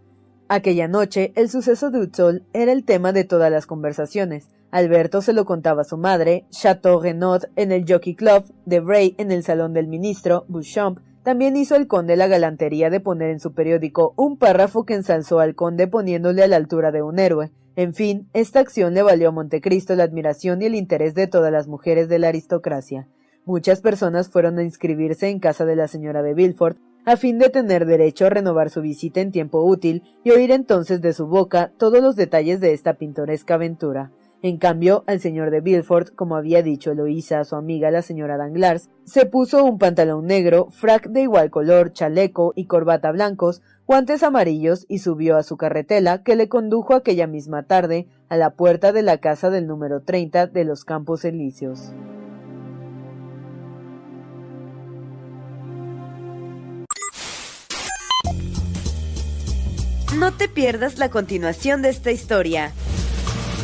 Aquella 0.48 0.88
noche, 0.88 1.32
el 1.36 1.48
suceso 1.48 1.90
de 1.90 2.00
Utzol 2.00 2.44
era 2.52 2.72
el 2.72 2.84
tema 2.84 3.12
de 3.12 3.24
todas 3.24 3.50
las 3.50 3.64
conversaciones. 3.64 4.48
Alberto 4.70 5.22
se 5.22 5.32
lo 5.32 5.46
contaba 5.46 5.80
a 5.80 5.84
su 5.84 5.96
madre, 5.96 6.44
Chateau 6.50 7.00
Renaud 7.00 7.44
en 7.56 7.72
el 7.72 7.86
Jockey 7.88 8.14
Club, 8.14 8.44
Debray 8.66 9.14
en 9.16 9.32
el 9.32 9.42
salón 9.42 9.72
del 9.72 9.86
ministro, 9.88 10.44
Bouchamp 10.48 10.98
también 11.28 11.56
hizo 11.56 11.76
el 11.76 11.88
conde 11.88 12.16
la 12.16 12.26
galantería 12.26 12.88
de 12.88 13.00
poner 13.00 13.28
en 13.28 13.38
su 13.38 13.52
periódico 13.52 14.14
un 14.16 14.38
párrafo 14.38 14.84
que 14.84 14.94
ensalzó 14.94 15.40
al 15.40 15.54
conde 15.54 15.86
poniéndole 15.86 16.42
a 16.42 16.48
la 16.48 16.56
altura 16.56 16.90
de 16.90 17.02
un 17.02 17.18
héroe. 17.18 17.50
En 17.78 17.94
fin, 17.94 18.28
esta 18.32 18.58
acción 18.58 18.92
le 18.94 19.04
valió 19.04 19.28
a 19.28 19.30
Montecristo 19.30 19.94
la 19.94 20.02
admiración 20.02 20.60
y 20.60 20.64
el 20.64 20.74
interés 20.74 21.14
de 21.14 21.28
todas 21.28 21.52
las 21.52 21.68
mujeres 21.68 22.08
de 22.08 22.18
la 22.18 22.26
aristocracia. 22.26 23.06
Muchas 23.44 23.82
personas 23.82 24.30
fueron 24.30 24.58
a 24.58 24.64
inscribirse 24.64 25.28
en 25.28 25.38
casa 25.38 25.64
de 25.64 25.76
la 25.76 25.86
señora 25.86 26.24
de 26.24 26.34
Villefort 26.34 26.76
a 27.04 27.16
fin 27.16 27.38
de 27.38 27.50
tener 27.50 27.86
derecho 27.86 28.26
a 28.26 28.30
renovar 28.30 28.70
su 28.70 28.80
visita 28.82 29.20
en 29.20 29.30
tiempo 29.30 29.62
útil 29.62 30.02
y 30.24 30.30
oír 30.32 30.50
entonces 30.50 31.00
de 31.00 31.12
su 31.12 31.28
boca 31.28 31.70
todos 31.78 32.02
los 32.02 32.16
detalles 32.16 32.58
de 32.58 32.72
esta 32.72 32.94
pintoresca 32.94 33.54
aventura. 33.54 34.10
En 34.42 34.56
cambio, 34.58 35.04
al 35.06 35.20
señor 35.20 35.52
de 35.52 35.60
Villefort, 35.60 36.14
como 36.16 36.36
había 36.36 36.62
dicho 36.64 36.90
Eloísa 36.90 37.38
a 37.38 37.44
su 37.44 37.54
amiga 37.54 37.92
la 37.92 38.02
señora 38.02 38.36
Danglars, 38.36 38.88
se 39.04 39.24
puso 39.26 39.64
un 39.64 39.78
pantalón 39.78 40.26
negro, 40.26 40.68
frac 40.70 41.08
de 41.08 41.22
igual 41.22 41.50
color, 41.50 41.92
chaleco 41.92 42.52
y 42.56 42.66
corbata 42.66 43.12
blancos, 43.12 43.62
guantes 43.88 44.22
amarillos 44.22 44.84
y 44.86 44.98
subió 44.98 45.38
a 45.38 45.42
su 45.42 45.56
carretela 45.56 46.22
que 46.22 46.36
le 46.36 46.50
condujo 46.50 46.94
aquella 46.94 47.26
misma 47.26 47.62
tarde 47.62 48.06
a 48.28 48.36
la 48.36 48.50
puerta 48.50 48.92
de 48.92 49.00
la 49.00 49.16
casa 49.16 49.48
del 49.48 49.66
número 49.66 50.02
30 50.02 50.46
de 50.46 50.64
los 50.64 50.84
Campos 50.84 51.24
Elíseos. 51.24 51.94
No 60.18 60.32
te 60.36 60.48
pierdas 60.48 60.98
la 60.98 61.08
continuación 61.08 61.80
de 61.80 61.88
esta 61.88 62.10
historia. 62.10 62.72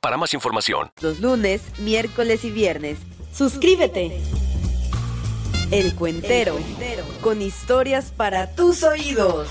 para 0.00 0.16
más 0.16 0.34
información 0.34 0.90
los 1.00 1.20
lunes, 1.20 1.62
miércoles 1.78 2.44
y 2.44 2.50
viernes. 2.50 2.98
Suscríbete. 3.32 4.20
El 5.70 5.94
Cuentero, 5.94 6.56
con 7.20 7.42
historias 7.42 8.12
para 8.16 8.54
tus 8.54 8.82
oídos. 8.82 9.48